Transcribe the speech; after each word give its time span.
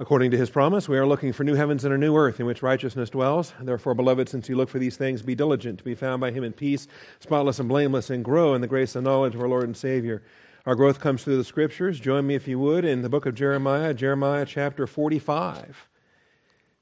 According 0.00 0.30
to 0.30 0.36
his 0.36 0.48
promise, 0.48 0.88
we 0.88 0.96
are 0.96 1.08
looking 1.08 1.32
for 1.32 1.42
new 1.42 1.56
heavens 1.56 1.84
and 1.84 1.92
a 1.92 1.98
new 1.98 2.16
earth 2.16 2.38
in 2.38 2.46
which 2.46 2.62
righteousness 2.62 3.10
dwells. 3.10 3.52
Therefore, 3.60 3.94
beloved, 3.94 4.28
since 4.28 4.48
you 4.48 4.54
look 4.54 4.68
for 4.68 4.78
these 4.78 4.96
things, 4.96 5.22
be 5.22 5.34
diligent 5.34 5.78
to 5.78 5.84
be 5.84 5.96
found 5.96 6.20
by 6.20 6.30
him 6.30 6.44
in 6.44 6.52
peace, 6.52 6.86
spotless 7.18 7.58
and 7.58 7.68
blameless, 7.68 8.08
and 8.08 8.24
grow 8.24 8.54
in 8.54 8.60
the 8.60 8.68
grace 8.68 8.94
and 8.94 9.04
knowledge 9.04 9.34
of 9.34 9.40
our 9.40 9.48
Lord 9.48 9.64
and 9.64 9.76
Savior. 9.76 10.22
Our 10.66 10.76
growth 10.76 11.00
comes 11.00 11.24
through 11.24 11.38
the 11.38 11.42
scriptures. 11.42 11.98
Join 11.98 12.28
me, 12.28 12.36
if 12.36 12.46
you 12.46 12.60
would, 12.60 12.84
in 12.84 13.02
the 13.02 13.08
book 13.08 13.26
of 13.26 13.34
Jeremiah, 13.34 13.92
Jeremiah 13.92 14.46
chapter 14.46 14.86
45. 14.86 15.88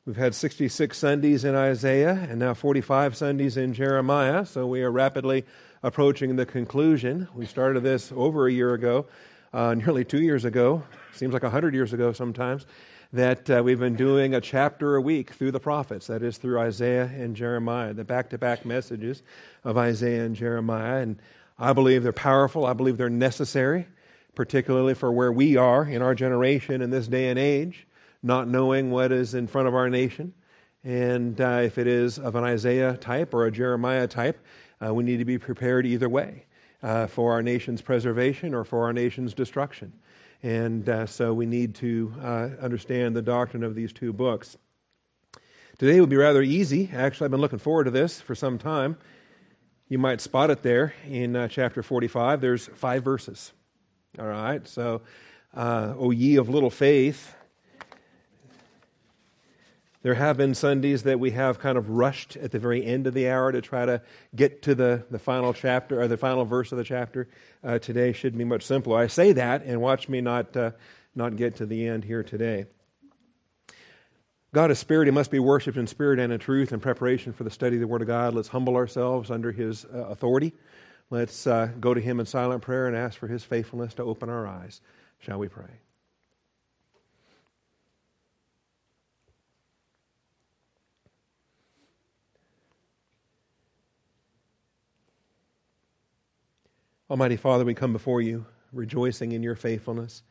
We've 0.05 0.17
had 0.17 0.35
66 0.35 0.99
Sundays 0.99 1.43
in 1.43 1.55
Isaiah 1.55 2.27
and 2.29 2.39
now 2.39 2.53
45 2.53 3.17
Sundays 3.17 3.57
in 3.57 3.73
Jeremiah, 3.73 4.45
so 4.45 4.67
we 4.67 4.83
are 4.83 4.91
rapidly 4.93 5.47
approaching 5.83 6.37
the 6.37 6.45
conclusion. 6.45 7.29
We 7.35 7.47
started 7.47 7.83
this 7.83 8.13
over 8.15 8.47
a 8.47 8.53
year 8.53 8.75
ago, 8.75 9.07
uh, 9.55 9.73
nearly 9.73 10.05
two 10.05 10.21
years 10.21 10.45
ago, 10.45 10.83
seems 11.15 11.33
like 11.33 11.45
100 11.45 11.73
years 11.73 11.95
ago 11.95 12.13
sometimes 12.13 12.67
that 13.13 13.49
uh, 13.51 13.63
we've 13.65 13.79
been 13.79 13.97
doing 13.97 14.35
a 14.35 14.41
chapter 14.41 14.97
a 14.97 15.01
week 15.01 15.31
through 15.31 15.53
the 15.53 15.61
prophets, 15.61 16.09
that 16.09 16.23
is, 16.23 16.39
through 16.39 16.59
Isaiah 16.59 17.11
and 17.15 17.37
Jeremiah, 17.37 17.95
the 17.95 18.05
back 18.05 18.31
to 18.31 18.39
back 18.39 18.65
messages 18.65 19.23
of 19.65 19.77
Isaiah 19.77 20.25
and 20.25 20.35
Jeremiah. 20.35 21.03
And 21.03 21.19
I 21.59 21.73
believe 21.73 22.03
they're 22.03 22.13
powerful, 22.13 22.67
I 22.67 22.73
believe 22.73 22.97
they're 22.97 23.09
necessary, 23.09 23.87
particularly 24.35 24.95
for 24.95 25.13
where 25.13 25.33
we 25.33 25.57
are 25.57 25.85
in 25.85 26.03
our 26.03 26.15
generation 26.15 26.83
in 26.83 26.91
this 26.91 27.09
day 27.09 27.29
and 27.29 27.39
age, 27.39 27.87
not 28.23 28.49
knowing 28.49 28.91
what 28.91 29.13
is 29.13 29.35
in 29.35 29.47
front 29.47 29.69
of 29.69 29.75
our 29.75 29.89
nation. 29.89 30.35
And 30.85 31.41
uh, 31.41 31.63
if 31.65 31.79
it 31.79 31.87
is 31.87 32.19
of 32.19 32.37
an 32.37 32.45
Isaiah 32.45 32.97
type 32.97 33.35
or 33.35 33.47
a 33.47 33.51
Jeremiah 33.51 34.07
type, 34.07 34.39
uh, 34.85 34.93
we 34.93 35.05
need 35.05 35.19
to 35.19 35.25
be 35.25 35.39
prepared 35.39 35.87
either 35.87 36.09
way 36.09 36.45
uh, 36.83 37.07
for 37.07 37.33
our 37.33 37.43
nation's 37.43 37.81
preservation 37.81 38.55
or 38.55 38.65
for 38.65 38.85
our 38.85 38.93
nation's 38.93 39.33
destruction. 39.33 39.93
And 40.43 40.89
uh, 40.89 41.07
so 41.07 41.33
we 41.33 41.47
need 41.47 41.75
to 41.77 42.13
uh, 42.23 42.49
understand 42.61 43.17
the 43.17 43.23
doctrine 43.23 43.63
of 43.63 43.75
these 43.75 43.93
two 43.93 44.13
books. 44.13 44.57
Today 45.79 46.01
will 46.01 46.07
be 46.07 46.17
rather 46.17 46.43
easy. 46.43 46.91
Actually, 46.93 47.27
I've 47.27 47.31
been 47.33 47.41
looking 47.41 47.59
forward 47.59 47.85
to 47.85 47.91
this 47.91 48.21
for 48.21 48.35
some 48.35 48.59
time. 48.59 48.97
You 49.89 49.99
might 49.99 50.21
spot 50.21 50.51
it 50.51 50.63
there 50.63 50.95
in 51.09 51.37
uh, 51.37 51.49
chapter 51.49 51.83
45. 51.83 52.41
There's 52.41 52.67
five 52.75 53.05
verses. 53.05 53.53
All 54.19 54.27
right, 54.27 54.67
so, 54.67 55.03
uh, 55.55 55.95
O 55.99 56.11
ye 56.11 56.37
of 56.37 56.49
little 56.49 56.71
faith, 56.71 57.36
there 60.07 60.15
have 60.15 60.37
been 60.37 60.55
Sundays 60.55 61.03
that 61.03 61.19
we 61.19 61.33
have 61.33 61.59
kind 61.59 61.77
of 61.77 61.91
rushed 61.91 62.37
at 62.37 62.53
the 62.53 62.61
very 62.61 62.87
end 62.87 63.09
of 63.09 63.13
the 63.13 63.29
hour 63.29 63.51
to 63.51 63.61
try 63.61 63.85
to 63.85 64.01
get 64.37 64.63
to 64.63 64.73
the, 64.73 65.05
the 65.11 65.19
final 65.19 65.53
chapter 65.53 66.01
or 66.01 66.07
the 66.07 66.17
final 66.17 66.45
verse 66.45 66.71
of 66.71 66.79
the 66.79 66.85
chapter. 66.85 67.27
Uh, 67.65 67.81
today 67.81 68.13
should 68.13 68.39
be 68.39 68.45
much 68.45 68.63
simpler. 68.63 68.97
I 68.97 69.09
say 69.09 69.33
that, 69.33 69.65
and 69.65 69.81
watch 69.81 70.09
me 70.09 70.21
not, 70.21 70.57
uh, 70.57 70.71
not 71.17 71.35
get 71.35 71.57
to 71.57 71.67
the 71.67 71.89
end 71.89 72.05
here 72.05 72.23
today. 72.23 72.67
God 74.55 74.71
is 74.71 74.79
spirit. 74.79 75.09
He 75.09 75.11
must 75.11 75.33
be 75.33 75.41
worshiped 75.41 75.77
in 75.77 75.89
spirit 75.89 76.21
and 76.21 76.33
in 76.33 76.39
truth 76.39 76.73
in 76.73 76.79
preparation 76.79 77.33
for 77.33 77.43
the 77.43 77.51
study 77.51 77.75
of 77.75 77.81
the 77.81 77.89
Word 77.89 78.03
of 78.03 78.07
God. 78.07 78.33
Let's 78.33 78.47
humble 78.47 78.77
ourselves 78.77 79.29
under 79.33 79.51
His 79.51 79.87
uh, 79.87 80.05
authority. 80.05 80.53
Let's 81.11 81.49
uh, 81.49 81.71
go 81.81 81.95
to 81.95 82.01
Him 82.01 82.21
in 82.21 82.27
silent 82.27 82.63
prayer 82.63 82.87
and 82.87 82.97
ask 82.97 83.19
for 83.19 83.27
His 83.27 83.43
faithfulness 83.43 83.95
to 83.95 84.05
open 84.05 84.29
our 84.29 84.47
eyes. 84.47 84.81
Shall 85.19 85.41
we 85.41 85.49
pray? 85.49 85.81
Almighty 97.09 97.37
Father, 97.37 97.65
we 97.65 97.73
come 97.73 97.93
before 97.93 98.21
you 98.21 98.45
rejoicing 98.73 99.31
in 99.31 99.41
your 99.41 99.55
faithfulness, 99.55 100.25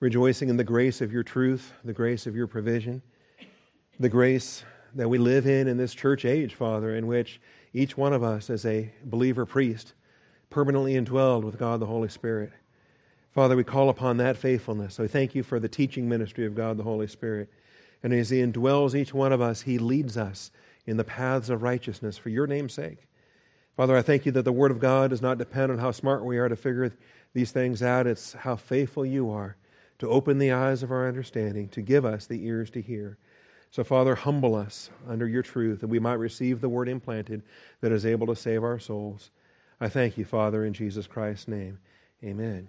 rejoicing 0.00 0.48
in 0.48 0.56
the 0.56 0.64
grace 0.64 1.00
of 1.00 1.12
your 1.12 1.22
truth, 1.22 1.72
the 1.84 1.92
grace 1.92 2.26
of 2.26 2.34
your 2.34 2.48
provision, 2.48 3.00
the 4.00 4.08
grace 4.08 4.64
that 4.96 5.08
we 5.08 5.18
live 5.18 5.46
in 5.46 5.68
in 5.68 5.76
this 5.76 5.94
church 5.94 6.24
age, 6.24 6.56
Father, 6.56 6.96
in 6.96 7.06
which 7.06 7.40
each 7.72 7.96
one 7.96 8.12
of 8.12 8.24
us 8.24 8.50
as 8.50 8.66
a 8.66 8.92
believer 9.04 9.46
priest 9.46 9.94
permanently 10.50 10.94
indwelled 10.94 11.44
with 11.44 11.60
God 11.60 11.78
the 11.78 11.86
Holy 11.86 12.08
Spirit. 12.08 12.50
Father, 13.32 13.54
we 13.54 13.62
call 13.62 13.88
upon 13.88 14.16
that 14.16 14.36
faithfulness. 14.36 14.94
So 14.94 15.04
we 15.04 15.08
thank 15.08 15.36
you 15.36 15.44
for 15.44 15.60
the 15.60 15.68
teaching 15.68 16.08
ministry 16.08 16.44
of 16.44 16.56
God 16.56 16.76
the 16.76 16.82
Holy 16.82 17.06
Spirit. 17.06 17.48
And 18.02 18.12
as 18.12 18.30
He 18.30 18.38
indwells 18.38 18.96
each 18.96 19.14
one 19.14 19.32
of 19.32 19.40
us, 19.40 19.62
He 19.62 19.78
leads 19.78 20.16
us 20.16 20.50
in 20.86 20.96
the 20.96 21.04
paths 21.04 21.50
of 21.50 21.62
righteousness 21.62 22.18
for 22.18 22.30
your 22.30 22.48
name's 22.48 22.74
sake. 22.74 23.06
Father, 23.80 23.96
I 23.96 24.02
thank 24.02 24.26
you 24.26 24.32
that 24.32 24.42
the 24.42 24.52
Word 24.52 24.70
of 24.70 24.78
God 24.78 25.08
does 25.08 25.22
not 25.22 25.38
depend 25.38 25.72
on 25.72 25.78
how 25.78 25.90
smart 25.90 26.22
we 26.22 26.36
are 26.36 26.50
to 26.50 26.54
figure 26.54 26.92
these 27.32 27.50
things 27.50 27.82
out. 27.82 28.06
It's 28.06 28.34
how 28.34 28.54
faithful 28.54 29.06
you 29.06 29.30
are 29.30 29.56
to 30.00 30.08
open 30.10 30.36
the 30.36 30.52
eyes 30.52 30.82
of 30.82 30.90
our 30.90 31.08
understanding, 31.08 31.66
to 31.70 31.80
give 31.80 32.04
us 32.04 32.26
the 32.26 32.46
ears 32.46 32.68
to 32.72 32.82
hear. 32.82 33.16
So, 33.70 33.82
Father, 33.82 34.14
humble 34.14 34.54
us 34.54 34.90
under 35.08 35.26
your 35.26 35.42
truth 35.42 35.80
that 35.80 35.86
we 35.86 35.98
might 35.98 36.18
receive 36.18 36.60
the 36.60 36.68
Word 36.68 36.90
implanted 36.90 37.42
that 37.80 37.90
is 37.90 38.04
able 38.04 38.26
to 38.26 38.36
save 38.36 38.62
our 38.62 38.78
souls. 38.78 39.30
I 39.80 39.88
thank 39.88 40.18
you, 40.18 40.26
Father, 40.26 40.66
in 40.66 40.74
Jesus 40.74 41.06
Christ's 41.06 41.48
name. 41.48 41.78
Amen. 42.22 42.68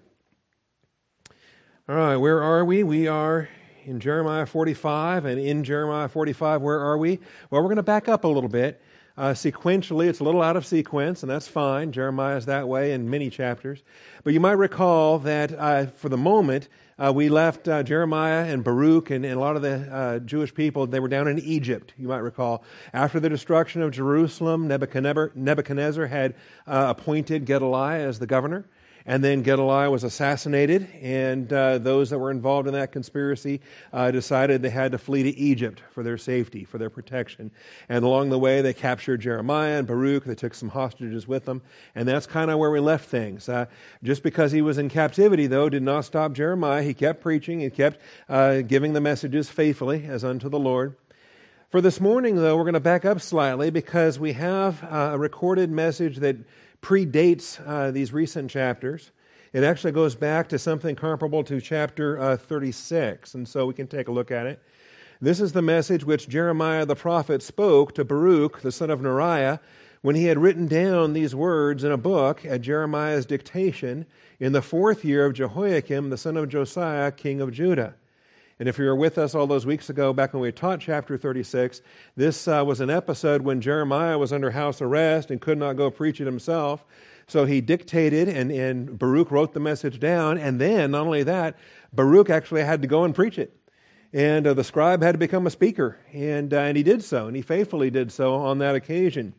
All 1.89 1.95
right, 1.97 2.15
where 2.15 2.41
are 2.41 2.63
we? 2.63 2.83
We 2.83 3.09
are 3.09 3.49
in 3.83 3.99
Jeremiah 3.99 4.45
45, 4.45 5.25
and 5.25 5.41
in 5.41 5.65
Jeremiah 5.65 6.07
45, 6.07 6.61
where 6.61 6.79
are 6.79 6.97
we? 6.97 7.19
Well, 7.49 7.61
we're 7.61 7.67
going 7.67 7.75
to 7.75 7.83
back 7.83 8.07
up 8.07 8.23
a 8.23 8.29
little 8.29 8.47
bit. 8.49 8.81
Uh, 9.17 9.31
sequentially, 9.31 10.07
it's 10.07 10.19
a 10.19 10.23
little 10.23 10.41
out 10.41 10.55
of 10.55 10.65
sequence, 10.65 11.21
and 11.21 11.29
that's 11.29 11.47
fine. 11.47 11.91
Jeremiah 11.91 12.37
is 12.37 12.45
that 12.45 12.67
way 12.67 12.93
in 12.93 13.09
many 13.09 13.29
chapters. 13.29 13.83
But 14.23 14.33
you 14.33 14.39
might 14.39 14.53
recall 14.53 15.19
that 15.19 15.51
uh, 15.51 15.87
for 15.87 16.09
the 16.09 16.17
moment, 16.17 16.69
uh, 16.97 17.11
we 17.11 17.29
left 17.29 17.67
uh, 17.67 17.81
Jeremiah 17.81 18.45
and 18.45 18.63
Baruch 18.63 19.09
and, 19.09 19.25
and, 19.25 19.33
a 19.33 19.39
lot 19.39 19.55
of 19.55 19.63
the 19.63 19.91
uh, 19.91 20.19
Jewish 20.19 20.53
people, 20.53 20.85
they 20.85 20.99
were 20.99 21.07
down 21.07 21.27
in 21.27 21.39
Egypt, 21.39 21.93
you 21.97 22.07
might 22.07 22.19
recall. 22.19 22.63
After 22.93 23.19
the 23.19 23.27
destruction 23.27 23.81
of 23.81 23.91
Jerusalem, 23.91 24.67
Nebuchadnezzar, 24.67 25.31
Nebuchadnezzar 25.33 26.05
had 26.05 26.35
uh, 26.67 26.93
appointed 26.95 27.45
Gedaliah 27.45 28.07
as 28.07 28.19
the 28.19 28.27
governor. 28.27 28.65
And 29.05 29.23
then 29.23 29.41
Gedaliah 29.41 29.89
was 29.89 30.03
assassinated, 30.03 30.87
and 31.01 31.51
uh, 31.51 31.79
those 31.79 32.11
that 32.11 32.19
were 32.19 32.31
involved 32.31 32.67
in 32.67 32.73
that 32.73 32.91
conspiracy 32.91 33.61
uh, 33.91 34.11
decided 34.11 34.61
they 34.61 34.69
had 34.69 34.91
to 34.91 34.97
flee 34.97 35.23
to 35.23 35.35
Egypt 35.37 35.81
for 35.91 36.03
their 36.03 36.17
safety, 36.17 36.63
for 36.63 36.77
their 36.77 36.89
protection. 36.89 37.51
And 37.89 38.03
along 38.05 38.29
the 38.29 38.39
way, 38.39 38.61
they 38.61 38.73
captured 38.73 39.21
Jeremiah 39.21 39.79
and 39.79 39.87
Baruch. 39.87 40.25
They 40.25 40.35
took 40.35 40.53
some 40.53 40.69
hostages 40.69 41.27
with 41.27 41.45
them, 41.45 41.61
and 41.95 42.07
that's 42.07 42.27
kind 42.27 42.51
of 42.51 42.59
where 42.59 42.71
we 42.71 42.79
left 42.79 43.09
things. 43.09 43.49
Uh, 43.49 43.65
just 44.03 44.21
because 44.21 44.51
he 44.51 44.61
was 44.61 44.77
in 44.77 44.89
captivity, 44.89 45.47
though, 45.47 45.69
did 45.69 45.83
not 45.83 46.05
stop 46.05 46.33
Jeremiah. 46.33 46.83
He 46.83 46.93
kept 46.93 47.21
preaching, 47.21 47.61
he 47.61 47.69
kept 47.69 47.99
uh, 48.29 48.61
giving 48.61 48.93
the 48.93 49.01
messages 49.01 49.49
faithfully 49.49 50.05
as 50.05 50.23
unto 50.23 50.49
the 50.49 50.59
Lord. 50.59 50.95
For 51.71 51.79
this 51.79 52.01
morning, 52.01 52.35
though, 52.35 52.57
we're 52.57 52.65
going 52.65 52.73
to 52.73 52.81
back 52.81 53.05
up 53.05 53.21
slightly 53.21 53.69
because 53.69 54.19
we 54.19 54.33
have 54.33 54.83
uh, 54.83 55.11
a 55.13 55.17
recorded 55.17 55.71
message 55.71 56.17
that 56.17 56.35
predates 56.81 57.59
uh, 57.67 57.91
these 57.91 58.11
recent 58.11 58.49
chapters. 58.49 59.11
It 59.53 59.63
actually 59.63 59.91
goes 59.91 60.15
back 60.15 60.49
to 60.49 60.59
something 60.59 60.95
comparable 60.95 61.43
to 61.43 61.59
chapter 61.59 62.19
uh, 62.19 62.37
36, 62.37 63.35
and 63.35 63.47
so 63.47 63.65
we 63.65 63.73
can 63.73 63.87
take 63.87 64.07
a 64.07 64.11
look 64.11 64.31
at 64.31 64.45
it. 64.45 64.61
This 65.19 65.39
is 65.39 65.51
the 65.51 65.61
message 65.61 66.03
which 66.03 66.27
Jeremiah 66.27 66.85
the 66.85 66.95
prophet 66.95 67.43
spoke 67.43 67.93
to 67.95 68.03
Baruch, 68.03 68.61
the 68.61 68.71
son 68.71 68.89
of 68.89 69.01
Neriah, 69.01 69.59
when 70.01 70.15
he 70.15 70.25
had 70.25 70.39
written 70.39 70.67
down 70.67 71.13
these 71.13 71.35
words 71.35 71.83
in 71.83 71.91
a 71.91 71.97
book 71.97 72.43
at 72.43 72.61
Jeremiah's 72.61 73.27
dictation 73.27 74.07
in 74.39 74.51
the 74.51 74.61
fourth 74.63 75.05
year 75.05 75.25
of 75.25 75.33
Jehoiakim, 75.33 76.09
the 76.09 76.17
son 76.17 76.37
of 76.37 76.49
Josiah, 76.49 77.11
king 77.11 77.39
of 77.39 77.51
Judah. 77.51 77.93
And 78.61 78.69
if 78.69 78.77
you 78.77 78.85
were 78.85 78.95
with 78.95 79.17
us 79.17 79.33
all 79.33 79.47
those 79.47 79.65
weeks 79.65 79.89
ago, 79.89 80.13
back 80.13 80.33
when 80.33 80.41
we 80.43 80.51
taught 80.51 80.81
chapter 80.81 81.17
36, 81.17 81.81
this 82.15 82.47
uh, 82.47 82.63
was 82.63 82.79
an 82.79 82.91
episode 82.91 83.41
when 83.41 83.59
Jeremiah 83.59 84.19
was 84.19 84.31
under 84.31 84.51
house 84.51 84.83
arrest 84.83 85.31
and 85.31 85.41
could 85.41 85.57
not 85.57 85.77
go 85.77 85.89
preach 85.89 86.21
it 86.21 86.25
himself. 86.25 86.85
So 87.25 87.45
he 87.45 87.59
dictated, 87.59 88.27
and, 88.27 88.51
and 88.51 88.99
Baruch 88.99 89.31
wrote 89.31 89.55
the 89.55 89.59
message 89.59 89.99
down. 89.99 90.37
And 90.37 90.61
then, 90.61 90.91
not 90.91 91.07
only 91.07 91.23
that, 91.23 91.57
Baruch 91.91 92.29
actually 92.29 92.61
had 92.61 92.83
to 92.83 92.87
go 92.87 93.03
and 93.03 93.15
preach 93.15 93.39
it. 93.39 93.57
And 94.13 94.45
uh, 94.45 94.53
the 94.53 94.63
scribe 94.63 95.01
had 95.01 95.13
to 95.13 95.17
become 95.17 95.47
a 95.47 95.49
speaker. 95.49 95.97
And, 96.13 96.53
uh, 96.53 96.59
and 96.59 96.77
he 96.77 96.83
did 96.83 97.03
so, 97.03 97.25
and 97.25 97.35
he 97.35 97.41
faithfully 97.41 97.89
did 97.89 98.11
so 98.11 98.35
on 98.35 98.59
that 98.59 98.75
occasion. 98.75 99.33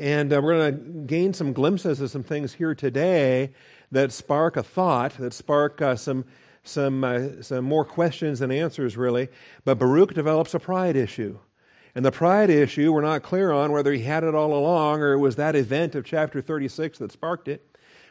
And 0.00 0.32
uh, 0.32 0.40
we're 0.42 0.58
going 0.58 0.74
to 0.74 1.06
gain 1.06 1.32
some 1.32 1.52
glimpses 1.52 2.00
of 2.00 2.10
some 2.10 2.24
things 2.24 2.54
here 2.54 2.74
today 2.74 3.52
that 3.92 4.10
spark 4.10 4.56
a 4.56 4.64
thought, 4.64 5.12
that 5.18 5.32
spark 5.32 5.80
uh, 5.80 5.94
some 5.94 6.24
some, 6.62 7.04
uh, 7.04 7.42
some 7.42 7.64
more 7.64 7.84
questions 7.84 8.40
than 8.40 8.50
answers, 8.50 8.96
really. 8.96 9.28
But 9.64 9.78
Baruch 9.78 10.14
develops 10.14 10.54
a 10.54 10.58
pride 10.58 10.96
issue. 10.96 11.38
And 11.94 12.04
the 12.04 12.12
pride 12.12 12.50
issue, 12.50 12.92
we're 12.92 13.00
not 13.02 13.22
clear 13.22 13.50
on 13.50 13.72
whether 13.72 13.92
he 13.92 14.02
had 14.02 14.22
it 14.22 14.34
all 14.34 14.54
along 14.54 15.00
or 15.00 15.12
it 15.12 15.18
was 15.18 15.36
that 15.36 15.56
event 15.56 15.94
of 15.94 16.04
chapter 16.04 16.40
36 16.40 16.98
that 16.98 17.12
sparked 17.12 17.48
it. 17.48 17.66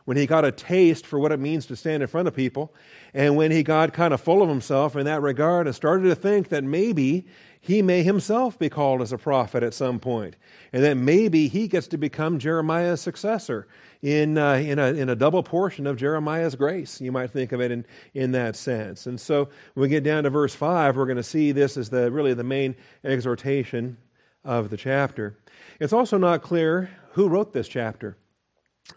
when 0.05 0.17
he 0.17 0.25
got 0.25 0.43
a 0.43 0.51
taste 0.51 1.05
for 1.05 1.19
what 1.19 1.31
it 1.31 1.39
means 1.39 1.67
to 1.67 1.75
stand 1.75 2.01
in 2.01 2.07
front 2.07 2.27
of 2.27 2.35
people, 2.35 2.73
and 3.13 3.35
when 3.35 3.51
he 3.51 3.61
got 3.61 3.93
kind 3.93 4.11
of 4.11 4.19
full 4.19 4.41
of 4.41 4.49
himself 4.49 4.95
in 4.95 5.05
that 5.05 5.21
regard 5.21 5.67
and 5.67 5.75
started 5.75 6.05
to 6.05 6.15
think 6.15 6.49
that 6.49 6.63
maybe 6.63 7.27
he 7.61 7.81
may 7.81 8.03
himself 8.03 8.57
be 8.57 8.69
called 8.69 9.01
as 9.01 9.11
a 9.11 9.17
prophet 9.17 9.63
at 9.63 9.73
some 9.73 9.99
point, 9.99 10.35
and 10.71 10.83
that 10.83 10.95
maybe 10.95 11.47
he 11.47 11.67
gets 11.67 11.87
to 11.87 11.97
become 11.97 12.39
Jeremiah's 12.39 13.01
successor 13.01 13.67
in, 14.01 14.37
uh, 14.37 14.53
in, 14.53 14.79
a, 14.79 14.87
in 14.93 15.09
a 15.09 15.15
double 15.15 15.43
portion 15.43 15.85
of 15.85 15.97
Jeremiah's 15.97 16.55
grace. 16.55 17.01
You 17.01 17.11
might 17.11 17.31
think 17.31 17.51
of 17.51 17.59
it 17.59 17.71
in, 17.71 17.85
in 18.13 18.31
that 18.31 18.55
sense. 18.55 19.07
And 19.07 19.19
so 19.19 19.49
when 19.73 19.83
we 19.83 19.89
get 19.89 20.03
down 20.03 20.23
to 20.23 20.29
verse 20.29 20.55
5, 20.55 20.95
we're 20.95 21.05
going 21.05 21.17
to 21.17 21.23
see 21.23 21.51
this 21.51 21.75
as 21.75 21.89
the, 21.89 22.09
really 22.11 22.33
the 22.33 22.43
main 22.43 22.75
exhortation 23.03 23.97
of 24.45 24.69
the 24.69 24.77
chapter. 24.77 25.37
It's 25.79 25.93
also 25.93 26.17
not 26.17 26.41
clear 26.41 26.89
who 27.11 27.27
wrote 27.27 27.51
this 27.51 27.67
chapter. 27.67 28.17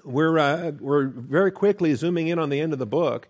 We're, 0.05 0.39
uh, 0.39 0.73
we're 0.79 1.07
very 1.07 1.51
quickly 1.51 1.95
zooming 1.95 2.29
in 2.29 2.39
on 2.39 2.49
the 2.49 2.61
end 2.61 2.73
of 2.73 2.79
the 2.79 2.87
book, 2.87 3.29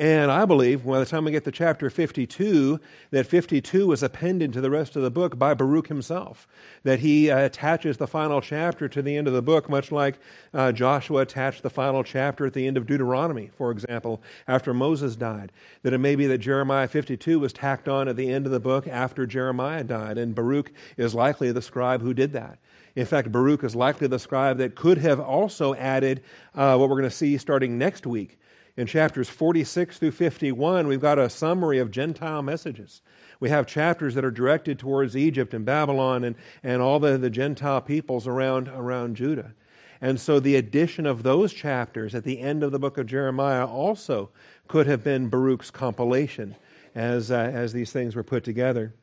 and 0.00 0.30
I 0.30 0.46
believe 0.46 0.86
by 0.86 0.98
the 0.98 1.04
time 1.04 1.26
we 1.26 1.30
get 1.30 1.44
to 1.44 1.52
chapter 1.52 1.90
52, 1.90 2.80
that 3.10 3.26
52 3.26 3.86
was 3.86 4.02
appended 4.02 4.50
to 4.54 4.62
the 4.62 4.70
rest 4.70 4.96
of 4.96 5.02
the 5.02 5.10
book 5.10 5.38
by 5.38 5.52
Baruch 5.52 5.88
himself. 5.88 6.48
That 6.84 7.00
he 7.00 7.30
uh, 7.30 7.40
attaches 7.44 7.98
the 7.98 8.06
final 8.06 8.40
chapter 8.40 8.88
to 8.88 9.02
the 9.02 9.14
end 9.14 9.28
of 9.28 9.34
the 9.34 9.42
book, 9.42 9.68
much 9.68 9.92
like 9.92 10.18
uh, 10.54 10.72
Joshua 10.72 11.20
attached 11.20 11.62
the 11.62 11.68
final 11.68 12.02
chapter 12.02 12.46
at 12.46 12.54
the 12.54 12.66
end 12.66 12.78
of 12.78 12.86
Deuteronomy, 12.86 13.50
for 13.58 13.70
example, 13.70 14.22
after 14.48 14.72
Moses 14.72 15.16
died. 15.16 15.52
That 15.82 15.92
it 15.92 15.98
may 15.98 16.16
be 16.16 16.26
that 16.28 16.38
Jeremiah 16.38 16.88
52 16.88 17.38
was 17.38 17.52
tacked 17.52 17.86
on 17.86 18.08
at 18.08 18.16
the 18.16 18.32
end 18.32 18.46
of 18.46 18.52
the 18.52 18.58
book 18.58 18.88
after 18.88 19.26
Jeremiah 19.26 19.84
died, 19.84 20.16
and 20.16 20.34
Baruch 20.34 20.72
is 20.96 21.14
likely 21.14 21.52
the 21.52 21.60
scribe 21.60 22.00
who 22.00 22.14
did 22.14 22.32
that. 22.32 22.58
In 22.96 23.04
fact, 23.04 23.30
Baruch 23.30 23.64
is 23.64 23.76
likely 23.76 24.06
the 24.06 24.18
scribe 24.18 24.56
that 24.58 24.76
could 24.76 24.96
have 24.96 25.20
also 25.20 25.74
added 25.74 26.22
uh, 26.54 26.78
what 26.78 26.88
we're 26.88 26.96
going 26.96 27.10
to 27.10 27.14
see 27.14 27.36
starting 27.36 27.76
next 27.76 28.06
week 28.06 28.38
in 28.80 28.86
chapters 28.86 29.28
46 29.28 29.98
through 29.98 30.10
51, 30.10 30.86
we've 30.86 31.02
got 31.02 31.18
a 31.18 31.28
summary 31.28 31.78
of 31.78 31.90
Gentile 31.90 32.40
messages. 32.40 33.02
We 33.38 33.50
have 33.50 33.66
chapters 33.66 34.14
that 34.14 34.24
are 34.24 34.30
directed 34.30 34.78
towards 34.78 35.14
Egypt 35.14 35.52
and 35.52 35.66
Babylon 35.66 36.24
and, 36.24 36.34
and 36.62 36.80
all 36.80 36.98
the, 36.98 37.18
the 37.18 37.28
Gentile 37.28 37.82
peoples 37.82 38.26
around, 38.26 38.68
around 38.68 39.16
Judah. 39.16 39.52
And 40.00 40.18
so 40.18 40.40
the 40.40 40.56
addition 40.56 41.04
of 41.04 41.22
those 41.22 41.52
chapters 41.52 42.14
at 42.14 42.24
the 42.24 42.40
end 42.40 42.62
of 42.62 42.72
the 42.72 42.78
book 42.78 42.96
of 42.96 43.04
Jeremiah 43.04 43.66
also 43.66 44.30
could 44.66 44.86
have 44.86 45.04
been 45.04 45.28
Baruch's 45.28 45.70
compilation 45.70 46.56
as, 46.94 47.30
uh, 47.30 47.50
as 47.52 47.74
these 47.74 47.92
things 47.92 48.16
were 48.16 48.22
put 48.22 48.44
together. 48.44 48.94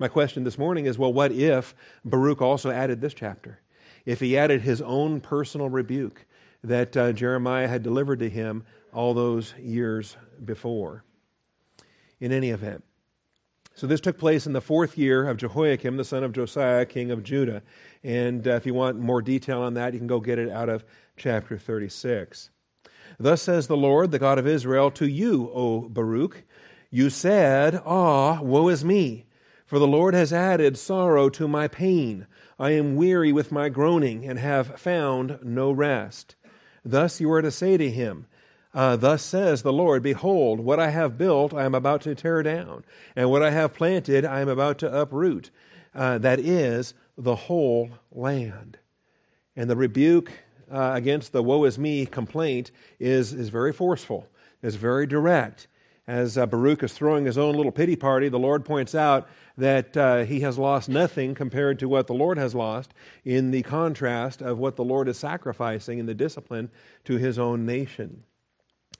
My 0.00 0.08
question 0.08 0.42
this 0.42 0.58
morning 0.58 0.86
is 0.86 0.98
well, 0.98 1.12
what 1.12 1.30
if 1.30 1.72
Baruch 2.04 2.42
also 2.42 2.72
added 2.72 3.00
this 3.00 3.14
chapter? 3.14 3.60
If 4.04 4.18
he 4.18 4.36
added 4.36 4.62
his 4.62 4.82
own 4.82 5.20
personal 5.20 5.68
rebuke, 5.68 6.26
that 6.66 6.96
uh, 6.96 7.12
Jeremiah 7.12 7.68
had 7.68 7.82
delivered 7.82 8.18
to 8.20 8.28
him 8.28 8.64
all 8.92 9.14
those 9.14 9.54
years 9.58 10.16
before. 10.44 11.04
In 12.18 12.32
any 12.32 12.48
event, 12.48 12.82
so 13.76 13.86
this 13.86 14.00
took 14.00 14.16
place 14.16 14.46
in 14.46 14.54
the 14.54 14.62
fourth 14.62 14.96
year 14.96 15.28
of 15.28 15.36
Jehoiakim, 15.36 15.98
the 15.98 16.04
son 16.04 16.24
of 16.24 16.32
Josiah, 16.32 16.86
king 16.86 17.10
of 17.10 17.22
Judah. 17.22 17.62
And 18.02 18.48
uh, 18.48 18.52
if 18.52 18.64
you 18.64 18.72
want 18.72 18.98
more 18.98 19.20
detail 19.20 19.60
on 19.60 19.74
that, 19.74 19.92
you 19.92 19.98
can 19.98 20.08
go 20.08 20.18
get 20.18 20.38
it 20.38 20.50
out 20.50 20.70
of 20.70 20.82
chapter 21.18 21.58
36. 21.58 22.48
Thus 23.18 23.42
says 23.42 23.66
the 23.66 23.76
Lord, 23.76 24.12
the 24.12 24.18
God 24.18 24.38
of 24.38 24.46
Israel, 24.46 24.90
to 24.92 25.06
you, 25.06 25.50
O 25.52 25.90
Baruch, 25.90 26.44
you 26.90 27.10
said, 27.10 27.82
Ah, 27.84 28.40
woe 28.40 28.68
is 28.68 28.82
me, 28.82 29.26
for 29.66 29.78
the 29.78 29.86
Lord 29.86 30.14
has 30.14 30.32
added 30.32 30.78
sorrow 30.78 31.28
to 31.28 31.46
my 31.46 31.68
pain. 31.68 32.26
I 32.58 32.70
am 32.70 32.96
weary 32.96 33.30
with 33.30 33.52
my 33.52 33.68
groaning 33.68 34.26
and 34.26 34.38
have 34.38 34.80
found 34.80 35.38
no 35.42 35.70
rest. 35.70 36.34
Thus 36.86 37.20
you 37.20 37.32
are 37.32 37.42
to 37.42 37.50
say 37.50 37.76
to 37.76 37.90
him, 37.90 38.26
uh, 38.72 38.94
Thus 38.94 39.22
says 39.22 39.62
the 39.62 39.72
Lord, 39.72 40.04
Behold, 40.04 40.60
what 40.60 40.78
I 40.78 40.90
have 40.90 41.18
built 41.18 41.52
I 41.52 41.64
am 41.64 41.74
about 41.74 42.02
to 42.02 42.14
tear 42.14 42.44
down, 42.44 42.84
and 43.16 43.28
what 43.28 43.42
I 43.42 43.50
have 43.50 43.74
planted 43.74 44.24
I 44.24 44.40
am 44.40 44.48
about 44.48 44.78
to 44.78 45.00
uproot. 45.00 45.50
Uh, 45.92 46.18
that 46.18 46.38
is 46.38 46.94
the 47.18 47.34
whole 47.34 47.90
land. 48.12 48.78
And 49.56 49.68
the 49.68 49.74
rebuke 49.74 50.30
uh, 50.70 50.92
against 50.94 51.32
the 51.32 51.42
woe 51.42 51.64
is 51.64 51.76
me 51.76 52.06
complaint 52.06 52.70
is, 53.00 53.32
is 53.32 53.48
very 53.48 53.72
forceful, 53.72 54.28
is 54.62 54.76
very 54.76 55.06
direct. 55.06 55.66
As 56.08 56.38
uh, 56.38 56.46
Baruch 56.46 56.84
is 56.84 56.92
throwing 56.92 57.24
his 57.24 57.36
own 57.36 57.56
little 57.56 57.72
pity 57.72 57.96
party, 57.96 58.28
the 58.28 58.38
Lord 58.38 58.64
points 58.64 58.94
out 58.94 59.28
that 59.58 59.96
uh, 59.96 60.24
he 60.24 60.40
has 60.40 60.56
lost 60.56 60.88
nothing 60.88 61.34
compared 61.34 61.80
to 61.80 61.88
what 61.88 62.06
the 62.06 62.14
Lord 62.14 62.38
has 62.38 62.54
lost 62.54 62.94
in 63.24 63.50
the 63.50 63.62
contrast 63.62 64.40
of 64.40 64.58
what 64.58 64.76
the 64.76 64.84
Lord 64.84 65.08
is 65.08 65.18
sacrificing 65.18 65.98
in 65.98 66.06
the 66.06 66.14
discipline 66.14 66.70
to 67.04 67.16
his 67.16 67.38
own 67.40 67.66
nation. 67.66 68.22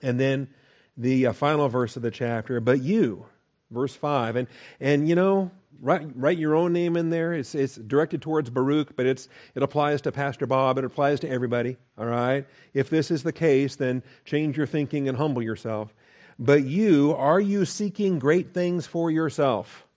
And 0.01 0.19
then 0.19 0.49
the 0.97 1.27
uh, 1.27 1.33
final 1.33 1.69
verse 1.69 1.95
of 1.95 2.01
the 2.01 2.11
chapter, 2.11 2.59
but 2.59 2.81
you, 2.81 3.25
verse 3.71 3.95
5. 3.95 4.35
And, 4.35 4.47
and 4.81 5.07
you 5.07 5.15
know, 5.15 5.51
write, 5.79 6.09
write 6.15 6.37
your 6.37 6.55
own 6.55 6.73
name 6.73 6.97
in 6.97 7.09
there. 7.09 7.33
It's, 7.33 7.55
it's 7.55 7.75
directed 7.75 8.21
towards 8.21 8.49
Baruch, 8.49 8.95
but 8.95 9.05
it's, 9.05 9.29
it 9.55 9.63
applies 9.63 10.01
to 10.01 10.11
Pastor 10.11 10.45
Bob. 10.45 10.77
It 10.77 10.85
applies 10.85 11.19
to 11.21 11.29
everybody, 11.29 11.77
all 11.97 12.05
right? 12.05 12.45
If 12.73 12.89
this 12.89 13.11
is 13.11 13.23
the 13.23 13.33
case, 13.33 13.75
then 13.75 14.03
change 14.25 14.57
your 14.57 14.67
thinking 14.67 15.07
and 15.07 15.17
humble 15.17 15.41
yourself. 15.41 15.93
But 16.39 16.63
you, 16.63 17.13
are 17.15 17.39
you 17.39 17.65
seeking 17.65 18.19
great 18.19 18.53
things 18.53 18.85
for 18.85 19.09
yourself? 19.09 19.87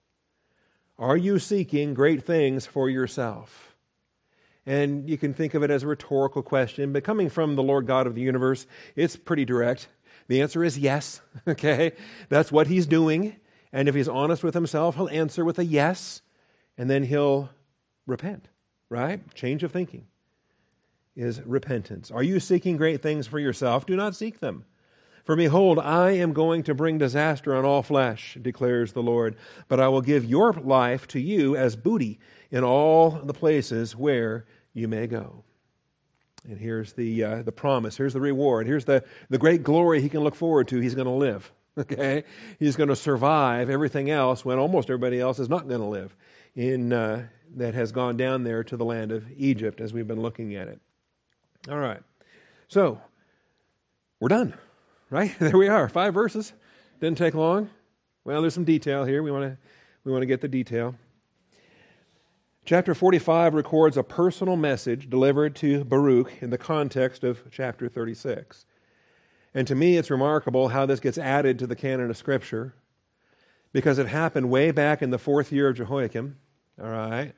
Are 0.98 1.16
you 1.16 1.38
seeking 1.38 1.94
great 1.94 2.24
things 2.24 2.66
for 2.66 2.88
yourself? 2.88 3.74
And 4.66 5.08
you 5.08 5.18
can 5.18 5.34
think 5.34 5.54
of 5.54 5.62
it 5.62 5.70
as 5.70 5.82
a 5.82 5.86
rhetorical 5.86 6.42
question, 6.42 6.92
but 6.92 7.04
coming 7.04 7.28
from 7.28 7.56
the 7.56 7.62
Lord 7.62 7.86
God 7.86 8.06
of 8.06 8.14
the 8.14 8.20
universe, 8.20 8.66
it's 8.94 9.16
pretty 9.16 9.44
direct. 9.44 9.88
The 10.28 10.42
answer 10.42 10.62
is 10.62 10.78
yes, 10.78 11.20
okay? 11.48 11.92
That's 12.28 12.52
what 12.52 12.66
he's 12.66 12.86
doing. 12.86 13.36
And 13.72 13.88
if 13.88 13.94
he's 13.94 14.08
honest 14.08 14.42
with 14.42 14.54
himself, 14.54 14.96
he'll 14.96 15.08
answer 15.08 15.44
with 15.44 15.58
a 15.58 15.64
yes, 15.64 16.22
and 16.76 16.90
then 16.90 17.04
he'll 17.04 17.50
repent, 18.06 18.48
right? 18.88 19.20
Change 19.34 19.62
of 19.62 19.72
thinking 19.72 20.06
is 21.16 21.40
repentance. 21.42 22.10
Are 22.10 22.22
you 22.22 22.40
seeking 22.40 22.76
great 22.76 23.02
things 23.02 23.26
for 23.26 23.38
yourself? 23.38 23.86
Do 23.86 23.96
not 23.96 24.14
seek 24.14 24.40
them. 24.40 24.64
For 25.24 25.36
behold, 25.36 25.78
I 25.78 26.12
am 26.12 26.32
going 26.32 26.62
to 26.64 26.74
bring 26.74 26.98
disaster 26.98 27.54
on 27.54 27.64
all 27.64 27.82
flesh, 27.82 28.36
declares 28.40 28.92
the 28.92 29.02
Lord, 29.02 29.36
but 29.68 29.80
I 29.80 29.88
will 29.88 30.00
give 30.00 30.24
your 30.24 30.52
life 30.52 31.06
to 31.08 31.20
you 31.20 31.56
as 31.56 31.76
booty 31.76 32.18
in 32.50 32.64
all 32.64 33.10
the 33.10 33.34
places 33.34 33.94
where 33.94 34.46
you 34.72 34.88
may 34.88 35.06
go. 35.06 35.44
And 36.48 36.58
here's 36.58 36.94
the, 36.94 37.22
uh, 37.22 37.42
the 37.42 37.52
promise, 37.52 37.96
here's 37.96 38.14
the 38.14 38.20
reward, 38.20 38.66
here's 38.66 38.86
the, 38.86 39.04
the 39.28 39.38
great 39.38 39.62
glory 39.62 40.00
he 40.00 40.08
can 40.08 40.20
look 40.20 40.34
forward 40.34 40.68
to. 40.68 40.80
He's 40.80 40.94
going 40.94 41.06
to 41.06 41.12
live. 41.12 41.50
Okay? 41.78 42.24
He's 42.58 42.74
going 42.74 42.88
to 42.88 42.96
survive 42.96 43.70
everything 43.70 44.10
else 44.10 44.44
when 44.44 44.58
almost 44.58 44.90
everybody 44.90 45.20
else 45.20 45.38
is 45.38 45.48
not 45.48 45.68
going 45.68 45.80
to 45.80 45.86
live 45.86 46.14
in, 46.54 46.92
uh, 46.92 47.26
that 47.56 47.74
has 47.74 47.92
gone 47.92 48.16
down 48.16 48.42
there 48.42 48.64
to 48.64 48.76
the 48.76 48.84
land 48.84 49.12
of 49.12 49.24
Egypt 49.36 49.80
as 49.80 49.92
we've 49.92 50.08
been 50.08 50.20
looking 50.20 50.56
at 50.56 50.68
it. 50.68 50.80
All 51.70 51.78
right. 51.78 52.02
So, 52.68 53.00
we're 54.18 54.28
done 54.28 54.54
right? 55.10 55.34
There 55.38 55.58
we 55.58 55.68
are, 55.68 55.88
five 55.88 56.14
verses. 56.14 56.52
Didn't 57.00 57.18
take 57.18 57.34
long. 57.34 57.70
Well, 58.24 58.40
there's 58.40 58.54
some 58.54 58.64
detail 58.64 59.04
here. 59.04 59.22
We 59.22 59.30
want 59.30 59.44
to 59.44 59.58
we 60.04 60.12
want 60.12 60.22
to 60.22 60.26
get 60.26 60.40
the 60.40 60.48
detail. 60.48 60.94
Chapter 62.64 62.94
45 62.94 63.54
records 63.54 63.96
a 63.96 64.02
personal 64.02 64.56
message 64.56 65.10
delivered 65.10 65.56
to 65.56 65.84
Baruch 65.84 66.30
in 66.40 66.50
the 66.50 66.58
context 66.58 67.24
of 67.24 67.42
chapter 67.50 67.88
36. 67.88 68.64
And 69.54 69.66
to 69.66 69.74
me, 69.74 69.96
it's 69.96 70.10
remarkable 70.10 70.68
how 70.68 70.86
this 70.86 71.00
gets 71.00 71.18
added 71.18 71.58
to 71.58 71.66
the 71.66 71.74
canon 71.74 72.10
of 72.10 72.16
Scripture 72.16 72.74
because 73.72 73.98
it 73.98 74.06
happened 74.06 74.50
way 74.50 74.70
back 74.70 75.02
in 75.02 75.10
the 75.10 75.18
fourth 75.18 75.50
year 75.52 75.68
of 75.68 75.76
Jehoiakim. 75.76 76.36
All 76.80 76.88
right. 76.90 77.32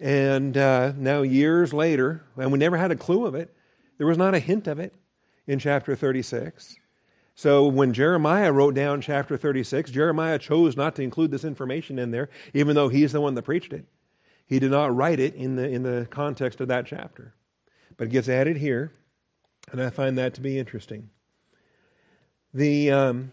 And 0.00 0.56
uh, 0.56 0.92
now, 0.96 1.22
years 1.22 1.72
later, 1.72 2.24
and 2.36 2.52
we 2.52 2.58
never 2.58 2.76
had 2.76 2.90
a 2.90 2.96
clue 2.96 3.26
of 3.26 3.34
it, 3.34 3.54
there 3.98 4.06
was 4.06 4.18
not 4.18 4.34
a 4.34 4.38
hint 4.38 4.66
of 4.66 4.78
it 4.78 4.94
in 5.46 5.58
chapter 5.58 5.94
36. 5.94 6.76
So 7.36 7.66
when 7.66 7.92
Jeremiah 7.92 8.50
wrote 8.50 8.74
down 8.74 9.02
chapter 9.02 9.36
36, 9.36 9.90
Jeremiah 9.90 10.38
chose 10.38 10.74
not 10.74 10.96
to 10.96 11.02
include 11.02 11.30
this 11.30 11.44
information 11.44 11.98
in 11.98 12.10
there, 12.10 12.30
even 12.54 12.74
though 12.74 12.88
he's 12.88 13.12
the 13.12 13.20
one 13.20 13.34
that 13.34 13.42
preached 13.42 13.74
it. 13.74 13.84
He 14.46 14.58
did 14.58 14.70
not 14.70 14.96
write 14.96 15.20
it 15.20 15.34
in 15.34 15.54
the, 15.54 15.68
in 15.68 15.82
the 15.82 16.08
context 16.10 16.62
of 16.62 16.68
that 16.68 16.86
chapter. 16.86 17.34
But 17.98 18.06
it 18.08 18.10
gets 18.10 18.30
added 18.30 18.56
here, 18.56 18.90
and 19.70 19.82
I 19.82 19.90
find 19.90 20.16
that 20.16 20.32
to 20.34 20.40
be 20.40 20.58
interesting. 20.58 21.10
The, 22.54 22.90
um, 22.90 23.32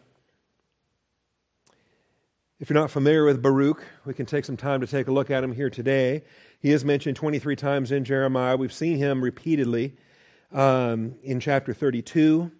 if 2.60 2.70
you're 2.70 2.80
not 2.80 2.92
familiar 2.92 3.24
with 3.24 3.42
Baruch, 3.42 3.86
we 4.04 4.14
can 4.14 4.26
take 4.26 4.44
some 4.44 4.58
time 4.58 4.82
to 4.82 4.88
take 4.88 5.08
a 5.08 5.14
look 5.14 5.32
at 5.32 5.46
him 5.46 5.54
here 5.54 5.70
today. 5.70 6.24
He 6.60 6.74
is 6.74 6.84
mentioned 6.84 7.16
23 7.16 7.56
times 7.56 7.90
in 7.94 8.04
Jeremiah. 8.04 8.58
We've 8.58 8.74
seen 8.74 8.98
him 8.98 9.24
repeatedly 9.24 9.96
um, 10.52 11.16
in 11.24 11.40
chapter 11.40 11.74
32 11.74 12.52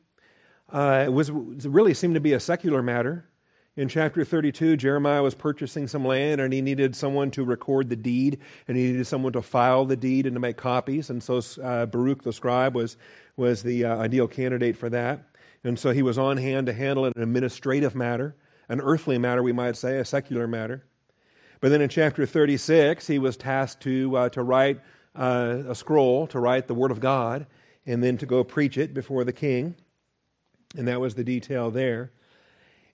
uh, 0.72 1.04
it 1.06 1.14
was 1.14 1.32
really 1.32 1.94
seemed 1.94 2.16
to 2.16 2.22
be 2.22 2.34
a 2.34 2.40
secular 2.40 2.82
matter. 2.82 3.30
In 3.76 3.88
chapter 3.88 4.24
32, 4.24 4.78
Jeremiah 4.78 5.24
was 5.24 5.34
purchasing 5.34 5.88
some 5.88 6.06
land 6.06 6.40
and 6.40 6.54
he 6.54 6.62
needed 6.62 6.96
someone 6.96 7.32
to 7.32 7.44
record 7.44 7.90
the 7.90 7.96
deed 7.96 8.38
and 8.68 8.78
he 8.78 8.84
needed 8.84 9.08
someone 9.08 9.34
to 9.34 9.42
file 9.42 9.86
the 9.86 9.96
deed 9.96 10.28
and 10.28 10.36
to 10.36 10.40
make 10.40 10.58
copies. 10.58 11.10
And 11.10 11.24
so 11.24 11.42
uh, 11.62 11.88
Baruch 11.88 12.22
the 12.22 12.34
scribe 12.34 12.76
was, 12.76 12.98
was 13.36 13.64
the 13.64 13.86
uh, 13.86 13.98
ideal 13.98 14.28
candidate 14.28 14.78
for 14.78 14.90
that. 14.90 15.28
And 15.64 15.80
so 15.80 15.92
he 15.92 16.04
was 16.04 16.20
on 16.20 16.38
hand 16.38 16.68
to 16.68 16.74
handle 16.74 17.06
an 17.06 17.14
administrative 17.16 17.96
matter, 17.96 18.36
an 18.70 18.80
earthly 18.80 19.18
matter, 19.18 19.42
we 19.42 19.54
might 19.54 19.76
say, 19.76 19.98
a 19.98 20.06
secular 20.06 20.48
matter. 20.48 20.84
But 21.60 21.70
then 21.70 21.82
in 21.82 21.90
chapter 21.90 22.26
36, 22.26 23.08
he 23.08 23.18
was 23.18 23.38
tasked 23.38 23.82
to, 23.84 24.18
uh, 24.18 24.30
to 24.30 24.44
write 24.44 24.82
uh, 25.16 25.64
a 25.70 25.74
scroll, 25.74 26.28
to 26.28 26.40
write 26.40 26.68
the 26.68 26.74
Word 26.74 26.92
of 26.92 27.00
God, 27.00 27.48
and 27.86 28.04
then 28.04 28.18
to 28.18 28.26
go 28.26 28.44
preach 28.44 28.78
it 28.78 28.94
before 28.94 29.24
the 29.24 29.34
king. 29.34 29.76
And 30.76 30.88
that 30.88 31.00
was 31.00 31.16
the 31.16 31.24
detail 31.24 31.72
there. 31.72 32.12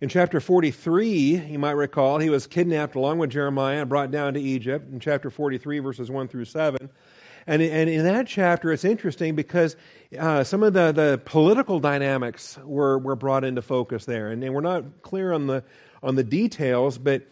In 0.01 0.07
chapter 0.07 0.39
43, 0.39 1.07
you 1.47 1.59
might 1.59 1.71
recall, 1.71 2.19
he 2.19 2.29
was 2.29 2.47
kidnapped 2.47 2.95
along 2.95 3.17
with 3.19 3.31
Jeremiah 3.31 3.81
and 3.81 3.89
brought 3.89 4.11
down 4.11 4.33
to 4.35 4.39
Egypt 4.39 4.91
in 4.91 4.99
chapter 4.99 5.29
43, 5.29 5.79
verses 5.79 6.09
1 6.09 6.27
through 6.29 6.45
7. 6.45 6.89
And, 7.47 7.61
and 7.61 7.89
in 7.89 8.03
that 8.05 8.27
chapter, 8.27 8.71
it's 8.71 8.85
interesting 8.85 9.35
because 9.35 9.75
uh, 10.17 10.43
some 10.43 10.63
of 10.63 10.73
the, 10.73 10.91
the 10.91 11.21
political 11.25 11.79
dynamics 11.79 12.57
were, 12.63 12.97
were 12.97 13.15
brought 13.15 13.43
into 13.43 13.61
focus 13.61 14.05
there. 14.05 14.29
And, 14.29 14.43
and 14.43 14.53
we're 14.53 14.61
not 14.61 15.01
clear 15.01 15.33
on 15.33 15.47
the, 15.47 15.63
on 16.01 16.15
the 16.15 16.23
details, 16.23 16.97
but 16.97 17.23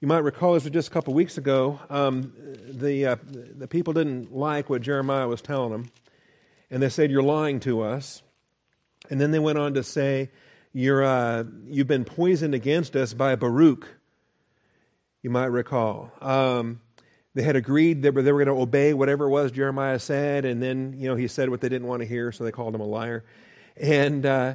you 0.00 0.08
might 0.08 0.18
recall 0.18 0.52
was 0.52 0.68
just 0.68 0.88
a 0.88 0.90
couple 0.90 1.14
weeks 1.14 1.38
ago. 1.38 1.78
Um, 1.90 2.32
the, 2.68 3.06
uh, 3.06 3.16
the 3.24 3.68
people 3.68 3.92
didn't 3.92 4.34
like 4.34 4.68
what 4.70 4.82
Jeremiah 4.82 5.28
was 5.28 5.42
telling 5.42 5.72
them. 5.72 5.90
And 6.70 6.82
they 6.82 6.88
said, 6.88 7.10
You're 7.10 7.22
lying 7.22 7.60
to 7.60 7.82
us. 7.82 8.22
And 9.10 9.20
then 9.20 9.30
they 9.30 9.38
went 9.38 9.58
on 9.58 9.74
to 9.74 9.82
say, 9.82 10.30
you're, 10.72 11.04
uh, 11.04 11.44
you've 11.66 11.86
been 11.86 12.04
poisoned 12.04 12.54
against 12.54 12.96
us 12.96 13.14
by 13.14 13.36
Baruch, 13.36 13.86
you 15.22 15.30
might 15.30 15.46
recall. 15.46 16.10
Um, 16.20 16.80
they 17.34 17.42
had 17.42 17.56
agreed 17.56 18.02
that 18.02 18.12
they 18.12 18.32
were 18.32 18.44
going 18.44 18.56
to 18.56 18.62
obey 18.62 18.94
whatever 18.94 19.26
it 19.26 19.30
was 19.30 19.50
Jeremiah 19.50 19.98
said, 19.98 20.44
and 20.44 20.62
then 20.62 20.94
you 20.96 21.08
know 21.08 21.16
he 21.16 21.26
said 21.26 21.48
what 21.48 21.60
they 21.60 21.68
didn't 21.68 21.88
want 21.88 22.02
to 22.02 22.08
hear, 22.08 22.30
so 22.30 22.44
they 22.44 22.52
called 22.52 22.74
him 22.74 22.80
a 22.80 22.86
liar. 22.86 23.24
And, 23.76 24.24
uh, 24.24 24.54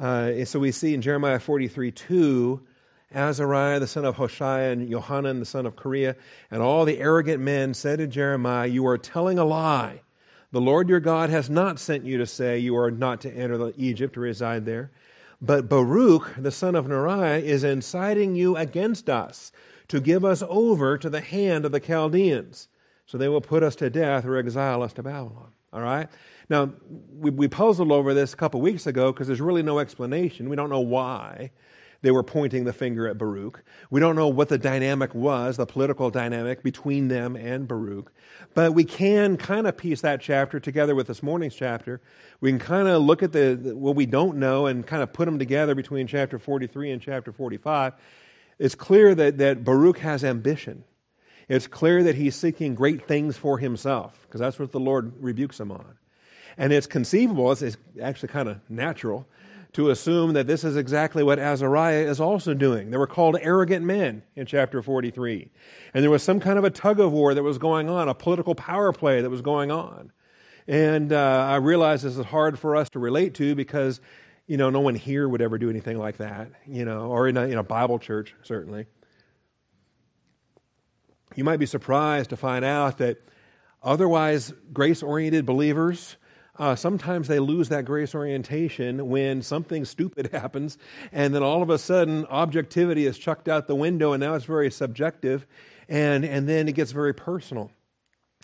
uh, 0.00 0.44
so 0.44 0.58
we 0.58 0.72
see 0.72 0.92
in 0.92 1.02
Jeremiah 1.02 1.38
43 1.38 1.92
2, 1.92 2.66
Azariah 3.14 3.78
the 3.80 3.86
son 3.86 4.04
of 4.04 4.16
Hoshea 4.16 4.72
and 4.72 4.90
Johanan 4.90 5.38
the 5.38 5.46
son 5.46 5.66
of 5.66 5.76
Kareah, 5.76 6.16
and 6.50 6.62
all 6.62 6.84
the 6.84 6.98
arrogant 6.98 7.40
men 7.40 7.74
said 7.74 7.98
to 7.98 8.06
Jeremiah, 8.06 8.66
You 8.66 8.86
are 8.88 8.98
telling 8.98 9.38
a 9.38 9.44
lie. 9.44 10.02
The 10.52 10.60
Lord 10.60 10.88
your 10.88 11.00
God 11.00 11.30
has 11.30 11.50
not 11.50 11.78
sent 11.78 12.04
you 12.04 12.18
to 12.18 12.26
say 12.26 12.58
you 12.58 12.76
are 12.76 12.90
not 12.90 13.20
to 13.22 13.32
enter 13.32 13.72
Egypt 13.76 14.16
or 14.16 14.20
reside 14.20 14.64
there. 14.64 14.90
But 15.40 15.68
Baruch, 15.68 16.34
the 16.38 16.50
son 16.50 16.74
of 16.74 16.86
Neriah, 16.86 17.42
is 17.42 17.64
inciting 17.64 18.34
you 18.34 18.56
against 18.56 19.10
us 19.10 19.52
to 19.88 20.00
give 20.00 20.24
us 20.24 20.42
over 20.48 20.96
to 20.98 21.10
the 21.10 21.20
hand 21.20 21.64
of 21.64 21.72
the 21.72 21.80
Chaldeans. 21.80 22.68
So 23.06 23.18
they 23.18 23.28
will 23.28 23.40
put 23.40 23.62
us 23.62 23.76
to 23.76 23.90
death 23.90 24.24
or 24.24 24.36
exile 24.36 24.82
us 24.82 24.92
to 24.94 25.02
Babylon. 25.02 25.52
All 25.72 25.82
right? 25.82 26.08
Now, 26.48 26.72
we, 27.12 27.30
we 27.30 27.48
puzzled 27.48 27.92
over 27.92 28.14
this 28.14 28.32
a 28.32 28.36
couple 28.36 28.60
weeks 28.60 28.86
ago 28.86 29.12
because 29.12 29.26
there's 29.26 29.40
really 29.40 29.62
no 29.62 29.78
explanation. 29.78 30.48
We 30.48 30.56
don't 30.56 30.70
know 30.70 30.80
why 30.80 31.50
they 32.06 32.12
were 32.12 32.22
pointing 32.22 32.62
the 32.62 32.72
finger 32.72 33.08
at 33.08 33.18
Baruch. 33.18 33.64
We 33.90 33.98
don't 33.98 34.14
know 34.14 34.28
what 34.28 34.48
the 34.48 34.58
dynamic 34.58 35.12
was, 35.12 35.56
the 35.56 35.66
political 35.66 36.08
dynamic 36.08 36.62
between 36.62 37.08
them 37.08 37.34
and 37.34 37.66
Baruch. 37.66 38.12
But 38.54 38.74
we 38.74 38.84
can 38.84 39.36
kind 39.36 39.66
of 39.66 39.76
piece 39.76 40.02
that 40.02 40.20
chapter 40.20 40.60
together 40.60 40.94
with 40.94 41.08
this 41.08 41.20
morning's 41.20 41.56
chapter. 41.56 42.00
We 42.40 42.50
can 42.50 42.60
kind 42.60 42.86
of 42.86 43.02
look 43.02 43.24
at 43.24 43.32
the, 43.32 43.72
what 43.74 43.96
we 43.96 44.06
don't 44.06 44.36
know 44.36 44.66
and 44.66 44.86
kind 44.86 45.02
of 45.02 45.12
put 45.12 45.24
them 45.24 45.40
together 45.40 45.74
between 45.74 46.06
chapter 46.06 46.38
43 46.38 46.92
and 46.92 47.02
chapter 47.02 47.32
45. 47.32 47.94
It's 48.60 48.76
clear 48.76 49.12
that, 49.12 49.38
that 49.38 49.64
Baruch 49.64 49.98
has 49.98 50.22
ambition. 50.22 50.84
It's 51.48 51.66
clear 51.66 52.04
that 52.04 52.14
he's 52.14 52.36
seeking 52.36 52.76
great 52.76 53.08
things 53.08 53.36
for 53.36 53.58
himself, 53.58 54.16
because 54.22 54.38
that's 54.38 54.60
what 54.60 54.70
the 54.70 54.78
Lord 54.78 55.12
rebukes 55.18 55.58
him 55.58 55.72
on. 55.72 55.98
And 56.56 56.72
it's 56.72 56.86
conceivable, 56.86 57.50
it's, 57.50 57.62
it's 57.62 57.76
actually 58.00 58.28
kind 58.28 58.48
of 58.48 58.60
natural, 58.70 59.26
to 59.76 59.90
assume 59.90 60.32
that 60.32 60.46
this 60.46 60.64
is 60.64 60.74
exactly 60.74 61.22
what 61.22 61.38
Azariah 61.38 62.08
is 62.08 62.18
also 62.18 62.54
doing. 62.54 62.90
They 62.90 62.96
were 62.96 63.06
called 63.06 63.36
arrogant 63.38 63.84
men 63.84 64.22
in 64.34 64.46
chapter 64.46 64.80
43. 64.80 65.50
And 65.92 66.02
there 66.02 66.10
was 66.10 66.22
some 66.22 66.40
kind 66.40 66.58
of 66.58 66.64
a 66.64 66.70
tug 66.70 66.98
of 66.98 67.12
war 67.12 67.34
that 67.34 67.42
was 67.42 67.58
going 67.58 67.90
on, 67.90 68.08
a 68.08 68.14
political 68.14 68.54
power 68.54 68.90
play 68.94 69.20
that 69.20 69.28
was 69.28 69.42
going 69.42 69.70
on. 69.70 70.12
And 70.66 71.12
uh, 71.12 71.46
I 71.50 71.56
realize 71.56 72.00
this 72.00 72.16
is 72.16 72.24
hard 72.24 72.58
for 72.58 72.74
us 72.74 72.88
to 72.90 72.98
relate 72.98 73.34
to 73.34 73.54
because, 73.54 74.00
you 74.46 74.56
know, 74.56 74.70
no 74.70 74.80
one 74.80 74.94
here 74.94 75.28
would 75.28 75.42
ever 75.42 75.58
do 75.58 75.68
anything 75.68 75.98
like 75.98 76.16
that, 76.16 76.52
you 76.66 76.86
know, 76.86 77.10
or 77.10 77.28
in 77.28 77.36
a, 77.36 77.42
in 77.42 77.58
a 77.58 77.62
Bible 77.62 77.98
church, 77.98 78.34
certainly. 78.44 78.86
You 81.34 81.44
might 81.44 81.58
be 81.58 81.66
surprised 81.66 82.30
to 82.30 82.38
find 82.38 82.64
out 82.64 82.96
that 82.96 83.18
otherwise 83.82 84.54
grace 84.72 85.02
oriented 85.02 85.44
believers 85.44 86.16
uh, 86.58 86.74
sometimes 86.74 87.28
they 87.28 87.38
lose 87.38 87.68
that 87.68 87.84
grace 87.84 88.14
orientation 88.14 89.08
when 89.08 89.42
something 89.42 89.84
stupid 89.84 90.28
happens, 90.32 90.78
and 91.12 91.34
then 91.34 91.42
all 91.42 91.62
of 91.62 91.70
a 91.70 91.78
sudden 91.78 92.24
objectivity 92.26 93.06
is 93.06 93.18
chucked 93.18 93.48
out 93.48 93.66
the 93.66 93.74
window, 93.74 94.12
and 94.12 94.20
now 94.20 94.34
it's 94.34 94.44
very 94.44 94.70
subjective, 94.70 95.46
and, 95.88 96.24
and 96.24 96.48
then 96.48 96.68
it 96.68 96.72
gets 96.72 96.92
very 96.92 97.14
personal. 97.14 97.70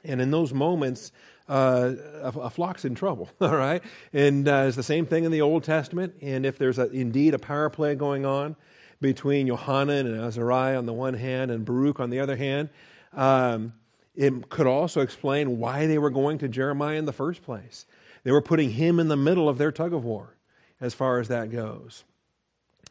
And 0.04 0.20
in 0.20 0.30
those 0.30 0.52
moments, 0.52 1.12
uh, 1.48 1.92
a, 2.22 2.28
a, 2.40 2.50
flock's 2.50 2.84
in 2.84 2.94
trouble, 2.94 3.28
all 3.40 3.56
right? 3.56 3.82
And 4.12 4.48
uh, 4.48 4.64
it's 4.66 4.76
the 4.76 4.82
same 4.82 5.06
thing 5.06 5.24
in 5.24 5.32
the 5.32 5.42
Old 5.42 5.64
Testament. 5.64 6.14
And 6.22 6.46
if 6.46 6.58
there's 6.58 6.78
a, 6.78 6.90
indeed 6.90 7.34
a 7.34 7.38
power 7.38 7.70
play 7.70 7.94
going 7.94 8.24
on 8.24 8.56
between 9.00 9.48
Johanan 9.48 10.06
and 10.06 10.20
Azariah 10.20 10.78
on 10.78 10.86
the 10.86 10.92
one 10.92 11.14
hand 11.14 11.50
and 11.50 11.64
Baruch 11.64 12.00
on 12.00 12.10
the 12.10 12.20
other 12.20 12.36
hand, 12.36 12.70
um, 13.12 13.72
it 14.14 14.48
could 14.50 14.66
also 14.66 15.00
explain 15.00 15.58
why 15.58 15.86
they 15.86 15.98
were 15.98 16.10
going 16.10 16.38
to 16.38 16.48
Jeremiah 16.48 16.98
in 16.98 17.04
the 17.04 17.12
first 17.12 17.42
place. 17.42 17.86
They 18.24 18.32
were 18.32 18.42
putting 18.42 18.70
him 18.70 18.98
in 19.00 19.08
the 19.08 19.16
middle 19.16 19.48
of 19.48 19.58
their 19.58 19.72
tug 19.72 19.92
of 19.92 20.04
war 20.04 20.36
as 20.80 20.94
far 20.94 21.20
as 21.20 21.28
that 21.28 21.50
goes. 21.50 22.04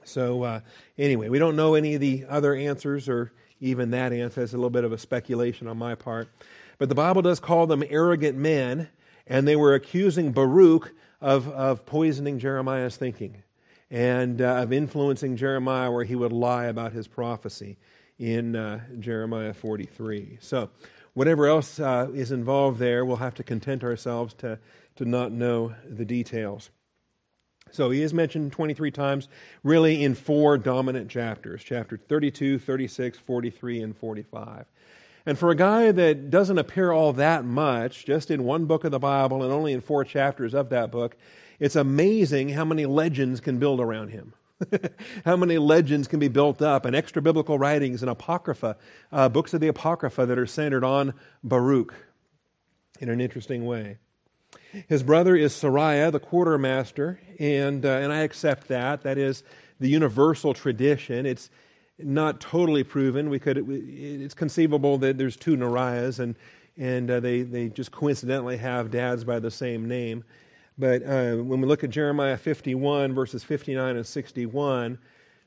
So, 0.03 0.43
uh, 0.43 0.59
anyway, 0.97 1.29
we 1.29 1.39
don't 1.39 1.55
know 1.55 1.75
any 1.75 1.95
of 1.95 2.01
the 2.01 2.25
other 2.27 2.55
answers 2.55 3.07
or 3.07 3.31
even 3.59 3.91
that 3.91 4.11
answer. 4.11 4.41
It's 4.41 4.53
a 4.53 4.57
little 4.57 4.69
bit 4.69 4.83
of 4.83 4.91
a 4.91 4.97
speculation 4.97 5.67
on 5.67 5.77
my 5.77 5.95
part. 5.95 6.29
But 6.77 6.89
the 6.89 6.95
Bible 6.95 7.21
does 7.21 7.39
call 7.39 7.67
them 7.67 7.83
arrogant 7.87 8.37
men, 8.37 8.89
and 9.27 9.47
they 9.47 9.55
were 9.55 9.75
accusing 9.75 10.31
Baruch 10.31 10.91
of, 11.21 11.47
of 11.49 11.85
poisoning 11.85 12.39
Jeremiah's 12.39 12.97
thinking 12.97 13.43
and 13.91 14.41
uh, 14.41 14.63
of 14.63 14.73
influencing 14.73 15.35
Jeremiah 15.35 15.91
where 15.91 16.05
he 16.05 16.15
would 16.15 16.31
lie 16.31 16.65
about 16.65 16.93
his 16.93 17.07
prophecy 17.07 17.77
in 18.17 18.55
uh, 18.55 18.79
Jeremiah 18.99 19.53
43. 19.53 20.37
So, 20.41 20.69
whatever 21.13 21.45
else 21.47 21.79
uh, 21.79 22.07
is 22.13 22.31
involved 22.31 22.79
there, 22.79 23.03
we'll 23.05 23.17
have 23.17 23.35
to 23.35 23.43
content 23.43 23.83
ourselves 23.83 24.33
to 24.35 24.57
to 25.01 25.09
not 25.09 25.31
know 25.31 25.73
the 25.89 26.05
details. 26.05 26.69
So 27.71 27.89
he 27.89 28.03
is 28.03 28.13
mentioned 28.13 28.51
23 28.51 28.91
times, 28.91 29.27
really 29.63 30.03
in 30.03 30.13
four 30.13 30.59
dominant 30.59 31.09
chapters 31.09 31.63
chapter 31.63 31.97
32, 31.97 32.59
36, 32.59 33.17
43, 33.17 33.81
and 33.81 33.97
45. 33.97 34.65
And 35.25 35.39
for 35.39 35.49
a 35.49 35.55
guy 35.55 35.91
that 35.91 36.29
doesn't 36.29 36.57
appear 36.59 36.91
all 36.91 37.13
that 37.13 37.45
much, 37.45 38.05
just 38.05 38.29
in 38.29 38.43
one 38.43 38.65
book 38.65 38.83
of 38.83 38.91
the 38.91 38.99
Bible 38.99 39.41
and 39.41 39.51
only 39.51 39.73
in 39.73 39.81
four 39.81 40.03
chapters 40.03 40.53
of 40.53 40.69
that 40.69 40.91
book, 40.91 41.17
it's 41.59 41.75
amazing 41.75 42.49
how 42.49 42.65
many 42.65 42.85
legends 42.85 43.39
can 43.39 43.57
build 43.57 43.79
around 43.79 44.09
him. 44.09 44.33
how 45.25 45.35
many 45.35 45.57
legends 45.57 46.07
can 46.07 46.19
be 46.19 46.27
built 46.27 46.61
up, 46.61 46.85
and 46.85 46.95
extra 46.95 47.23
biblical 47.23 47.57
writings 47.57 48.03
and 48.03 48.11
apocrypha, 48.11 48.77
uh, 49.11 49.27
books 49.29 49.55
of 49.55 49.61
the 49.61 49.67
apocrypha 49.67 50.27
that 50.27 50.37
are 50.37 50.45
centered 50.45 50.83
on 50.83 51.15
Baruch 51.43 51.95
in 52.99 53.09
an 53.09 53.19
interesting 53.19 53.65
way. 53.65 53.97
His 54.87 55.03
brother 55.03 55.35
is 55.35 55.53
Seraiah, 55.53 56.11
the 56.11 56.19
quartermaster, 56.19 57.19
and, 57.39 57.85
uh, 57.85 57.89
and 57.89 58.11
I 58.11 58.19
accept 58.19 58.67
that. 58.69 59.03
That 59.03 59.17
is 59.17 59.43
the 59.79 59.89
universal 59.89 60.53
tradition. 60.53 61.25
It's 61.25 61.49
not 61.99 62.39
totally 62.39 62.83
proven. 62.83 63.29
We 63.29 63.39
could, 63.39 63.57
it's 63.69 64.33
conceivable 64.33 64.97
that 64.99 65.17
there's 65.17 65.35
two 65.35 65.57
Neriahs, 65.57 66.19
and, 66.19 66.35
and 66.77 67.11
uh, 67.11 67.19
they, 67.19 67.41
they 67.41 67.69
just 67.69 67.91
coincidentally 67.91 68.57
have 68.57 68.91
dads 68.91 69.23
by 69.23 69.39
the 69.39 69.51
same 69.51 69.87
name. 69.87 70.23
But 70.77 71.03
uh, 71.03 71.35
when 71.35 71.61
we 71.61 71.67
look 71.67 71.83
at 71.83 71.89
Jeremiah 71.89 72.37
51, 72.37 73.13
verses 73.13 73.43
59 73.43 73.97
and 73.97 74.05
61, 74.05 74.97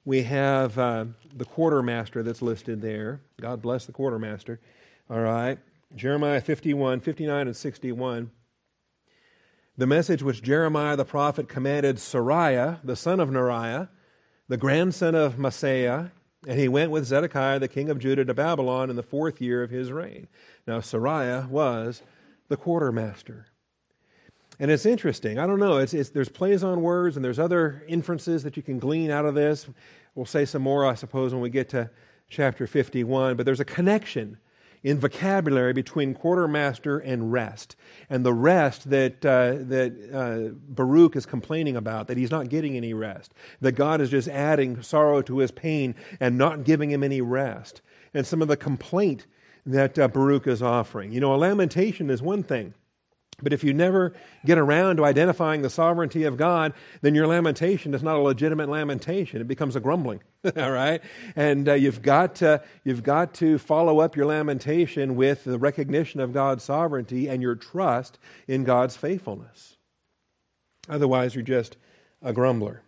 we 0.04 0.22
have 0.22 0.78
uh, 0.78 1.06
the 1.34 1.46
quartermaster 1.46 2.22
that's 2.22 2.42
listed 2.42 2.82
there. 2.82 3.20
God 3.40 3.62
bless 3.62 3.86
the 3.86 3.92
quartermaster. 3.92 4.60
All 5.08 5.20
right. 5.20 5.58
Jeremiah 5.96 6.40
51, 6.40 7.00
59, 7.00 7.46
and 7.46 7.56
61 7.56 8.30
the 9.76 9.86
message 9.86 10.22
which 10.22 10.42
Jeremiah 10.42 10.96
the 10.96 11.04
prophet 11.04 11.48
commanded 11.48 11.96
Seraiah, 11.96 12.78
the 12.84 12.96
son 12.96 13.20
of 13.20 13.28
Neriah, 13.28 13.88
the 14.48 14.56
grandson 14.56 15.14
of 15.14 15.36
Maaseiah, 15.36 16.10
and 16.46 16.60
he 16.60 16.68
went 16.68 16.90
with 16.90 17.06
Zedekiah, 17.06 17.58
the 17.58 17.68
king 17.68 17.88
of 17.88 17.98
Judah, 17.98 18.24
to 18.24 18.34
Babylon 18.34 18.90
in 18.90 18.96
the 18.96 19.02
fourth 19.02 19.40
year 19.40 19.62
of 19.62 19.70
his 19.70 19.90
reign. 19.90 20.28
Now, 20.66 20.78
Seraiah 20.78 21.48
was 21.48 22.02
the 22.48 22.56
quartermaster. 22.56 23.46
And 24.60 24.70
it's 24.70 24.86
interesting. 24.86 25.38
I 25.38 25.46
don't 25.46 25.58
know. 25.58 25.78
It's, 25.78 25.94
it's, 25.94 26.10
there's 26.10 26.28
plays 26.28 26.62
on 26.62 26.82
words, 26.82 27.16
and 27.16 27.24
there's 27.24 27.38
other 27.38 27.82
inferences 27.88 28.42
that 28.44 28.56
you 28.56 28.62
can 28.62 28.78
glean 28.78 29.10
out 29.10 29.24
of 29.24 29.34
this. 29.34 29.66
We'll 30.14 30.26
say 30.26 30.44
some 30.44 30.62
more, 30.62 30.86
I 30.86 30.94
suppose, 30.94 31.32
when 31.32 31.42
we 31.42 31.50
get 31.50 31.70
to 31.70 31.90
chapter 32.28 32.66
51, 32.66 33.36
but 33.36 33.46
there's 33.46 33.60
a 33.60 33.64
connection 33.64 34.38
in 34.84 34.98
vocabulary 35.00 35.72
between 35.72 36.14
quartermaster 36.14 36.98
and 36.98 37.32
rest. 37.32 37.74
And 38.10 38.24
the 38.24 38.34
rest 38.34 38.90
that, 38.90 39.24
uh, 39.24 39.54
that 39.64 40.10
uh, 40.12 40.54
Baruch 40.68 41.16
is 41.16 41.24
complaining 41.24 41.74
about, 41.74 42.06
that 42.06 42.18
he's 42.18 42.30
not 42.30 42.50
getting 42.50 42.76
any 42.76 42.92
rest, 42.92 43.32
that 43.62 43.72
God 43.72 44.02
is 44.02 44.10
just 44.10 44.28
adding 44.28 44.82
sorrow 44.82 45.22
to 45.22 45.38
his 45.38 45.50
pain 45.50 45.94
and 46.20 46.36
not 46.36 46.64
giving 46.64 46.90
him 46.90 47.02
any 47.02 47.22
rest. 47.22 47.80
And 48.12 48.26
some 48.26 48.42
of 48.42 48.48
the 48.48 48.58
complaint 48.58 49.26
that 49.64 49.98
uh, 49.98 50.06
Baruch 50.06 50.46
is 50.46 50.62
offering. 50.62 51.12
You 51.12 51.20
know, 51.20 51.34
a 51.34 51.36
lamentation 51.36 52.10
is 52.10 52.20
one 52.20 52.42
thing. 52.42 52.74
But 53.42 53.52
if 53.52 53.64
you 53.64 53.74
never 53.74 54.12
get 54.44 54.58
around 54.58 54.96
to 54.96 55.04
identifying 55.04 55.62
the 55.62 55.70
sovereignty 55.70 56.24
of 56.24 56.36
God, 56.36 56.72
then 57.00 57.14
your 57.14 57.26
lamentation 57.26 57.94
is 57.94 58.02
not 58.02 58.16
a 58.16 58.20
legitimate 58.20 58.68
lamentation. 58.68 59.40
It 59.40 59.48
becomes 59.48 59.76
a 59.76 59.80
grumbling. 59.80 60.20
All 60.56 60.70
right? 60.70 61.00
And 61.34 61.68
uh, 61.68 61.74
you've, 61.74 62.02
got 62.02 62.36
to, 62.36 62.62
you've 62.84 63.02
got 63.02 63.34
to 63.34 63.58
follow 63.58 64.00
up 64.00 64.16
your 64.16 64.26
lamentation 64.26 65.16
with 65.16 65.44
the 65.44 65.58
recognition 65.58 66.20
of 66.20 66.32
God's 66.32 66.64
sovereignty 66.64 67.28
and 67.28 67.42
your 67.42 67.54
trust 67.54 68.18
in 68.46 68.64
God's 68.64 68.96
faithfulness. 68.96 69.76
Otherwise, 70.88 71.34
you're 71.34 71.42
just 71.42 71.76
a 72.22 72.32
grumbler. 72.32 72.82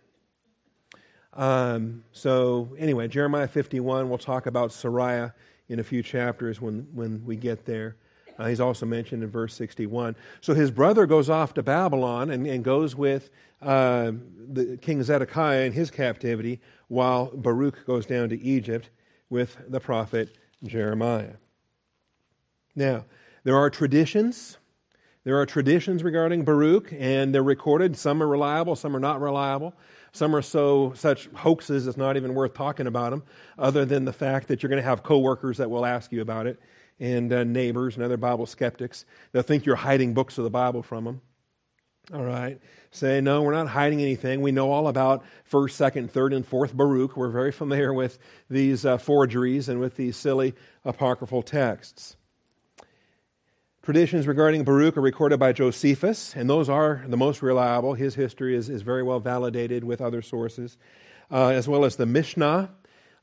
Um, 1.33 2.03
so, 2.13 2.75
anyway, 2.79 3.07
Jeremiah 3.07 3.47
51, 3.47 4.09
we'll 4.09 4.17
talk 4.17 4.47
about 4.47 4.71
Seraiah 4.71 5.33
in 5.69 5.79
a 5.79 5.83
few 5.83 6.01
chapters 6.01 6.61
when, 6.61 6.87
when 6.93 7.23
we 7.25 7.35
get 7.35 7.65
there. 7.65 7.97
Uh, 8.37 8.47
he's 8.47 8.59
also 8.59 8.85
mentioned 8.85 9.23
in 9.23 9.29
verse 9.29 9.55
61. 9.55 10.15
So 10.41 10.53
his 10.53 10.71
brother 10.71 11.05
goes 11.05 11.29
off 11.29 11.53
to 11.55 11.63
Babylon 11.63 12.29
and, 12.29 12.45
and 12.45 12.63
goes 12.63 12.95
with 12.95 13.29
uh, 13.61 14.11
the 14.51 14.77
King 14.77 15.01
Zedekiah 15.01 15.65
in 15.65 15.71
his 15.71 15.89
captivity, 15.89 16.61
while 16.87 17.31
Baruch 17.33 17.85
goes 17.85 18.05
down 18.05 18.29
to 18.29 18.39
Egypt 18.39 18.89
with 19.29 19.57
the 19.67 19.79
prophet 19.79 20.37
Jeremiah. 20.63 21.33
Now, 22.75 23.05
there 23.43 23.57
are 23.57 23.69
traditions. 23.69 24.57
There 25.23 25.39
are 25.39 25.45
traditions 25.45 26.03
regarding 26.03 26.43
Baruch, 26.43 26.93
and 26.93 27.33
they're 27.33 27.43
recorded. 27.43 27.97
Some 27.97 28.21
are 28.21 28.27
reliable, 28.27 28.75
some 28.75 28.95
are 28.95 28.99
not 28.99 29.19
reliable. 29.19 29.73
Some 30.11 30.35
are 30.35 30.41
so 30.41 30.93
such 30.95 31.27
hoaxes 31.27 31.85
it's 31.85 31.97
not 31.97 32.17
even 32.17 32.33
worth 32.33 32.53
talking 32.53 32.87
about 32.87 33.09
them, 33.11 33.23
other 33.57 33.83
than 33.83 34.05
the 34.05 34.13
fact 34.13 34.47
that 34.47 34.63
you're 34.63 34.69
going 34.69 34.81
to 34.81 34.87
have 34.87 35.03
coworkers 35.03 35.57
that 35.57 35.69
will 35.69 35.85
ask 35.85 36.11
you 36.11 36.21
about 36.21 36.47
it 36.47 36.59
and 36.99 37.31
uh, 37.31 37.43
neighbors 37.43 37.95
and 37.95 38.03
other 38.03 38.17
Bible 38.17 38.45
skeptics. 38.45 39.05
They'll 39.31 39.43
think 39.43 39.65
you're 39.65 39.75
hiding 39.75 40.13
books 40.13 40.37
of 40.37 40.43
the 40.43 40.49
Bible 40.49 40.83
from 40.83 41.03
them. 41.05 41.21
All 42.13 42.23
right. 42.23 42.59
Say, 42.91 43.19
no, 43.19 43.41
we're 43.41 43.53
not 43.53 43.67
hiding 43.67 44.01
anything. 44.01 44.41
We 44.41 44.53
know 44.53 44.71
all 44.71 44.87
about 44.87 45.25
1st, 45.51 45.91
2nd, 45.91 46.11
3rd, 46.11 46.35
and 46.37 46.49
4th 46.49 46.73
Baruch. 46.73 47.17
We're 47.17 47.29
very 47.29 47.51
familiar 47.51 47.93
with 47.93 48.17
these 48.49 48.85
uh, 48.85 48.97
forgeries 48.97 49.67
and 49.67 49.81
with 49.81 49.97
these 49.97 50.15
silly 50.15 50.55
apocryphal 50.85 51.41
texts. 51.41 52.15
Traditions 53.83 54.25
regarding 54.25 54.63
Baruch 54.63 54.97
are 54.97 55.01
recorded 55.01 55.37
by 55.37 55.51
Josephus, 55.51 56.33
and 56.35 56.49
those 56.49 56.69
are 56.69 57.03
the 57.07 57.17
most 57.17 57.41
reliable. 57.41 57.93
His 57.93 58.15
history 58.15 58.55
is, 58.55 58.69
is 58.69 58.81
very 58.81 59.03
well 59.03 59.19
validated 59.19 59.83
with 59.83 60.01
other 60.01 60.21
sources, 60.21 60.77
uh, 61.29 61.49
as 61.49 61.67
well 61.67 61.83
as 61.83 61.97
the 61.97 62.05
Mishnah. 62.05 62.69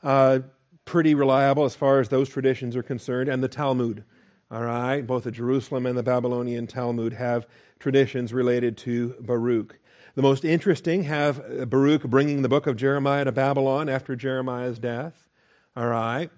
Uh, 0.03 0.41
pretty 0.85 1.15
reliable 1.15 1.65
as 1.65 1.75
far 1.75 2.01
as 2.01 2.09
those 2.09 2.29
traditions 2.29 2.77
are 2.77 2.83
concerned, 2.83 3.29
and 3.29 3.43
the 3.43 3.49
Talmud. 3.49 4.05
All 4.51 4.63
right, 4.63 5.01
both 5.07 5.25
the 5.25 5.31
Jerusalem 5.31 5.87
and 5.87 5.97
the 5.97 6.03
Babylonian 6.03 6.67
Talmud 6.67 7.15
have 7.15 7.47
traditions 7.79 8.33
related 8.33 8.77
to 8.79 9.17
Baruch. 9.21 9.79
The 10.15 10.23
most 10.23 10.45
interesting 10.45 11.05
have 11.05 11.41
uh, 11.41 11.65
Baruch 11.65 12.03
bringing 12.03 12.43
the 12.43 12.49
book 12.49 12.67
of 12.67 12.77
Jeremiah 12.77 13.25
to 13.25 13.33
Babylon 13.33 13.89
after 13.89 14.15
Jeremiah's 14.15 14.79
death. 14.79 15.29
All 15.77 15.89
right, 15.89 16.31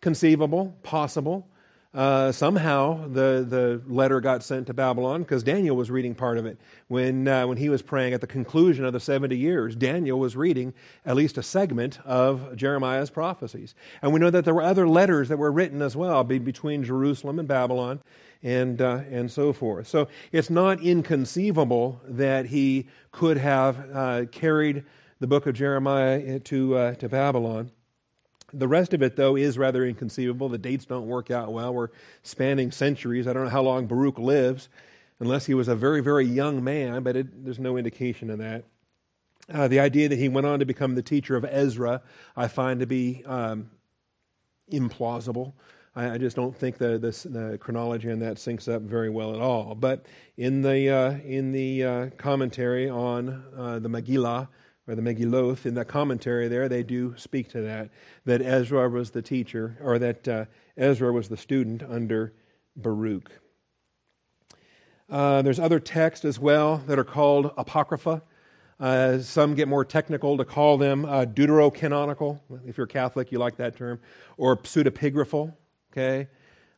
conceivable, 0.00 0.76
possible. 0.82 1.46
Uh, 1.94 2.32
somehow 2.32 3.06
the, 3.06 3.46
the 3.48 3.80
letter 3.86 4.20
got 4.20 4.42
sent 4.42 4.66
to 4.66 4.74
Babylon 4.74 5.22
because 5.22 5.44
Daniel 5.44 5.76
was 5.76 5.92
reading 5.92 6.12
part 6.12 6.38
of 6.38 6.44
it. 6.44 6.58
When, 6.88 7.28
uh, 7.28 7.46
when 7.46 7.56
he 7.56 7.68
was 7.68 7.82
praying 7.82 8.14
at 8.14 8.20
the 8.20 8.26
conclusion 8.26 8.84
of 8.84 8.92
the 8.92 8.98
70 8.98 9.36
years, 9.36 9.76
Daniel 9.76 10.18
was 10.18 10.36
reading 10.36 10.74
at 11.06 11.14
least 11.14 11.38
a 11.38 11.42
segment 11.42 12.00
of 12.04 12.56
Jeremiah's 12.56 13.10
prophecies. 13.10 13.76
And 14.02 14.12
we 14.12 14.18
know 14.18 14.30
that 14.30 14.44
there 14.44 14.54
were 14.54 14.62
other 14.62 14.88
letters 14.88 15.28
that 15.28 15.36
were 15.36 15.52
written 15.52 15.82
as 15.82 15.94
well 15.94 16.24
between 16.24 16.82
Jerusalem 16.82 17.38
and 17.38 17.46
Babylon 17.46 18.00
and, 18.42 18.82
uh, 18.82 19.02
and 19.08 19.30
so 19.30 19.52
forth. 19.52 19.86
So 19.86 20.08
it's 20.32 20.50
not 20.50 20.80
inconceivable 20.82 22.00
that 22.08 22.46
he 22.46 22.88
could 23.12 23.36
have 23.38 23.90
uh, 23.94 24.24
carried 24.32 24.84
the 25.20 25.28
book 25.28 25.46
of 25.46 25.54
Jeremiah 25.54 26.40
to, 26.40 26.76
uh, 26.76 26.94
to 26.96 27.08
Babylon. 27.08 27.70
The 28.56 28.68
rest 28.68 28.94
of 28.94 29.02
it, 29.02 29.16
though, 29.16 29.36
is 29.36 29.58
rather 29.58 29.84
inconceivable. 29.84 30.48
The 30.48 30.58
dates 30.58 30.84
don't 30.84 31.06
work 31.06 31.30
out 31.30 31.52
well. 31.52 31.74
We're 31.74 31.88
spanning 32.22 32.70
centuries. 32.70 33.26
I 33.26 33.32
don't 33.32 33.44
know 33.44 33.50
how 33.50 33.62
long 33.62 33.86
Baruch 33.86 34.18
lives, 34.18 34.68
unless 35.18 35.46
he 35.46 35.54
was 35.54 35.68
a 35.68 35.74
very, 35.74 36.00
very 36.00 36.24
young 36.24 36.62
man, 36.62 37.02
but 37.02 37.16
it, 37.16 37.44
there's 37.44 37.58
no 37.58 37.76
indication 37.76 38.30
of 38.30 38.38
that. 38.38 38.64
Uh, 39.52 39.68
the 39.68 39.80
idea 39.80 40.08
that 40.08 40.18
he 40.18 40.28
went 40.28 40.46
on 40.46 40.58
to 40.58 40.64
become 40.64 40.94
the 40.94 41.02
teacher 41.02 41.36
of 41.36 41.44
Ezra, 41.44 42.00
I 42.36 42.48
find 42.48 42.80
to 42.80 42.86
be 42.86 43.22
um, 43.26 43.70
implausible. 44.72 45.52
I, 45.94 46.12
I, 46.12 46.18
just 46.18 46.34
don't 46.34 46.56
think 46.56 46.78
the, 46.78 46.98
the, 46.98 47.28
the, 47.28 47.58
chronology 47.58 48.10
on 48.10 48.20
that 48.20 48.36
syncs 48.36 48.72
up 48.72 48.82
very 48.82 49.10
well 49.10 49.34
at 49.34 49.40
all. 49.40 49.74
But 49.74 50.06
in 50.36 50.62
the, 50.62 50.88
uh, 50.88 51.10
in 51.24 51.52
the 51.52 51.84
uh, 51.84 52.10
commentary 52.16 52.88
on 52.88 53.44
uh, 53.56 53.78
the 53.80 53.88
Megillah, 53.88 54.48
or 54.86 54.94
the 54.94 55.02
Megilloth, 55.02 55.66
in 55.66 55.74
that 55.74 55.88
commentary 55.88 56.48
there, 56.48 56.68
they 56.68 56.82
do 56.82 57.14
speak 57.16 57.48
to 57.50 57.62
that, 57.62 57.90
that 58.24 58.42
Ezra 58.42 58.88
was 58.88 59.10
the 59.10 59.22
teacher, 59.22 59.78
or 59.82 59.98
that 59.98 60.28
uh, 60.28 60.44
Ezra 60.76 61.12
was 61.12 61.28
the 61.28 61.36
student 61.36 61.82
under 61.82 62.32
Baruch. 62.76 63.30
Uh, 65.08 65.42
there's 65.42 65.58
other 65.58 65.80
texts 65.80 66.24
as 66.24 66.38
well 66.38 66.78
that 66.86 66.98
are 66.98 67.04
called 67.04 67.52
Apocrypha. 67.56 68.22
Uh, 68.80 69.18
some 69.18 69.54
get 69.54 69.68
more 69.68 69.84
technical 69.84 70.36
to 70.36 70.44
call 70.44 70.76
them 70.76 71.04
uh, 71.04 71.24
deuterocanonical. 71.24 72.40
If 72.66 72.76
you're 72.76 72.86
Catholic, 72.86 73.30
you 73.30 73.38
like 73.38 73.56
that 73.56 73.76
term. 73.76 74.00
Or 74.36 74.56
pseudepigraphal. 74.56 75.54
Okay? 75.92 76.28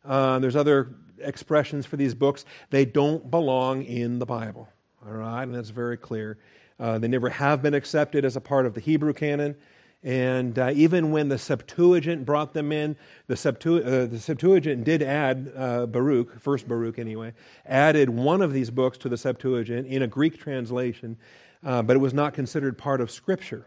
Uh, 0.05 0.39
there's 0.39 0.57
other 0.57 0.95
expressions 1.21 1.87
for 1.87 1.97
these 1.97 2.15
books. 2.15 2.45
They 2.71 2.85
don't 2.85 3.31
belong 3.31 3.85
in 3.85 4.19
the 4.19 4.27
Bible. 4.27 4.69
All 5.07 5.13
right? 5.13 5.43
And 5.43 5.55
that's 5.55 5.71
very 5.71 5.97
clear. 5.97 6.39
Uh, 6.79 6.99
they 6.99 7.09
never 7.09 7.31
have 7.31 7.63
been 7.63 7.75
accepted 7.75 8.25
as 8.25 8.37
a 8.37 8.41
part 8.41 8.67
of 8.67 8.75
the 8.75 8.81
Hebrew 8.81 9.13
canon. 9.13 9.57
And 10.03 10.59
uh, 10.59 10.71
even 10.75 11.11
when 11.11 11.29
the 11.29 11.39
Septuagint 11.39 12.25
brought 12.25 12.53
them 12.53 12.71
in, 12.71 12.97
the, 13.27 13.35
Septu- 13.35 13.85
uh, 13.85 14.07
the 14.07 14.19
Septuagint 14.21 14.85
did 14.85 15.03
add 15.03 15.53
uh, 15.57 15.87
Baruch, 15.87 16.39
first 16.39 16.69
Baruch 16.69 16.99
anyway, 16.99 17.33
added 17.65 18.11
one 18.11 18.43
of 18.43 18.53
these 18.53 18.71
books 18.71 18.99
to 18.99 19.09
the 19.09 19.17
Septuagint 19.17 19.87
in 19.87 20.03
a 20.03 20.07
Greek 20.07 20.39
translation, 20.39 21.17
uh, 21.65 21.83
but 21.83 21.97
it 21.97 21.99
was 21.99 22.15
not 22.15 22.35
considered 22.35 22.79
part 22.79 23.01
of 23.01 23.11
Scripture 23.11 23.67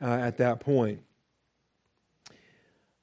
uh, 0.00 0.06
at 0.06 0.38
that 0.38 0.58
point. 0.58 1.00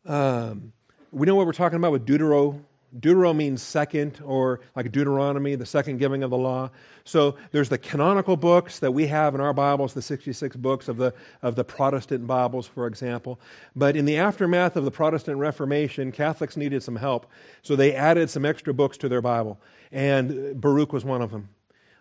Um, 0.05 0.73
we 1.11 1.25
know 1.25 1.35
what 1.35 1.45
we're 1.45 1.53
talking 1.53 1.77
about 1.77 1.91
with 1.91 2.05
Deutero 2.05 2.59
Deutero 2.99 3.35
means 3.35 3.61
second, 3.61 4.19
or 4.23 4.61
like 4.75 4.91
Deuteronomy, 4.91 5.55
the 5.55 5.65
second 5.65 5.97
giving 5.97 6.23
of 6.23 6.29
the 6.29 6.37
law. 6.37 6.69
So 7.03 7.35
there's 7.51 7.69
the 7.69 7.77
canonical 7.77 8.37
books 8.37 8.79
that 8.79 8.91
we 8.91 9.07
have 9.07 9.35
in 9.35 9.41
our 9.41 9.53
Bibles, 9.53 9.93
the 9.93 10.01
66 10.01 10.55
books 10.55 10.87
of 10.87 10.97
the, 10.97 11.13
of 11.41 11.55
the 11.55 11.63
Protestant 11.63 12.25
Bibles, 12.25 12.67
for 12.67 12.87
example. 12.87 13.39
But 13.75 13.95
in 13.95 14.05
the 14.05 14.17
aftermath 14.17 14.75
of 14.75 14.85
the 14.85 14.91
Protestant 14.91 15.37
Reformation, 15.37 16.11
Catholics 16.11 16.57
needed 16.57 16.83
some 16.83 16.95
help. 16.95 17.25
So 17.61 17.75
they 17.75 17.93
added 17.93 18.29
some 18.29 18.45
extra 18.45 18.73
books 18.73 18.97
to 18.97 19.09
their 19.09 19.21
Bible. 19.21 19.59
And 19.91 20.59
Baruch 20.59 20.93
was 20.93 21.03
one 21.03 21.21
of 21.21 21.31
them. 21.31 21.49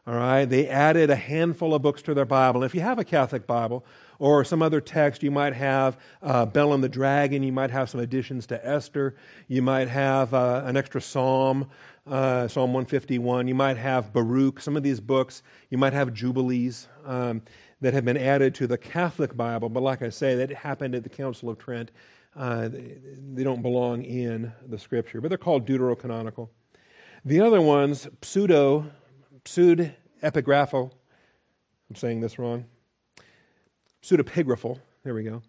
All 0.07 0.15
right, 0.15 0.45
they 0.45 0.69
added 0.69 1.09
a 1.09 1.17
handful 1.17 1.75
of 1.75 1.81
books 1.81 2.03
to 2.03 2.13
their 2.13 2.27
Bible. 2.27 2.63
If 2.63 2.75
you 2.75 2.83
have 2.83 2.99
a 2.99 3.05
Catholic 3.05 3.47
Bible, 3.47 3.87
or 4.19 4.45
some 4.45 4.63
other 4.63 4.81
text. 4.81 5.23
You 5.23 5.31
might 5.31 5.55
have 5.55 5.99
uh, 6.23 6.47
Bel 6.47 6.73
and 6.73 6.83
the 6.83 6.89
Dragon. 6.89 7.43
You 7.43 7.53
might 7.53 7.71
have 7.71 7.91
some 7.91 8.01
additions 8.01 8.47
to 8.49 8.67
Esther. 8.67 9.17
You 9.49 9.63
might 9.63 9.89
have 9.89 10.33
uh, 10.35 10.63
an 10.65 10.77
extra 10.77 11.01
psalm, 11.01 11.69
uh, 12.07 12.49
Psalm 12.49 12.73
151. 12.73 13.49
You 13.49 13.55
might 13.55 13.77
have 13.77 14.13
Baruch, 14.13 14.61
some 14.61 14.77
of 14.77 14.83
these 14.83 15.01
books. 15.01 15.43
You 15.71 15.79
might 15.79 15.93
have 15.93 16.13
Jubilees 16.13 16.89
um, 17.05 17.43
that 17.81 17.95
have 17.95 18.05
been 18.05 18.17
added 18.17 18.55
to 18.57 18.67
the 18.67 18.79
Catholic 18.79 19.37
Bible. 19.37 19.69
But 19.69 19.83
like 19.83 20.03
I 20.03 20.09
say, 20.09 20.35
that 20.37 20.51
happened 20.53 20.95
at 20.95 21.03
the 21.03 21.09
Council 21.09 21.51
of 21.51 21.59
Trent. 21.59 21.91
Uh, 22.37 22.69
they 22.69 23.45
don't 23.45 23.63
belong 23.63 24.05
in 24.05 24.53
the 24.67 24.79
Scripture, 24.79 25.21
but 25.21 25.29
they're 25.29 25.39
called 25.39 25.67
deuterocanonical. 25.67 26.49
The 27.25 27.41
other 27.41 27.61
ones, 27.61 28.09
pseudo, 28.23 28.91
pseudo 29.45 29.91
epigraphal. 30.23 30.91
I'm 31.89 31.97
saying 31.97 32.21
this 32.21 32.39
wrong 32.39 32.65
pseudepigraphal, 34.05 34.79
there 35.03 35.15
we 35.15 35.23
go. 35.25 35.43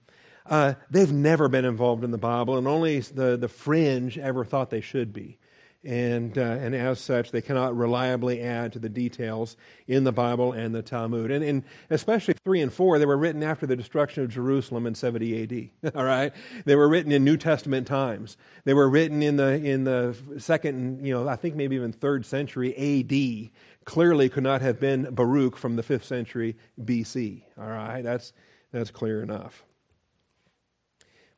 Uh, 0.46 0.76
they've 0.90 1.12
never 1.12 1.50
been 1.50 1.66
involved 1.66 2.04
in 2.04 2.12
the 2.12 2.18
Bible, 2.18 2.58
and 2.58 2.68
only 2.68 3.00
the, 3.00 3.36
the 3.36 3.48
fringe 3.50 4.18
ever 4.18 4.46
thought 4.46 4.70
they 4.70 4.82
should 4.82 5.12
be. 5.12 5.38
and, 5.84 6.36
uh, 6.38 6.42
and 6.42 6.74
as 6.74 7.00
such, 7.00 7.32
they 7.32 7.42
cannot 7.42 7.78
reliably 7.78 8.42
add 8.42 8.74
to 8.74 8.80
the 8.80 8.90
details 8.90 9.56
in 9.88 10.04
the 10.04 10.12
Bible 10.12 10.52
and 10.52 10.74
the 10.74 10.82
Talmud. 10.82 11.30
And, 11.30 11.44
and 11.44 11.64
especially 11.92 12.34
3 12.44 12.62
and 12.62 12.74
4, 12.74 12.98
they 12.98 13.06
were 13.06 13.18
written 13.18 13.44
after 13.44 13.68
the 13.68 13.76
destruction 13.76 14.24
of 14.24 14.30
Jerusalem 14.30 14.88
in 14.88 14.96
70 14.96 15.44
AD. 15.84 15.94
All 15.96 16.04
right? 16.04 16.34
They 16.66 16.76
were 16.76 16.90
written 16.90 17.12
in 17.12 17.24
New 17.24 17.38
Testament 17.38 17.86
times. 17.86 18.36
They 18.64 18.74
were 18.74 18.90
written 18.90 19.22
in 19.22 19.36
the, 19.36 19.54
in 19.64 19.84
the 19.84 20.16
second, 20.40 21.06
you 21.06 21.14
know, 21.14 21.28
I 21.28 21.36
think 21.36 21.56
maybe 21.56 21.76
even 21.76 21.92
third 21.92 22.26
century 22.26 22.74
AD. 22.76 23.52
Clearly 23.86 24.30
could 24.30 24.44
not 24.44 24.62
have 24.62 24.80
been 24.80 25.04
Baruch 25.12 25.56
from 25.58 25.76
the 25.76 25.84
5th 25.84 26.04
century 26.04 26.58
BC. 26.82 27.44
All 27.58 27.70
right? 27.70 28.02
That's, 28.02 28.34
that's 28.72 28.92
clear 28.92 29.22
enough. 29.22 29.64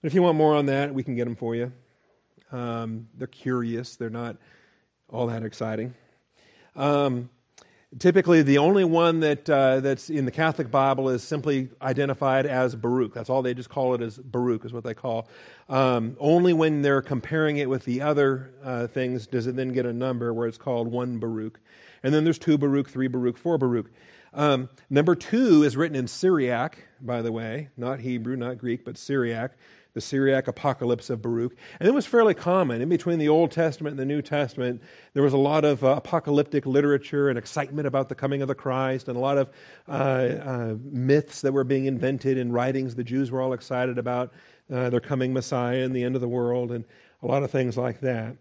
But 0.02 0.08
if 0.08 0.14
you 0.14 0.22
want 0.22 0.38
more 0.38 0.56
on 0.56 0.68
that, 0.68 0.94
we 0.94 1.04
can 1.04 1.16
get 1.16 1.26
them 1.26 1.36
for 1.36 1.56
you. 1.56 1.72
Um, 2.52 3.10
they're 3.18 3.28
curious, 3.28 3.96
they're 3.96 4.10
not 4.10 4.38
all 5.10 5.28
that 5.28 5.44
exciting. 5.44 5.94
Um, 6.76 7.30
typically, 8.00 8.42
the 8.42 8.60
only 8.60 8.86
one 8.86 9.22
that, 9.22 9.50
uh, 9.50 9.80
that's 9.80 10.10
in 10.10 10.26
the 10.26 10.32
Catholic 10.32 10.70
Bible 10.70 11.10
is 11.10 11.24
simply 11.24 11.70
identified 11.82 12.46
as 12.46 12.76
Baruch. 12.76 13.14
That's 13.14 13.30
all 13.30 13.42
they 13.42 13.54
just 13.54 13.70
call 13.70 13.96
it 13.96 14.02
as 14.02 14.18
Baruch, 14.18 14.66
is 14.66 14.72
what 14.72 14.84
they 14.84 14.94
call. 14.94 15.28
Um, 15.68 16.16
only 16.20 16.54
when 16.54 16.82
they're 16.82 17.02
comparing 17.02 17.58
it 17.58 17.70
with 17.70 17.84
the 17.86 18.02
other 18.02 18.54
uh, 18.64 18.88
things 18.88 19.28
does 19.28 19.48
it 19.48 19.56
then 19.56 19.74
get 19.74 19.86
a 19.86 19.94
number 19.94 20.34
where 20.34 20.48
it's 20.48 20.58
called 20.58 20.88
one 20.88 21.18
Baruch. 21.18 21.60
And 22.04 22.14
then 22.14 22.24
there's 22.24 22.40
two 22.40 22.58
Baruch, 22.58 22.90
three 22.90 23.08
Baruch, 23.08 23.38
four 23.38 23.58
Baruch. 23.58 23.92
Um, 24.34 24.70
number 24.90 25.16
two 25.16 25.64
is 25.64 25.76
written 25.76 25.96
in 25.96 26.08
Syriac, 26.08 26.78
by 27.02 27.22
the 27.22 27.32
way, 27.32 27.70
not 27.78 28.02
Hebrew, 28.02 28.36
not 28.36 28.58
Greek, 28.58 28.86
but 28.86 28.98
Syriac 28.98 29.54
the 29.98 30.02
Syriac 30.02 30.48
apocalypse 30.48 31.10
of 31.10 31.24
Baruch. 31.24 31.56
And 31.80 31.90
it 31.90 31.92
was 31.92 32.06
fairly 32.06 32.36
common. 32.36 32.84
In 32.84 32.90
between 32.90 33.18
the 33.18 33.30
Old 33.30 33.50
Testament 33.50 33.94
and 33.94 34.00
the 34.00 34.06
New 34.06 34.22
Testament, 34.22 34.80
there 35.16 35.24
was 35.24 35.34
a 35.34 35.40
lot 35.40 35.66
of 35.66 35.84
uh, 35.84 35.96
apocalyptic 35.98 36.68
literature 36.68 37.30
and 37.30 37.38
excitement 37.38 37.88
about 37.88 38.08
the 38.08 38.14
coming 38.14 38.44
of 38.44 38.48
the 38.48 38.54
Christ, 38.54 39.08
and 39.08 39.18
a 39.18 39.20
lot 39.20 39.40
of 39.40 39.50
uh, 39.88 39.92
uh, 39.92 40.76
myths 40.84 41.42
that 41.42 41.52
were 41.52 41.64
being 41.64 41.86
invented 41.86 42.38
in 42.38 42.52
writings 42.52 42.94
the 42.94 43.04
Jews 43.04 43.32
were 43.32 43.42
all 43.42 43.54
excited 43.54 43.98
about 43.98 44.32
uh, 44.72 44.92
their 44.92 45.00
coming 45.00 45.34
Messiah 45.34 45.84
and 45.84 45.96
the 45.96 46.04
end 46.04 46.14
of 46.14 46.22
the 46.22 46.28
world, 46.28 46.72
and 46.72 46.86
a 47.24 47.26
lot 47.26 47.42
of 47.42 47.50
things 47.50 47.76
like 47.76 48.00
that. 48.02 48.36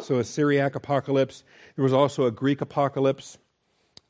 So, 0.00 0.18
a 0.18 0.24
Syriac 0.24 0.74
apocalypse. 0.74 1.44
There 1.74 1.82
was 1.82 1.92
also 1.92 2.26
a 2.26 2.30
Greek 2.30 2.60
apocalypse, 2.60 3.38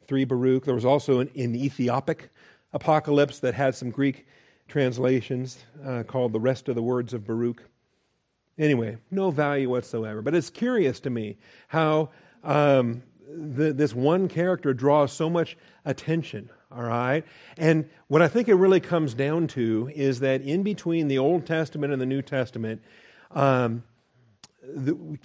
three 0.07 0.25
Baruch. 0.25 0.65
There 0.65 0.75
was 0.75 0.85
also 0.85 1.21
an, 1.21 1.31
an 1.35 1.55
Ethiopic 1.55 2.31
apocalypse 2.73 3.39
that 3.41 3.55
had 3.55 3.75
some 3.75 3.91
Greek 3.91 4.27
translations 4.69 5.65
uh, 5.85 6.03
called 6.03 6.33
The 6.33 6.41
Rest 6.41 6.69
of 6.69 6.75
the 6.75 6.83
Words 6.83 7.15
of 7.15 7.27
Baruch. 7.27 7.63
Anyway, 8.59 8.99
no 9.11 9.31
value 9.31 9.71
whatsoever. 9.71 10.21
But 10.21 10.35
it's 10.35 10.51
curious 10.51 11.01
to 11.01 11.11
me 11.11 11.39
how 11.69 12.11
um, 12.45 13.03
the, 13.29 13.73
this 13.73 13.95
one 13.95 14.29
character 14.29 14.75
draws 14.75 15.13
so 15.13 15.31
much 15.31 15.57
attention, 15.85 16.51
all 16.71 16.83
right? 16.83 17.25
And 17.57 17.89
what 18.09 18.21
I 18.21 18.29
think 18.29 18.49
it 18.49 18.55
really 18.55 18.81
comes 18.81 19.15
down 19.15 19.47
to 19.49 19.91
is 19.95 20.21
that 20.21 20.43
in 20.43 20.63
between 20.63 21.09
the 21.09 21.19
Old 21.19 21.47
Testament 21.47 21.93
and 21.93 22.03
the 22.03 22.07
New 22.07 22.23
Testament, 22.23 22.83
um, 23.31 23.85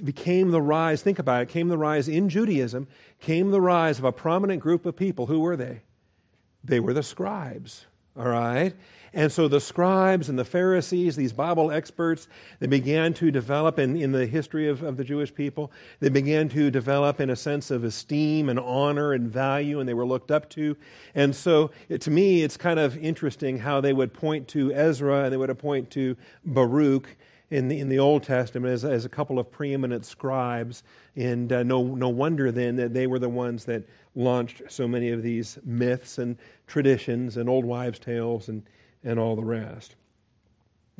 became 0.03 0.51
the 0.51 0.61
rise, 0.61 1.01
think 1.01 1.19
about 1.19 1.43
it, 1.43 1.49
came 1.49 1.67
the 1.67 1.77
rise 1.77 2.07
in 2.07 2.29
Judaism, 2.29 2.87
came 3.19 3.51
the 3.51 3.61
rise 3.61 3.99
of 3.99 4.05
a 4.05 4.11
prominent 4.11 4.61
group 4.61 4.85
of 4.85 4.95
people. 4.95 5.27
Who 5.27 5.39
were 5.41 5.55
they? 5.55 5.81
They 6.63 6.79
were 6.79 6.93
the 6.93 7.03
scribes, 7.03 7.85
all 8.17 8.27
right? 8.27 8.73
And 9.15 9.31
so 9.31 9.47
the 9.47 9.61
scribes 9.61 10.27
and 10.27 10.39
the 10.39 10.45
Pharisees, 10.45 11.15
these 11.15 11.33
Bible 11.33 11.71
experts, 11.71 12.27
they 12.59 12.65
began 12.65 13.13
to 13.15 13.29
develop 13.29 13.77
in, 13.77 13.95
in 13.95 14.11
the 14.11 14.25
history 14.25 14.67
of, 14.67 14.81
of 14.81 14.97
the 14.97 15.03
Jewish 15.03 15.33
people, 15.33 15.71
they 15.99 16.09
began 16.09 16.49
to 16.49 16.71
develop 16.71 17.19
in 17.19 17.29
a 17.29 17.35
sense 17.35 17.69
of 17.69 17.83
esteem 17.83 18.49
and 18.49 18.59
honor 18.59 19.13
and 19.13 19.29
value, 19.29 19.79
and 19.79 19.87
they 19.87 19.93
were 19.93 20.05
looked 20.05 20.31
up 20.31 20.49
to. 20.51 20.75
And 21.13 21.35
so 21.35 21.69
it, 21.89 22.01
to 22.01 22.11
me, 22.11 22.41
it's 22.41 22.57
kind 22.57 22.79
of 22.79 22.97
interesting 22.97 23.59
how 23.59 23.81
they 23.81 23.93
would 23.93 24.13
point 24.13 24.47
to 24.49 24.73
Ezra 24.73 25.25
and 25.25 25.33
they 25.33 25.37
would 25.37 25.55
point 25.59 25.91
to 25.91 26.17
Baruch 26.43 27.15
in 27.53 27.67
the, 27.67 27.79
in 27.79 27.87
the 27.87 27.99
Old 27.99 28.23
Testament 28.23 28.73
as, 28.73 28.83
as 28.83 29.05
a 29.05 29.09
couple 29.09 29.37
of 29.37 29.51
preeminent 29.51 30.05
scribes. 30.05 30.81
And 31.15 31.53
uh, 31.53 31.61
no, 31.61 31.83
no 31.83 32.09
wonder 32.09 32.51
then 32.51 32.77
that 32.77 32.95
they 32.95 33.05
were 33.05 33.19
the 33.19 33.29
ones 33.29 33.65
that 33.65 33.83
launched 34.15 34.63
so 34.69 34.87
many 34.87 35.11
of 35.11 35.21
these 35.21 35.59
myths 35.63 36.17
and 36.17 36.35
traditions 36.65 37.37
and 37.37 37.47
old 37.47 37.63
wives' 37.63 37.99
tales 37.99 38.49
and, 38.49 38.63
and 39.03 39.19
all 39.19 39.35
the 39.35 39.43
rest. 39.43 39.95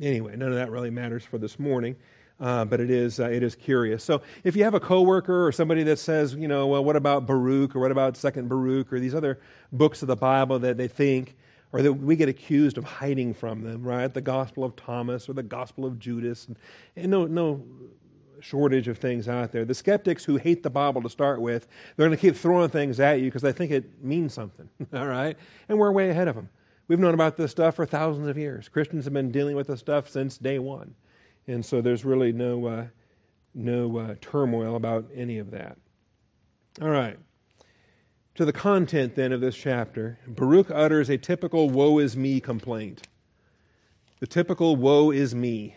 Anyway, 0.00 0.36
none 0.36 0.50
of 0.50 0.54
that 0.54 0.70
really 0.70 0.90
matters 0.90 1.24
for 1.24 1.38
this 1.38 1.58
morning. 1.58 1.96
Uh, 2.38 2.64
but 2.64 2.80
it 2.80 2.90
is 2.90 3.20
uh, 3.20 3.28
it 3.28 3.44
is 3.44 3.54
curious. 3.54 4.02
So 4.02 4.20
if 4.42 4.56
you 4.56 4.64
have 4.64 4.74
a 4.74 4.80
coworker 4.80 5.46
or 5.46 5.52
somebody 5.52 5.84
that 5.84 6.00
says, 6.00 6.34
you 6.34 6.48
know, 6.48 6.66
well, 6.66 6.84
what 6.84 6.96
about 6.96 7.26
Baruch 7.26 7.76
or 7.76 7.80
what 7.80 7.92
about 7.92 8.16
Second 8.16 8.48
Baruch 8.48 8.92
or 8.92 8.98
these 8.98 9.14
other 9.14 9.38
books 9.70 10.02
of 10.02 10.08
the 10.08 10.16
Bible 10.16 10.58
that 10.58 10.76
they 10.76 10.88
think 10.88 11.36
or 11.74 11.82
that 11.82 11.92
we 11.92 12.14
get 12.14 12.28
accused 12.28 12.78
of 12.78 12.84
hiding 12.84 13.34
from 13.34 13.62
them, 13.62 13.82
right? 13.82 14.14
The 14.14 14.20
Gospel 14.20 14.62
of 14.62 14.76
Thomas 14.76 15.28
or 15.28 15.32
the 15.32 15.42
Gospel 15.42 15.84
of 15.84 15.98
Judas, 15.98 16.46
and, 16.46 16.56
and 16.94 17.10
no 17.10 17.26
no 17.26 17.64
shortage 18.38 18.86
of 18.86 18.96
things 18.96 19.28
out 19.28 19.50
there. 19.50 19.64
The 19.64 19.74
skeptics 19.74 20.24
who 20.24 20.36
hate 20.36 20.62
the 20.62 20.70
Bible 20.70 21.02
to 21.02 21.08
start 21.08 21.40
with, 21.40 21.66
they're 21.96 22.06
going 22.06 22.16
to 22.16 22.20
keep 22.20 22.36
throwing 22.36 22.68
things 22.68 23.00
at 23.00 23.18
you 23.18 23.24
because 23.24 23.42
they 23.42 23.50
think 23.50 23.72
it 23.72 24.04
means 24.04 24.32
something, 24.32 24.68
all 24.92 25.08
right? 25.08 25.36
And 25.68 25.76
we're 25.76 25.90
way 25.90 26.10
ahead 26.10 26.28
of 26.28 26.36
them. 26.36 26.48
We've 26.86 27.00
known 27.00 27.14
about 27.14 27.36
this 27.36 27.50
stuff 27.50 27.74
for 27.74 27.86
thousands 27.86 28.28
of 28.28 28.38
years. 28.38 28.68
Christians 28.68 29.04
have 29.04 29.12
been 29.14 29.32
dealing 29.32 29.56
with 29.56 29.66
this 29.66 29.80
stuff 29.80 30.08
since 30.08 30.38
day 30.38 30.60
one. 30.60 30.94
And 31.48 31.64
so 31.64 31.80
there's 31.80 32.04
really 32.04 32.32
no, 32.32 32.66
uh, 32.66 32.86
no 33.52 33.96
uh, 33.96 34.14
turmoil 34.20 34.76
about 34.76 35.06
any 35.12 35.38
of 35.38 35.50
that. 35.50 35.76
All 36.80 36.90
right. 36.90 37.18
To 38.36 38.44
the 38.44 38.52
content 38.52 39.14
then 39.14 39.32
of 39.32 39.40
this 39.40 39.56
chapter, 39.56 40.18
Baruch 40.26 40.68
utters 40.70 41.08
a 41.08 41.16
typical 41.16 41.70
woe 41.70 41.98
is 41.98 42.16
me 42.16 42.40
complaint. 42.40 43.06
The 44.18 44.26
typical 44.26 44.74
woe 44.74 45.12
is 45.12 45.36
me. 45.36 45.76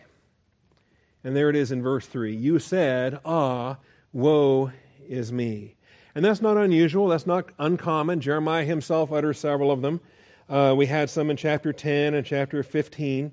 And 1.22 1.36
there 1.36 1.50
it 1.50 1.56
is 1.56 1.70
in 1.70 1.82
verse 1.82 2.06
3. 2.06 2.34
You 2.34 2.58
said, 2.58 3.20
Ah, 3.24 3.76
woe 4.12 4.72
is 5.08 5.30
me. 5.30 5.76
And 6.16 6.24
that's 6.24 6.40
not 6.40 6.56
unusual. 6.56 7.06
That's 7.06 7.28
not 7.28 7.50
uncommon. 7.60 8.20
Jeremiah 8.20 8.64
himself 8.64 9.12
utters 9.12 9.38
several 9.38 9.70
of 9.70 9.82
them. 9.82 10.00
Uh, 10.48 10.74
we 10.76 10.86
had 10.86 11.10
some 11.10 11.30
in 11.30 11.36
chapter 11.36 11.72
10 11.72 12.14
and 12.14 12.26
chapter 12.26 12.64
15. 12.64 13.30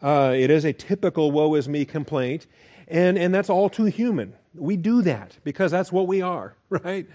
Uh, 0.00 0.32
it 0.36 0.50
is 0.50 0.64
a 0.64 0.72
typical 0.72 1.32
woe 1.32 1.56
is 1.56 1.68
me 1.68 1.84
complaint, 1.84 2.46
and, 2.86 3.18
and 3.18 3.34
that's 3.34 3.50
all 3.50 3.68
too 3.68 3.86
human. 3.86 4.32
We 4.54 4.76
do 4.76 5.02
that 5.02 5.36
because 5.42 5.72
that's 5.72 5.90
what 5.90 6.06
we 6.06 6.22
are, 6.22 6.54
right? 6.68 7.08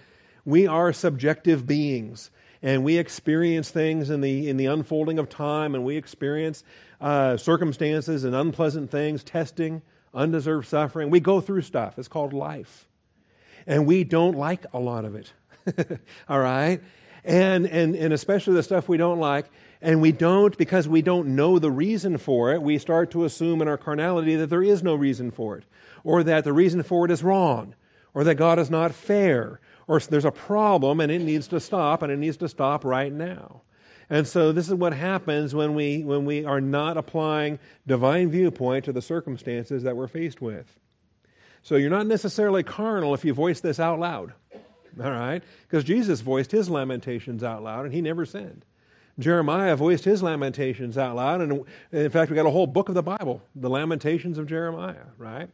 We 0.46 0.68
are 0.68 0.92
subjective 0.94 1.66
beings, 1.66 2.32
and 2.62 2.84
we 2.84 2.98
experience 2.98 3.70
things 3.70 4.10
in 4.10 4.22
the, 4.22 4.50
in 4.50 4.58
the 4.58 4.66
unfolding 4.66 5.20
of 5.20 5.30
time, 5.30 5.76
and 5.76 5.84
we 5.84 5.98
experience 5.98 6.64
uh, 7.00 7.38
circumstances 7.38 8.24
and 8.24 8.36
unpleasant 8.36 8.92
things, 8.92 9.24
testing, 9.24 9.82
undeserved 10.14 10.68
suffering. 10.68 11.10
We 11.10 11.20
go 11.20 11.42
through 11.42 11.62
stuff. 11.62 11.98
It's 11.98 12.08
called 12.08 12.34
life. 12.34 12.88
And 13.66 13.86
we 13.86 14.04
don't 14.04 14.38
like 14.38 14.66
a 14.74 14.80
lot 14.80 15.06
of 15.06 15.16
it. 15.16 15.32
all 16.30 16.40
right? 16.40 16.82
and, 17.26 17.68
and, 17.68 17.96
and 17.96 18.14
especially 18.14 18.54
the 18.54 18.64
stuff 18.64 18.90
we 18.90 18.98
don't 18.98 19.20
like. 19.20 19.46
And 19.82 20.02
we 20.02 20.12
don't, 20.12 20.58
because 20.58 20.88
we 20.88 21.02
don't 21.02 21.36
know 21.36 21.60
the 21.60 21.72
reason 21.72 22.18
for 22.18 22.54
it, 22.54 22.62
we 22.62 22.78
start 22.78 23.12
to 23.12 23.26
assume 23.26 23.62
in 23.62 23.68
our 23.68 23.78
carnality 23.78 24.36
that 24.38 24.50
there 24.50 24.64
is 24.64 24.82
no 24.82 24.96
reason 24.96 25.32
for 25.32 25.58
it, 25.58 25.66
or 26.04 26.24
that 26.24 26.46
the 26.46 26.54
reason 26.54 26.84
for 26.84 27.04
it 27.06 27.12
is 27.12 27.22
wrong, 27.22 27.76
or 28.14 28.24
that 28.24 28.36
God 28.36 28.60
is 28.60 28.70
not 28.70 28.94
fair, 28.94 29.60
or 29.88 30.00
there's 30.00 30.26
a 30.26 30.32
problem 30.32 31.00
and 31.00 31.12
it 31.12 31.22
needs 31.22 31.48
to 31.50 31.60
stop, 31.60 32.02
and 32.02 32.12
it 32.12 32.18
needs 32.18 32.38
to 32.38 32.48
stop 32.48 32.86
right 32.86 33.12
now. 33.12 33.62
And 34.10 34.28
so 34.28 34.52
this 34.52 34.68
is 34.68 34.74
what 34.74 34.94
happens 34.94 35.56
when 35.56 35.76
we, 35.76 36.04
when 36.04 36.26
we 36.26 36.46
are 36.46 36.62
not 36.62 36.98
applying 36.98 37.60
divine 37.88 38.30
viewpoint 38.30 38.86
to 38.86 38.94
the 38.94 39.02
circumstances 39.02 39.84
that 39.84 39.96
we're 39.96 40.08
faced 40.08 40.42
with. 40.42 40.80
So 41.64 41.78
you're 41.78 41.90
not 41.90 42.08
necessarily 42.08 42.62
carnal 42.62 43.14
if 43.14 43.24
you 43.24 43.34
voice 43.34 43.62
this 43.62 43.80
out 43.80 44.00
loud. 44.00 44.34
All 45.02 45.10
right? 45.10 45.42
Because 45.68 45.84
Jesus 45.84 46.22
voiced 46.22 46.52
his 46.52 46.70
lamentations 46.70 47.44
out 47.44 47.64
loud 47.64 47.86
and 47.86 47.94
he 47.94 48.02
never 48.02 48.26
sinned. 48.26 48.66
Jeremiah 49.20 49.76
voiced 49.76 50.04
his 50.04 50.22
lamentations 50.22 50.98
out 50.98 51.16
loud. 51.16 51.42
And 51.42 51.66
in 51.92 52.10
fact, 52.10 52.30
we 52.30 52.36
got 52.36 52.46
a 52.46 52.52
whole 52.52 52.68
book 52.68 52.90
of 52.90 52.96
the 52.96 53.04
Bible, 53.04 53.42
the 53.56 53.70
Lamentations 53.70 54.38
of 54.38 54.48
Jeremiah, 54.48 55.06
right? 55.18 55.50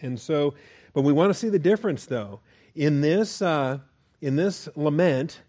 And 0.00 0.20
so, 0.20 0.54
but 0.92 1.02
we 1.02 1.12
want 1.12 1.30
to 1.30 1.38
see 1.38 1.48
the 1.48 1.58
difference 1.58 2.06
though. 2.06 2.40
In 2.74 3.00
this, 3.00 3.42
uh, 3.42 3.78
in 4.20 4.36
this 4.36 4.68
lament, 4.76 5.42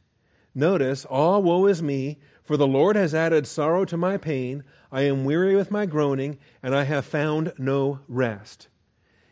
notice, 0.53 1.05
all 1.05 1.41
woe 1.41 1.65
is 1.67 1.81
me, 1.81 2.19
for 2.43 2.57
the 2.57 2.67
Lord 2.67 2.95
has 2.95 3.15
added 3.15 3.47
sorrow 3.47 3.85
to 3.85 3.97
my 3.97 4.17
pain. 4.17 4.63
I 4.91 5.03
am 5.03 5.25
weary 5.25 5.55
with 5.55 5.71
my 5.71 5.85
groaning, 5.85 6.37
and 6.61 6.75
I 6.75 6.83
have 6.83 7.05
found 7.05 7.53
no 7.57 7.99
rest. 8.07 8.67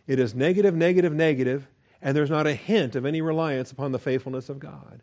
It 0.07 0.19
is 0.19 0.33
negative, 0.33 0.75
negative, 0.75 1.13
negative, 1.13 1.67
and 2.01 2.15
there's 2.15 2.29
not 2.29 2.47
a 2.47 2.55
hint 2.55 2.95
of 2.95 3.05
any 3.05 3.21
reliance 3.21 3.71
upon 3.71 3.91
the 3.91 3.99
faithfulness 3.99 4.49
of 4.49 4.59
God. 4.59 5.01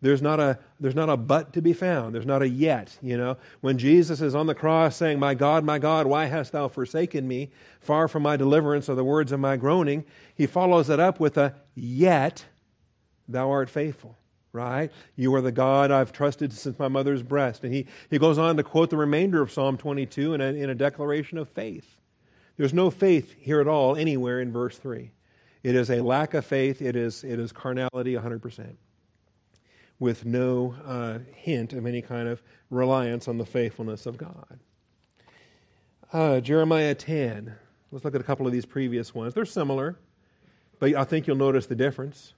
There's 0.00 0.22
not 0.22 0.38
a 0.38 0.58
there's 0.78 0.94
not 0.94 1.08
a 1.08 1.16
but 1.16 1.52
to 1.54 1.62
be 1.62 1.72
found. 1.72 2.14
There's 2.14 2.26
not 2.26 2.42
a 2.42 2.48
yet, 2.48 2.96
you 3.02 3.16
know. 3.16 3.36
When 3.60 3.78
Jesus 3.78 4.20
is 4.20 4.34
on 4.34 4.46
the 4.46 4.54
cross 4.54 4.96
saying, 4.96 5.18
"My 5.18 5.34
God, 5.34 5.64
my 5.64 5.78
God, 5.78 6.06
why 6.06 6.26
hast 6.26 6.52
thou 6.52 6.68
forsaken 6.68 7.26
me? 7.26 7.50
Far 7.80 8.06
from 8.06 8.22
my 8.22 8.36
deliverance 8.36 8.88
are 8.88 8.94
the 8.94 9.04
words 9.04 9.32
of 9.32 9.40
my 9.40 9.56
groaning." 9.56 10.04
He 10.34 10.46
follows 10.46 10.88
it 10.88 11.00
up 11.00 11.18
with 11.18 11.36
a 11.36 11.54
yet 11.74 12.44
thou 13.28 13.50
art 13.50 13.68
faithful, 13.68 14.16
right? 14.52 14.90
You 15.16 15.34
are 15.34 15.40
the 15.40 15.52
God 15.52 15.90
I've 15.90 16.12
trusted 16.12 16.52
since 16.52 16.78
my 16.78 16.88
mother's 16.88 17.22
breast. 17.22 17.64
And 17.64 17.72
he, 17.72 17.86
he 18.10 18.18
goes 18.18 18.38
on 18.38 18.56
to 18.56 18.62
quote 18.62 18.90
the 18.90 18.96
remainder 18.96 19.42
of 19.42 19.52
Psalm 19.52 19.76
22 19.76 20.34
in 20.34 20.40
a, 20.40 20.44
in 20.44 20.70
a 20.70 20.74
declaration 20.74 21.38
of 21.38 21.48
faith. 21.48 21.96
There's 22.56 22.74
no 22.74 22.90
faith 22.90 23.34
here 23.38 23.60
at 23.60 23.68
all 23.68 23.96
anywhere 23.96 24.40
in 24.40 24.50
verse 24.50 24.78
3. 24.78 25.10
It 25.62 25.74
is 25.74 25.90
a 25.90 26.00
lack 26.00 26.34
of 26.34 26.44
faith, 26.44 26.80
it 26.80 26.96
is, 26.96 27.24
it 27.24 27.38
is 27.38 27.52
carnality 27.52 28.14
100%, 28.14 28.74
with 29.98 30.24
no 30.24 30.74
uh, 30.86 31.18
hint 31.34 31.72
of 31.72 31.86
any 31.86 32.02
kind 32.02 32.28
of 32.28 32.42
reliance 32.70 33.28
on 33.28 33.38
the 33.38 33.46
faithfulness 33.46 34.06
of 34.06 34.16
God. 34.16 34.58
Uh, 36.12 36.40
Jeremiah 36.40 36.94
10. 36.94 37.54
Let's 37.90 38.04
look 38.04 38.14
at 38.14 38.20
a 38.20 38.24
couple 38.24 38.46
of 38.46 38.52
these 38.52 38.66
previous 38.66 39.14
ones. 39.14 39.34
They're 39.34 39.44
similar, 39.44 39.96
but 40.78 40.94
I 40.94 41.04
think 41.04 41.26
you'll 41.26 41.36
notice 41.36 41.66
the 41.66 41.74
difference 41.74 42.34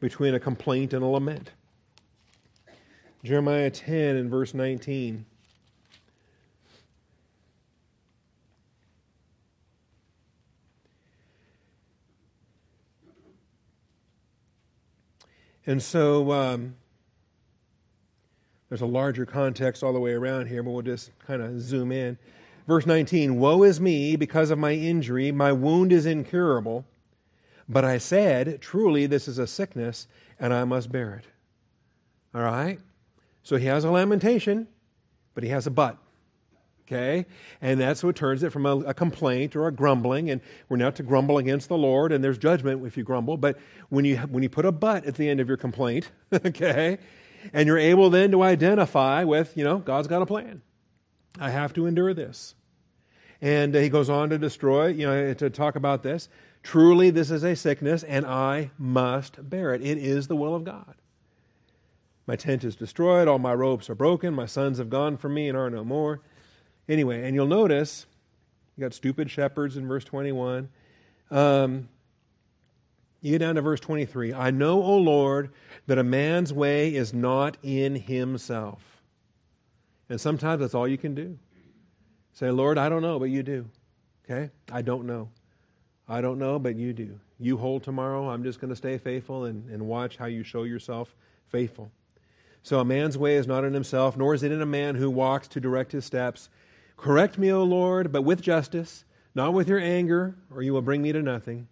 between 0.00 0.34
a 0.34 0.40
complaint 0.40 0.92
and 0.92 1.02
a 1.02 1.06
lament. 1.06 1.50
Jeremiah 3.22 3.70
10 3.70 4.16
and 4.16 4.30
verse 4.30 4.54
19. 4.54 5.24
And 15.66 15.82
so 15.82 16.30
um, 16.32 16.76
there's 18.68 18.82
a 18.82 18.86
larger 18.86 19.26
context 19.26 19.82
all 19.82 19.92
the 19.92 20.00
way 20.00 20.12
around 20.12 20.46
here, 20.46 20.62
but 20.62 20.70
we'll 20.70 20.82
just 20.82 21.10
kind 21.26 21.42
of 21.42 21.60
zoom 21.60 21.92
in. 21.92 22.18
Verse 22.66 22.86
19 22.86 23.38
Woe 23.38 23.62
is 23.62 23.80
me 23.80 24.16
because 24.16 24.50
of 24.50 24.58
my 24.58 24.72
injury, 24.72 25.32
my 25.32 25.52
wound 25.52 25.92
is 25.92 26.06
incurable. 26.06 26.84
But 27.68 27.84
I 27.84 27.98
said, 27.98 28.60
Truly, 28.60 29.06
this 29.06 29.26
is 29.26 29.38
a 29.38 29.46
sickness, 29.46 30.06
and 30.38 30.54
I 30.54 30.64
must 30.64 30.90
bear 30.90 31.14
it. 31.14 31.24
All 32.34 32.42
right? 32.42 32.78
So 33.42 33.56
he 33.56 33.66
has 33.66 33.84
a 33.84 33.90
lamentation, 33.90 34.68
but 35.34 35.42
he 35.42 35.50
has 35.50 35.66
a 35.66 35.70
but. 35.70 35.98
Okay? 36.86 37.26
And 37.60 37.80
that's 37.80 38.04
what 38.04 38.14
turns 38.14 38.42
it 38.42 38.52
from 38.52 38.64
a, 38.64 38.76
a, 38.78 38.94
complaint 38.94 39.56
or 39.56 39.66
a 39.66 39.72
grumbling. 39.72 40.30
And 40.30 40.40
we're 40.68 40.76
not 40.76 40.94
to 40.96 41.02
grumble 41.02 41.38
against 41.38 41.68
the 41.68 41.76
Lord, 41.76 42.12
and 42.12 42.22
there's 42.22 42.38
judgment 42.38 42.86
if 42.86 42.96
you 42.96 43.02
grumble. 43.02 43.36
But 43.36 43.58
when 43.88 44.04
you, 44.04 44.18
when 44.18 44.42
you 44.42 44.48
put 44.48 44.64
a 44.64 44.72
but 44.72 45.04
at 45.04 45.16
the 45.16 45.28
end 45.28 45.40
of 45.40 45.48
your 45.48 45.56
complaint, 45.56 46.10
okay, 46.32 46.98
and 47.52 47.66
you're 47.66 47.78
able 47.78 48.10
then 48.10 48.30
to 48.30 48.42
identify 48.42 49.24
with, 49.24 49.56
you 49.56 49.64
know, 49.64 49.78
God's 49.78 50.08
got 50.08 50.22
a 50.22 50.26
plan. 50.26 50.62
I 51.38 51.50
have 51.50 51.74
to 51.74 51.86
endure 51.86 52.14
this. 52.14 52.54
And 53.40 53.76
uh, 53.76 53.80
he 53.80 53.88
goes 53.88 54.08
on 54.08 54.30
to 54.30 54.38
destroy, 54.38 54.86
you 54.86 55.06
know, 55.06 55.34
to 55.34 55.50
talk 55.50 55.76
about 55.76 56.02
this. 56.02 56.28
Truly, 56.62 57.10
this 57.10 57.30
is 57.30 57.44
a 57.44 57.54
sickness, 57.54 58.02
and 58.02 58.24
I 58.26 58.70
must 58.78 59.48
bear 59.48 59.74
it. 59.74 59.82
It 59.82 59.98
is 59.98 60.26
the 60.26 60.36
will 60.36 60.54
of 60.54 60.64
God. 60.64 60.94
My 62.26 62.34
tent 62.34 62.64
is 62.64 62.74
destroyed, 62.74 63.28
all 63.28 63.38
my 63.38 63.54
ropes 63.54 63.88
are 63.88 63.94
broken, 63.94 64.34
my 64.34 64.46
sons 64.46 64.78
have 64.78 64.90
gone 64.90 65.16
from 65.16 65.34
me 65.34 65.48
and 65.48 65.56
are 65.56 65.70
no 65.70 65.84
more. 65.84 66.22
Anyway, 66.88 67.22
and 67.22 67.34
you'll 67.34 67.46
notice, 67.46 68.06
you 68.76 68.82
got 68.82 68.94
stupid 68.94 69.30
shepherds 69.30 69.76
in 69.76 69.88
verse 69.88 70.04
21. 70.04 70.68
Um, 71.30 71.88
you 73.20 73.32
get 73.32 73.38
down 73.38 73.56
to 73.56 73.62
verse 73.62 73.80
23. 73.80 74.32
I 74.32 74.50
know, 74.50 74.82
O 74.82 74.96
Lord, 74.98 75.50
that 75.86 75.98
a 75.98 76.04
man's 76.04 76.52
way 76.52 76.94
is 76.94 77.12
not 77.12 77.56
in 77.62 77.96
himself. 77.96 78.80
And 80.08 80.20
sometimes 80.20 80.60
that's 80.60 80.74
all 80.74 80.86
you 80.86 80.98
can 80.98 81.14
do. 81.14 81.38
Say, 82.32 82.50
Lord, 82.50 82.78
I 82.78 82.88
don't 82.88 83.02
know, 83.02 83.18
but 83.18 83.30
you 83.30 83.42
do. 83.42 83.66
Okay? 84.24 84.50
I 84.70 84.82
don't 84.82 85.06
know. 85.06 85.30
I 86.08 86.20
don't 86.20 86.38
know, 86.38 86.58
but 86.58 86.76
you 86.76 86.92
do. 86.92 87.18
You 87.40 87.56
hold 87.56 87.82
tomorrow. 87.82 88.28
I'm 88.28 88.44
just 88.44 88.60
going 88.60 88.70
to 88.70 88.76
stay 88.76 88.98
faithful 88.98 89.44
and, 89.44 89.68
and 89.70 89.86
watch 89.86 90.16
how 90.16 90.26
you 90.26 90.44
show 90.44 90.62
yourself 90.62 91.14
faithful. 91.48 91.90
So 92.62 92.80
a 92.80 92.84
man's 92.84 93.16
way 93.16 93.36
is 93.36 93.46
not 93.46 93.64
in 93.64 93.72
himself, 93.74 94.16
nor 94.16 94.34
is 94.34 94.42
it 94.42 94.52
in 94.52 94.60
a 94.60 94.66
man 94.66 94.96
who 94.96 95.10
walks 95.10 95.48
to 95.48 95.60
direct 95.60 95.92
his 95.92 96.04
steps. 96.04 96.48
Correct 96.96 97.38
me, 97.38 97.52
O 97.52 97.62
Lord, 97.62 98.12
but 98.12 98.22
with 98.22 98.40
justice, 98.40 99.04
not 99.34 99.52
with 99.52 99.68
your 99.68 99.78
anger, 99.78 100.36
or 100.50 100.62
you 100.62 100.72
will 100.72 100.82
bring 100.82 101.02
me 101.02 101.12
to 101.12 101.22
nothing. 101.22 101.68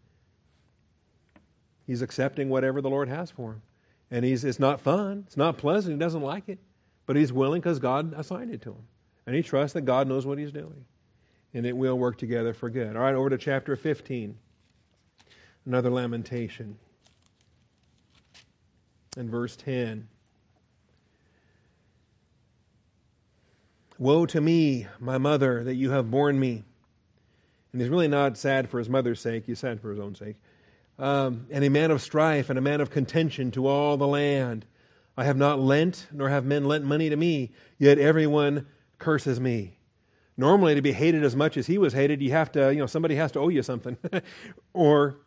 He's 1.87 2.03
accepting 2.03 2.49
whatever 2.49 2.81
the 2.81 2.91
Lord 2.91 3.09
has 3.09 3.31
for 3.31 3.53
him. 3.53 3.63
And 4.11 4.25
he's, 4.25 4.45
it's 4.45 4.61
not 4.61 4.81
fun, 4.81 5.25
it's 5.27 5.37
not 5.37 5.59
pleasant, 5.59 5.95
he 5.95 5.99
doesn't 5.99 6.23
like 6.23 6.49
it, 6.49 6.59
but 7.07 7.17
he's 7.17 7.33
willing 7.33 7.61
because 7.61 7.79
God 7.79 8.15
assigned 8.17 8.53
it 8.53 8.63
to 8.63 8.71
him. 8.71 8.87
And 9.27 9.35
he 9.35 9.43
trusts 9.43 9.73
that 9.73 9.83
God 9.83 10.07
knows 10.07 10.27
what 10.27 10.39
he's 10.39 10.53
doing 10.53 10.85
and 11.55 11.65
it 11.65 11.77
will 11.77 11.97
work 11.97 12.19
together 12.19 12.53
for 12.53 12.69
good. 12.69 12.97
All 12.97 13.03
right, 13.03 13.15
over 13.15 13.31
to 13.31 13.39
chapter 13.39 13.77
15. 13.77 14.37
Another 15.65 15.89
lamentation. 15.89 16.77
In 19.17 19.31
verse 19.31 19.57
10. 19.57 20.09
Woe 23.99 24.27
to 24.27 24.41
me, 24.41 24.87
my 24.99 25.19
mother, 25.19 25.63
that 25.65 25.75
you 25.75 25.91
have 25.91 26.11
borne 26.11 26.39
me. 26.39 26.65
And 27.73 27.81
he's 27.81 27.91
really 27.91 28.09
not 28.09 28.37
sad 28.37 28.69
for 28.69 28.79
his 28.79 28.89
mother's 28.89 29.21
sake, 29.21 29.45
he's 29.47 29.59
sad 29.59 29.81
for 29.81 29.91
his 29.91 30.01
own 30.01 30.15
sake. 30.15 30.37
Um, 30.99 31.47
and 31.51 31.65
a 31.65 31.71
man 31.71 31.91
of 31.91 32.01
strife 32.03 32.51
and 32.51 32.59
a 32.59 32.63
man 32.63 32.81
of 32.81 32.91
contention 32.91 33.51
to 33.53 33.67
all 33.67 33.97
the 33.97 34.07
land. 34.07 34.65
I 35.17 35.25
have 35.25 35.37
not 35.37 35.61
lent, 35.61 36.07
nor 36.13 36.29
have 36.29 36.45
men 36.45 36.65
lent 36.65 36.85
money 36.85 37.09
to 37.11 37.17
me, 37.17 37.53
yet 37.79 37.99
everyone 37.99 38.67
curses 38.99 39.41
me. 39.41 39.79
Normally, 40.37 40.75
to 40.75 40.83
be 40.83 40.93
hated 40.93 41.23
as 41.23 41.37
much 41.37 41.57
as 41.57 41.67
he 41.67 41.79
was 41.79 41.93
hated, 41.93 42.21
you 42.21 42.33
have 42.33 42.51
to, 42.53 42.73
you 42.73 42.81
know, 42.81 42.87
somebody 42.87 43.15
has 43.17 43.31
to 43.33 43.41
owe 43.41 43.49
you 43.49 43.63
something. 43.63 43.97
or 44.73 45.21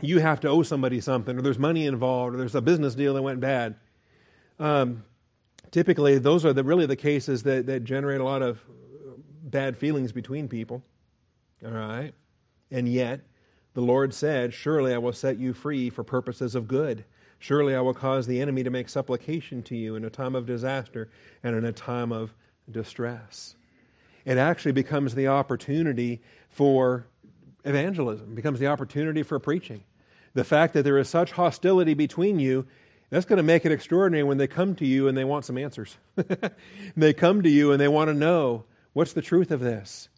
you 0.00 0.18
have 0.18 0.40
to 0.40 0.48
owe 0.48 0.62
somebody 0.62 1.00
something, 1.00 1.38
or 1.38 1.42
there's 1.42 1.58
money 1.58 1.86
involved, 1.86 2.34
or 2.34 2.38
there's 2.38 2.54
a 2.54 2.60
business 2.60 2.94
deal 2.94 3.14
that 3.14 3.22
went 3.22 3.40
bad. 3.40 3.76
Um, 4.58 5.04
typically, 5.70 6.18
those 6.18 6.44
are 6.44 6.52
the, 6.52 6.64
really 6.64 6.86
the 6.86 6.96
cases 6.96 7.42
that, 7.44 7.66
that 7.66 7.84
generate 7.84 8.20
a 8.20 8.24
lot 8.24 8.42
of 8.42 8.60
bad 9.42 9.76
feelings 9.76 10.12
between 10.12 10.48
people. 10.48 10.82
All 11.64 11.72
right? 11.72 12.12
And 12.70 12.88
yet, 12.88 13.20
the 13.74 13.80
Lord 13.80 14.14
said, 14.14 14.54
Surely 14.54 14.94
I 14.94 14.98
will 14.98 15.12
set 15.12 15.38
you 15.38 15.52
free 15.52 15.90
for 15.90 16.04
purposes 16.04 16.54
of 16.54 16.68
good. 16.68 17.04
Surely 17.38 17.74
I 17.74 17.80
will 17.80 17.94
cause 17.94 18.26
the 18.26 18.40
enemy 18.40 18.62
to 18.62 18.70
make 18.70 18.88
supplication 18.88 19.62
to 19.64 19.76
you 19.76 19.96
in 19.96 20.04
a 20.04 20.10
time 20.10 20.34
of 20.34 20.46
disaster 20.46 21.08
and 21.42 21.56
in 21.56 21.64
a 21.64 21.72
time 21.72 22.12
of 22.12 22.34
distress 22.70 23.54
it 24.24 24.38
actually 24.38 24.72
becomes 24.72 25.14
the 25.14 25.28
opportunity 25.28 26.20
for 26.48 27.06
evangelism, 27.64 28.34
becomes 28.34 28.58
the 28.58 28.66
opportunity 28.66 29.22
for 29.22 29.38
preaching. 29.38 29.82
The 30.34 30.44
fact 30.44 30.74
that 30.74 30.82
there 30.82 30.98
is 30.98 31.08
such 31.08 31.32
hostility 31.32 31.94
between 31.94 32.38
you, 32.38 32.66
that's 33.10 33.26
going 33.26 33.38
to 33.38 33.42
make 33.42 33.66
it 33.66 33.72
extraordinary 33.72 34.22
when 34.22 34.38
they 34.38 34.46
come 34.46 34.74
to 34.76 34.86
you 34.86 35.08
and 35.08 35.18
they 35.18 35.24
want 35.24 35.44
some 35.44 35.58
answers. 35.58 35.96
they 36.96 37.12
come 37.12 37.42
to 37.42 37.50
you 37.50 37.72
and 37.72 37.80
they 37.80 37.88
want 37.88 38.08
to 38.08 38.14
know 38.14 38.64
what's 38.92 39.12
the 39.12 39.22
truth 39.22 39.50
of 39.50 39.60
this. 39.60 40.08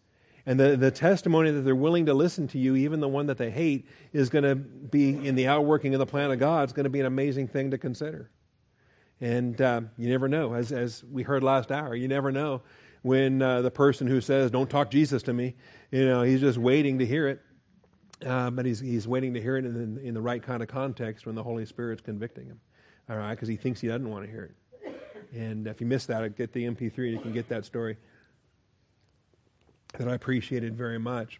And 0.45 0.59
the, 0.59 0.75
the 0.75 0.91
testimony 0.91 1.51
that 1.51 1.61
they're 1.61 1.75
willing 1.75 2.05
to 2.07 2.13
listen 2.13 2.47
to 2.49 2.59
you, 2.59 2.75
even 2.75 2.99
the 2.99 3.07
one 3.07 3.27
that 3.27 3.37
they 3.37 3.49
hate, 3.49 3.87
is 4.11 4.29
going 4.29 4.43
to 4.43 4.55
be 4.55 5.09
in 5.09 5.35
the 5.35 5.47
outworking 5.47 5.95
of 5.95 5.99
the 5.99 6.05
plan 6.05 6.31
of 6.31 6.39
God. 6.39 6.63
It's 6.63 6.73
going 6.73 6.83
to 6.83 6.89
be 6.89 6.99
an 6.99 7.05
amazing 7.05 7.47
thing 7.47 7.71
to 7.71 7.77
consider. 7.77 8.29
And 9.21 9.59
uh, 9.61 9.81
you 9.97 10.09
never 10.09 10.27
know, 10.27 10.53
as, 10.53 10.71
as 10.71 11.03
we 11.05 11.23
heard 11.23 11.43
last 11.43 11.71
hour, 11.71 11.95
you 11.95 12.09
never 12.09 12.31
know 12.31 12.61
when 13.03 13.41
uh, 13.41 13.61
the 13.61 13.71
person 13.71 14.05
who 14.05 14.19
says, 14.19 14.51
Don't 14.51 14.69
talk 14.69 14.91
Jesus 14.91 15.23
to 15.23 15.33
me, 15.33 15.55
you 15.91 16.05
know, 16.05 16.23
he's 16.23 16.41
just 16.41 16.57
waiting 16.57 16.99
to 16.99 17.05
hear 17.05 17.29
it. 17.29 17.41
Uh, 18.25 18.49
but 18.49 18.65
he's, 18.65 18.79
he's 18.79 19.07
waiting 19.07 19.33
to 19.33 19.41
hear 19.41 19.57
it 19.57 19.65
in, 19.65 19.97
in 19.97 20.13
the 20.13 20.21
right 20.21 20.41
kind 20.41 20.61
of 20.61 20.69
context 20.69 21.25
when 21.25 21.35
the 21.35 21.43
Holy 21.43 21.65
Spirit's 21.65 22.01
convicting 22.01 22.47
him. 22.47 22.59
All 23.09 23.17
right, 23.17 23.31
because 23.31 23.47
he 23.47 23.55
thinks 23.55 23.81
he 23.81 23.87
doesn't 23.87 24.09
want 24.09 24.25
to 24.25 24.31
hear 24.31 24.43
it. 24.45 24.55
And 25.35 25.67
if 25.67 25.81
you 25.81 25.87
missed 25.87 26.07
that, 26.07 26.37
get 26.37 26.53
the 26.53 26.65
MP3 26.65 26.97
and 26.97 27.11
you 27.11 27.19
can 27.19 27.33
get 27.33 27.49
that 27.49 27.65
story 27.65 27.97
that 29.97 30.07
I 30.07 30.13
appreciated 30.13 30.75
very 30.75 30.99
much. 30.99 31.39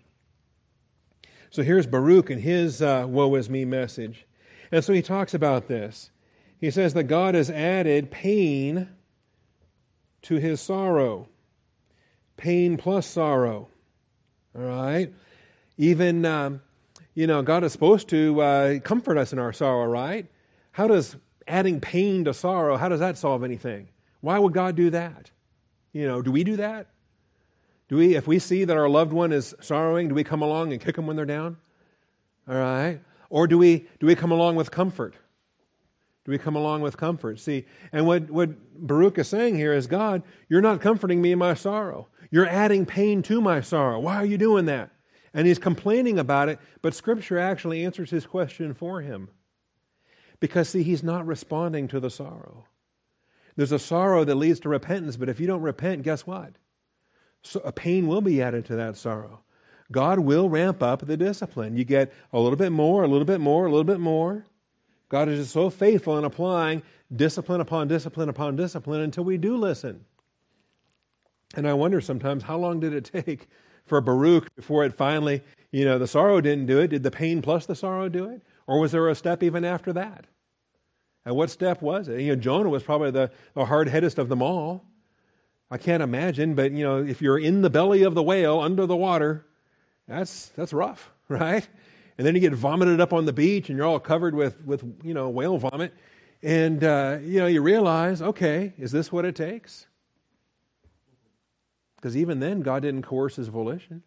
So 1.51 1.61
here's 1.61 1.85
Baruch 1.85 2.29
and 2.29 2.41
his 2.41 2.81
uh, 2.81 3.05
woe 3.07 3.35
is 3.35 3.49
me 3.49 3.65
message. 3.65 4.25
And 4.71 4.83
so 4.83 4.93
he 4.93 5.01
talks 5.01 5.33
about 5.33 5.67
this. 5.67 6.09
He 6.59 6.71
says 6.71 6.93
that 6.95 7.03
God 7.03 7.35
has 7.35 7.49
added 7.49 8.09
pain 8.09 8.89
to 10.23 10.35
his 10.35 10.59
sorrow 10.59 11.27
pain 12.37 12.77
plus 12.77 13.05
sorrow. 13.05 13.69
All 14.55 14.61
right? 14.61 15.13
Even, 15.77 16.25
um, 16.25 16.61
you 17.15 17.27
know, 17.27 17.41
God 17.41 17.63
is 17.63 17.71
supposed 17.71 18.09
to 18.09 18.41
uh, 18.41 18.79
comfort 18.79 19.17
us 19.17 19.33
in 19.33 19.39
our 19.39 19.53
sorrow, 19.53 19.85
right? 19.85 20.27
How 20.71 20.87
does 20.87 21.15
adding 21.47 21.79
pain 21.79 22.25
to 22.25 22.33
sorrow, 22.33 22.77
how 22.77 22.89
does 22.89 22.99
that 22.99 23.17
solve 23.17 23.43
anything? 23.43 23.89
Why 24.21 24.39
would 24.39 24.53
God 24.53 24.75
do 24.75 24.89
that? 24.91 25.31
You 25.91 26.07
know, 26.07 26.21
do 26.21 26.31
we 26.31 26.43
do 26.43 26.57
that? 26.57 26.87
Do 27.89 27.97
we, 27.97 28.15
if 28.15 28.27
we 28.27 28.39
see 28.39 28.63
that 28.63 28.77
our 28.77 28.89
loved 28.89 29.13
one 29.13 29.31
is 29.31 29.53
sorrowing, 29.61 30.07
do 30.07 30.15
we 30.15 30.23
come 30.23 30.41
along 30.41 30.71
and 30.71 30.81
kick 30.81 30.95
them 30.95 31.05
when 31.05 31.15
they're 31.15 31.25
down? 31.25 31.57
All 32.47 32.55
right? 32.55 32.99
Or 33.29 33.47
do 33.47 33.57
we, 33.57 33.87
do 33.99 34.07
we 34.07 34.15
come 34.15 34.31
along 34.31 34.55
with 34.55 34.71
comfort? 34.71 35.15
Do 36.25 36.31
we 36.31 36.37
come 36.37 36.55
along 36.55 36.81
with 36.81 36.95
comfort? 36.95 37.39
See, 37.39 37.65
and 37.91 38.07
what, 38.07 38.29
what 38.29 38.49
Baruch 38.87 39.17
is 39.17 39.27
saying 39.27 39.55
here 39.55 39.73
is 39.73 39.87
God, 39.87 40.23
you're 40.47 40.61
not 40.61 40.81
comforting 40.81 41.21
me 41.21 41.33
in 41.33 41.39
my 41.39 41.53
sorrow. 41.53 42.07
You're 42.31 42.47
adding 42.47 42.85
pain 42.85 43.21
to 43.23 43.41
my 43.41 43.61
sorrow. 43.61 43.99
Why 43.99 44.15
are 44.15 44.25
you 44.25 44.37
doing 44.37 44.65
that? 44.65 44.89
And 45.33 45.45
he's 45.45 45.59
complaining 45.59 46.19
about 46.19 46.47
it, 46.47 46.59
but 46.81 46.93
Scripture 46.93 47.37
actually 47.37 47.83
answers 47.83 48.09
his 48.09 48.25
question 48.25 48.73
for 48.73 49.01
him. 49.01 49.29
Because, 50.39 50.69
see, 50.69 50.83
he's 50.83 51.03
not 51.03 51.25
responding 51.25 51.87
to 51.89 51.99
the 51.99 52.09
sorrow. 52.09 52.65
There's 53.55 53.71
a 53.71 53.79
sorrow 53.79 54.23
that 54.23 54.35
leads 54.35 54.59
to 54.61 54.69
repentance, 54.69 55.15
but 55.15 55.29
if 55.29 55.39
you 55.39 55.47
don't 55.47 55.61
repent, 55.61 56.03
guess 56.03 56.25
what? 56.25 56.53
So 57.43 57.59
a 57.61 57.71
pain 57.71 58.07
will 58.07 58.21
be 58.21 58.41
added 58.41 58.65
to 58.65 58.75
that 58.75 58.97
sorrow. 58.97 59.41
God 59.91 60.19
will 60.19 60.49
ramp 60.49 60.81
up 60.81 61.05
the 61.05 61.17
discipline. 61.17 61.75
You 61.77 61.83
get 61.83 62.11
a 62.31 62.39
little 62.39 62.57
bit 62.57 62.71
more, 62.71 63.03
a 63.03 63.07
little 63.07 63.25
bit 63.25 63.39
more, 63.39 63.65
a 63.65 63.69
little 63.69 63.83
bit 63.83 63.99
more. 63.99 64.45
God 65.09 65.29
is 65.29 65.39
just 65.39 65.51
so 65.51 65.69
faithful 65.69 66.17
in 66.17 66.23
applying 66.23 66.81
discipline 67.15 67.61
upon 67.61 67.87
discipline 67.87 68.29
upon 68.29 68.55
discipline 68.55 69.01
until 69.01 69.23
we 69.23 69.37
do 69.37 69.55
listen. 69.55 70.03
And 71.55 71.67
I 71.67 71.73
wonder 71.73 72.01
sometimes 72.01 72.43
how 72.43 72.57
long 72.57 72.79
did 72.79 72.93
it 72.93 73.11
take 73.13 73.47
for 73.85 74.01
Baruch 74.01 74.55
before 74.55 74.85
it 74.85 74.95
finally, 74.95 75.43
you 75.71 75.85
know, 75.85 75.99
the 75.99 76.07
sorrow 76.07 76.41
didn't 76.41 76.65
do 76.65 76.79
it? 76.79 76.87
Did 76.87 77.03
the 77.03 77.11
pain 77.11 77.41
plus 77.41 77.67
the 77.67 77.75
sorrow 77.75 78.09
do 78.09 78.25
it? 78.29 78.41
Or 78.67 78.79
was 78.79 78.91
there 78.91 79.07
a 79.09 79.15
step 79.15 79.43
even 79.43 79.65
after 79.65 79.93
that? 79.93 80.25
And 81.25 81.35
what 81.35 81.49
step 81.49 81.81
was 81.81 82.07
it? 82.07 82.21
You 82.21 82.35
know, 82.35 82.41
Jonah 82.41 82.69
was 82.69 82.83
probably 82.83 83.11
the, 83.11 83.31
the 83.53 83.65
hard 83.65 83.87
headedest 83.87 84.17
of 84.17 84.29
them 84.29 84.41
all. 84.41 84.85
I 85.71 85.77
can't 85.77 86.03
imagine, 86.03 86.53
but 86.53 86.71
you 86.71 86.83
know, 86.83 87.03
if 87.03 87.21
you're 87.21 87.39
in 87.39 87.61
the 87.61 87.69
belly 87.69 88.03
of 88.03 88.13
the 88.13 88.21
whale 88.21 88.59
under 88.59 88.85
the 88.85 88.95
water, 88.95 89.45
that's 90.07 90.49
that's 90.49 90.73
rough, 90.73 91.11
right? 91.29 91.67
And 92.17 92.27
then 92.27 92.35
you 92.35 92.41
get 92.41 92.53
vomited 92.53 93.01
up 93.01 93.11
on 93.11 93.25
the 93.25 93.33
beach, 93.33 93.69
and 93.69 93.77
you're 93.77 93.87
all 93.87 93.99
covered 93.99 94.35
with 94.35 94.61
with 94.65 94.83
you 95.03 95.13
know 95.13 95.29
whale 95.29 95.57
vomit, 95.57 95.93
and 96.43 96.83
uh, 96.83 97.17
you 97.23 97.39
know 97.39 97.47
you 97.47 97.61
realize, 97.61 98.21
okay, 98.21 98.73
is 98.77 98.91
this 98.91 99.11
what 99.11 99.25
it 99.25 99.35
takes? 99.35 99.87
Because 101.95 102.15
even 102.15 102.39
then, 102.39 102.61
God 102.61 102.83
didn't 102.83 103.03
coerce 103.03 103.37
his 103.37 103.47
volition. 103.47 104.03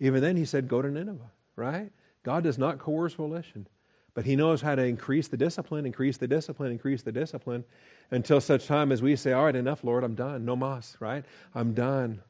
Even 0.00 0.22
then, 0.22 0.36
he 0.36 0.46
said, 0.46 0.68
"Go 0.68 0.80
to 0.80 0.88
Nineveh." 0.88 1.30
Right? 1.54 1.92
God 2.22 2.44
does 2.44 2.58
not 2.58 2.78
coerce 2.78 3.14
volition. 3.14 3.66
But 4.14 4.26
he 4.26 4.36
knows 4.36 4.60
how 4.60 4.74
to 4.74 4.84
increase 4.84 5.28
the 5.28 5.36
discipline, 5.36 5.86
increase 5.86 6.18
the 6.18 6.28
discipline, 6.28 6.70
increase 6.70 7.02
the 7.02 7.12
discipline 7.12 7.64
until 8.10 8.40
such 8.40 8.66
time 8.66 8.92
as 8.92 9.00
we 9.00 9.16
say, 9.16 9.32
All 9.32 9.46
right, 9.46 9.56
enough, 9.56 9.82
Lord, 9.82 10.04
I'm 10.04 10.14
done. 10.14 10.44
No 10.44 10.54
mas, 10.54 10.96
right? 11.00 11.24
I'm 11.54 11.72
done. 11.72 12.20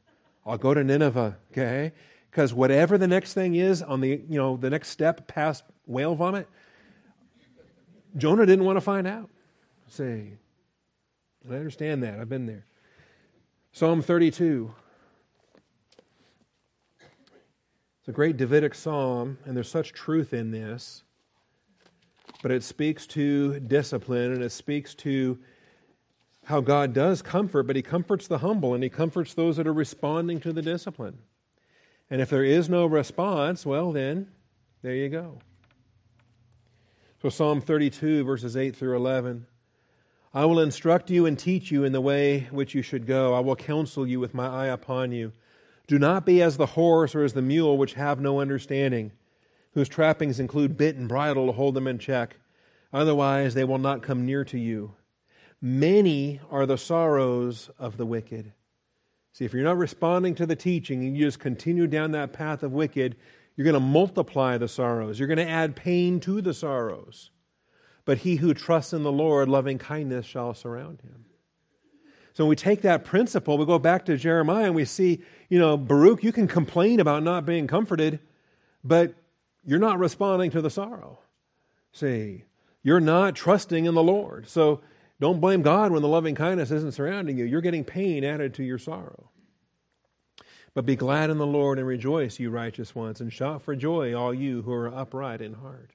I'll 0.46 0.58
go 0.58 0.74
to 0.74 0.84
Nineveh, 0.84 1.36
okay? 1.50 1.92
Because 2.30 2.54
whatever 2.54 2.98
the 2.98 3.08
next 3.08 3.34
thing 3.34 3.56
is 3.56 3.82
on 3.82 4.00
the, 4.00 4.22
you 4.28 4.38
know, 4.38 4.56
the 4.56 4.70
next 4.70 4.88
step 4.88 5.26
past 5.26 5.64
whale 5.86 6.14
vomit, 6.14 6.48
Jonah 8.16 8.46
didn't 8.46 8.64
want 8.64 8.76
to 8.76 8.80
find 8.80 9.06
out. 9.06 9.28
See, 9.88 10.32
I 11.50 11.54
understand 11.54 12.02
that. 12.04 12.18
I've 12.20 12.28
been 12.28 12.46
there. 12.46 12.64
Psalm 13.72 14.02
32. 14.02 14.72
It's 18.02 18.08
a 18.08 18.12
great 18.12 18.36
Davidic 18.36 18.74
psalm, 18.74 19.38
and 19.44 19.56
there's 19.56 19.70
such 19.70 19.92
truth 19.92 20.34
in 20.34 20.50
this 20.50 21.02
but 22.42 22.50
it 22.50 22.64
speaks 22.64 23.06
to 23.06 23.60
discipline 23.60 24.32
and 24.32 24.42
it 24.42 24.52
speaks 24.52 24.94
to 24.96 25.38
how 26.44 26.60
God 26.60 26.92
does 26.92 27.22
comfort, 27.22 27.64
but 27.64 27.76
He 27.76 27.82
comforts 27.82 28.26
the 28.26 28.38
humble 28.38 28.74
and 28.74 28.82
He 28.82 28.90
comforts 28.90 29.32
those 29.32 29.56
that 29.56 29.66
are 29.66 29.72
responding 29.72 30.40
to 30.40 30.52
the 30.52 30.60
discipline. 30.60 31.18
And 32.10 32.20
if 32.20 32.28
there 32.28 32.44
is 32.44 32.68
no 32.68 32.84
response, 32.84 33.64
well, 33.64 33.92
then, 33.92 34.28
there 34.82 34.94
you 34.94 35.08
go. 35.08 35.38
So, 37.22 37.28
Psalm 37.28 37.60
32, 37.60 38.24
verses 38.24 38.56
8 38.56 38.74
through 38.74 38.96
11. 38.96 39.46
I 40.34 40.44
will 40.44 40.58
instruct 40.58 41.10
you 41.10 41.26
and 41.26 41.38
teach 41.38 41.70
you 41.70 41.84
in 41.84 41.92
the 41.92 42.00
way 42.00 42.48
which 42.50 42.74
you 42.74 42.82
should 42.82 43.06
go. 43.06 43.34
I 43.34 43.40
will 43.40 43.54
counsel 43.54 44.06
you 44.06 44.18
with 44.18 44.34
my 44.34 44.48
eye 44.48 44.66
upon 44.66 45.12
you. 45.12 45.32
Do 45.86 45.98
not 45.98 46.24
be 46.24 46.42
as 46.42 46.56
the 46.56 46.66
horse 46.66 47.14
or 47.14 47.24
as 47.24 47.32
the 47.32 47.42
mule, 47.42 47.76
which 47.76 47.94
have 47.94 48.20
no 48.20 48.40
understanding 48.40 49.12
whose 49.74 49.88
trappings 49.88 50.38
include 50.38 50.76
bit 50.76 50.96
and 50.96 51.08
bridle 51.08 51.46
to 51.46 51.52
hold 51.52 51.74
them 51.74 51.86
in 51.86 51.98
check. 51.98 52.36
Otherwise, 52.92 53.54
they 53.54 53.64
will 53.64 53.78
not 53.78 54.02
come 54.02 54.26
near 54.26 54.44
to 54.44 54.58
you. 54.58 54.94
Many 55.60 56.40
are 56.50 56.66
the 56.66 56.76
sorrows 56.76 57.70
of 57.78 57.96
the 57.96 58.06
wicked. 58.06 58.52
See, 59.32 59.44
if 59.44 59.54
you're 59.54 59.62
not 59.62 59.78
responding 59.78 60.34
to 60.34 60.46
the 60.46 60.56
teaching 60.56 61.04
and 61.04 61.16
you 61.16 61.24
just 61.24 61.40
continue 61.40 61.86
down 61.86 62.12
that 62.12 62.34
path 62.34 62.62
of 62.62 62.72
wicked, 62.72 63.16
you're 63.56 63.64
going 63.64 63.74
to 63.74 63.80
multiply 63.80 64.58
the 64.58 64.68
sorrows. 64.68 65.18
You're 65.18 65.28
going 65.28 65.38
to 65.38 65.48
add 65.48 65.76
pain 65.76 66.20
to 66.20 66.42
the 66.42 66.52
sorrows. 66.52 67.30
But 68.04 68.18
he 68.18 68.36
who 68.36 68.52
trusts 68.52 68.92
in 68.92 69.04
the 69.04 69.12
Lord, 69.12 69.48
loving 69.48 69.78
kindness 69.78 70.26
shall 70.26 70.52
surround 70.52 71.00
him. 71.00 71.24
So 72.34 72.44
when 72.44 72.48
we 72.48 72.56
take 72.56 72.82
that 72.82 73.04
principle, 73.04 73.58
we 73.58 73.66
go 73.66 73.78
back 73.78 74.06
to 74.06 74.16
Jeremiah 74.16 74.66
and 74.66 74.74
we 74.74 74.84
see, 74.84 75.22
you 75.48 75.58
know, 75.58 75.76
Baruch, 75.76 76.22
you 76.22 76.32
can 76.32 76.48
complain 76.48 76.98
about 76.98 77.22
not 77.22 77.44
being 77.44 77.66
comforted, 77.66 78.20
but 78.82 79.14
you're 79.64 79.78
not 79.78 79.98
responding 79.98 80.50
to 80.52 80.62
the 80.62 80.70
sorrow. 80.70 81.18
See, 81.92 82.44
you're 82.82 83.00
not 83.00 83.36
trusting 83.36 83.84
in 83.84 83.94
the 83.94 84.02
Lord. 84.02 84.48
So 84.48 84.80
don't 85.20 85.40
blame 85.40 85.62
God 85.62 85.92
when 85.92 86.02
the 86.02 86.08
loving 86.08 86.34
kindness 86.34 86.70
isn't 86.70 86.94
surrounding 86.94 87.36
you. 87.36 87.44
You're 87.44 87.60
getting 87.60 87.84
pain 87.84 88.24
added 88.24 88.54
to 88.54 88.64
your 88.64 88.78
sorrow. 88.78 89.28
But 90.74 90.86
be 90.86 90.96
glad 90.96 91.28
in 91.28 91.36
the 91.36 91.46
Lord 91.46 91.78
and 91.78 91.86
rejoice, 91.86 92.38
you 92.38 92.48
righteous 92.48 92.94
ones, 92.94 93.20
and 93.20 93.30
shout 93.30 93.62
for 93.62 93.76
joy, 93.76 94.14
all 94.14 94.32
you 94.32 94.62
who 94.62 94.72
are 94.72 94.92
upright 94.92 95.42
in 95.42 95.52
heart. 95.52 95.90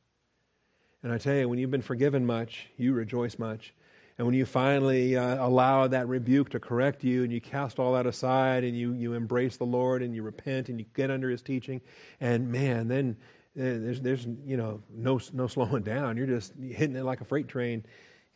And 1.02 1.12
I 1.12 1.18
tell 1.18 1.36
you, 1.36 1.50
when 1.50 1.58
you've 1.58 1.72
been 1.72 1.82
forgiven 1.82 2.26
much, 2.26 2.68
you 2.78 2.94
rejoice 2.94 3.40
much. 3.40 3.74
And 4.18 4.26
when 4.26 4.34
you 4.34 4.46
finally 4.46 5.16
uh, 5.16 5.46
allow 5.46 5.88
that 5.88 6.08
rebuke 6.08 6.50
to 6.50 6.60
correct 6.60 7.04
you 7.04 7.24
and 7.24 7.32
you 7.32 7.40
cast 7.40 7.78
all 7.78 7.94
that 7.94 8.08
aside 8.08 8.64
and 8.64 8.76
you, 8.76 8.94
you 8.94 9.14
embrace 9.14 9.58
the 9.58 9.66
Lord 9.66 10.02
and 10.02 10.16
you 10.16 10.24
repent 10.24 10.70
and 10.70 10.80
you 10.80 10.86
get 10.96 11.12
under 11.12 11.30
his 11.30 11.44
teaching, 11.44 11.82
and 12.20 12.52
man, 12.52 12.88
then 12.88 13.16
uh, 13.58 13.62
there's, 13.64 14.02
there's 14.02 14.28
you 14.46 14.58
know, 14.58 14.82
no, 14.90 15.20
no 15.34 15.48
slowing 15.48 15.84
down. 15.84 16.18
You're 16.18 16.28
just 16.28 16.54
hitting 16.56 16.96
it 16.96 17.04
like 17.04 17.22
a 17.22 17.26
freight 17.26 17.48
train 17.48 17.86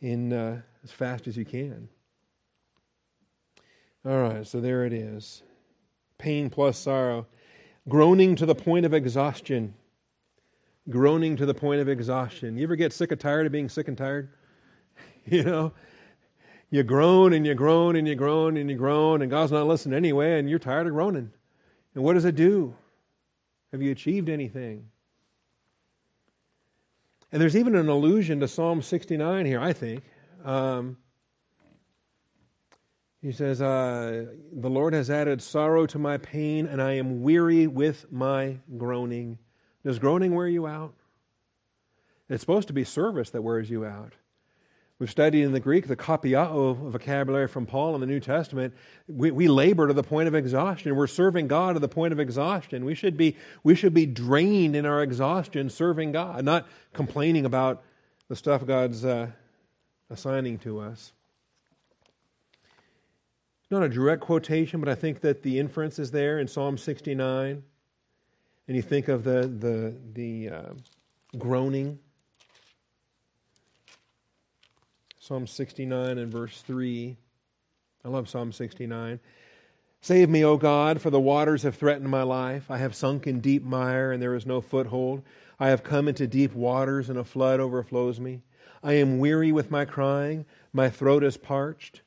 in 0.00 0.32
uh, 0.32 0.60
as 0.84 0.92
fast 0.92 1.26
as 1.26 1.36
you 1.36 1.44
can. 1.44 1.88
All 4.04 4.20
right, 4.20 4.46
so 4.46 4.60
there 4.60 4.84
it 4.84 4.92
is. 4.92 5.42
Pain 6.18 6.50
plus 6.50 6.78
sorrow. 6.78 7.26
Groaning 7.88 8.36
to 8.36 8.46
the 8.46 8.54
point 8.54 8.86
of 8.86 8.94
exhaustion. 8.94 9.74
Groaning 10.88 11.36
to 11.36 11.46
the 11.46 11.54
point 11.54 11.80
of 11.80 11.88
exhaustion. 11.88 12.56
You 12.56 12.64
ever 12.64 12.76
get 12.76 12.92
sick 12.92 13.12
and 13.12 13.20
tired 13.20 13.46
of 13.46 13.52
being 13.52 13.68
sick 13.68 13.86
and 13.88 13.96
tired? 13.96 14.30
you 15.26 15.42
know, 15.42 15.72
you 16.70 16.82
groan 16.82 17.32
and 17.32 17.46
you 17.46 17.54
groan 17.54 17.96
and 17.96 18.08
you 18.08 18.14
groan 18.14 18.56
and 18.56 18.70
you 18.70 18.76
groan, 18.76 19.22
and 19.22 19.30
God's 19.30 19.52
not 19.52 19.66
listening 19.66 19.96
anyway, 19.96 20.38
and 20.38 20.48
you're 20.48 20.58
tired 20.58 20.86
of 20.86 20.92
groaning. 20.92 21.30
And 21.94 22.02
what 22.02 22.14
does 22.14 22.24
it 22.24 22.34
do? 22.34 22.74
Have 23.72 23.82
you 23.82 23.92
achieved 23.92 24.28
anything? 24.28 24.88
And 27.30 27.40
there's 27.40 27.56
even 27.56 27.74
an 27.74 27.88
allusion 27.88 28.40
to 28.40 28.48
Psalm 28.48 28.82
69 28.82 29.46
here, 29.46 29.60
I 29.60 29.72
think. 29.72 30.02
Um, 30.44 30.98
he 33.22 33.32
says, 33.32 33.62
uh, 33.62 34.26
The 34.52 34.68
Lord 34.68 34.92
has 34.92 35.08
added 35.08 35.40
sorrow 35.40 35.86
to 35.86 35.98
my 35.98 36.18
pain, 36.18 36.66
and 36.66 36.82
I 36.82 36.94
am 36.94 37.22
weary 37.22 37.66
with 37.66 38.10
my 38.10 38.58
groaning. 38.76 39.38
Does 39.84 39.98
groaning 39.98 40.34
wear 40.34 40.48
you 40.48 40.66
out? 40.66 40.94
It's 42.28 42.40
supposed 42.40 42.68
to 42.68 42.74
be 42.74 42.84
service 42.84 43.30
that 43.30 43.42
wears 43.42 43.70
you 43.70 43.84
out. 43.84 44.14
We've 45.02 45.10
studied 45.10 45.42
in 45.42 45.50
the 45.50 45.58
Greek 45.58 45.88
the 45.88 45.96
kopiao 45.96 46.76
vocabulary 46.76 47.48
from 47.48 47.66
Paul 47.66 47.96
in 47.96 48.00
the 48.00 48.06
New 48.06 48.20
Testament. 48.20 48.72
We, 49.08 49.32
we 49.32 49.48
labor 49.48 49.88
to 49.88 49.92
the 49.92 50.04
point 50.04 50.28
of 50.28 50.36
exhaustion. 50.36 50.94
We're 50.94 51.08
serving 51.08 51.48
God 51.48 51.72
to 51.72 51.80
the 51.80 51.88
point 51.88 52.12
of 52.12 52.20
exhaustion. 52.20 52.84
We 52.84 52.94
should 52.94 53.16
be, 53.16 53.36
we 53.64 53.74
should 53.74 53.94
be 53.94 54.06
drained 54.06 54.76
in 54.76 54.86
our 54.86 55.02
exhaustion 55.02 55.70
serving 55.70 56.12
God, 56.12 56.44
not 56.44 56.68
complaining 56.92 57.44
about 57.44 57.82
the 58.28 58.36
stuff 58.36 58.64
God's 58.64 59.04
uh, 59.04 59.32
assigning 60.08 60.58
to 60.58 60.78
us. 60.78 61.12
Not 63.72 63.82
a 63.82 63.88
direct 63.88 64.20
quotation, 64.20 64.78
but 64.78 64.88
I 64.88 64.94
think 64.94 65.22
that 65.22 65.42
the 65.42 65.58
inference 65.58 65.98
is 65.98 66.12
there 66.12 66.38
in 66.38 66.46
Psalm 66.46 66.78
69. 66.78 67.64
And 68.68 68.76
you 68.76 68.82
think 68.82 69.08
of 69.08 69.24
the, 69.24 69.48
the, 69.48 69.96
the 70.12 70.48
uh, 70.54 70.72
groaning 71.36 71.98
Psalm 75.22 75.46
69 75.46 76.18
and 76.18 76.32
verse 76.32 76.62
3. 76.62 77.16
I 78.04 78.08
love 78.08 78.28
Psalm 78.28 78.50
69. 78.50 79.20
Save 80.00 80.28
me, 80.28 80.44
O 80.44 80.56
God, 80.56 81.00
for 81.00 81.10
the 81.10 81.20
waters 81.20 81.62
have 81.62 81.76
threatened 81.76 82.08
my 82.08 82.24
life. 82.24 82.68
I 82.68 82.78
have 82.78 82.96
sunk 82.96 83.28
in 83.28 83.38
deep 83.38 83.62
mire, 83.62 84.10
and 84.10 84.20
there 84.20 84.34
is 84.34 84.46
no 84.46 84.60
foothold. 84.60 85.22
I 85.60 85.68
have 85.68 85.84
come 85.84 86.08
into 86.08 86.26
deep 86.26 86.54
waters, 86.54 87.08
and 87.08 87.16
a 87.16 87.22
flood 87.22 87.60
overflows 87.60 88.18
me. 88.18 88.42
I 88.82 88.94
am 88.94 89.20
weary 89.20 89.52
with 89.52 89.70
my 89.70 89.84
crying. 89.84 90.44
My 90.72 90.90
throat 90.90 91.22
is 91.22 91.36
parched. 91.36 92.02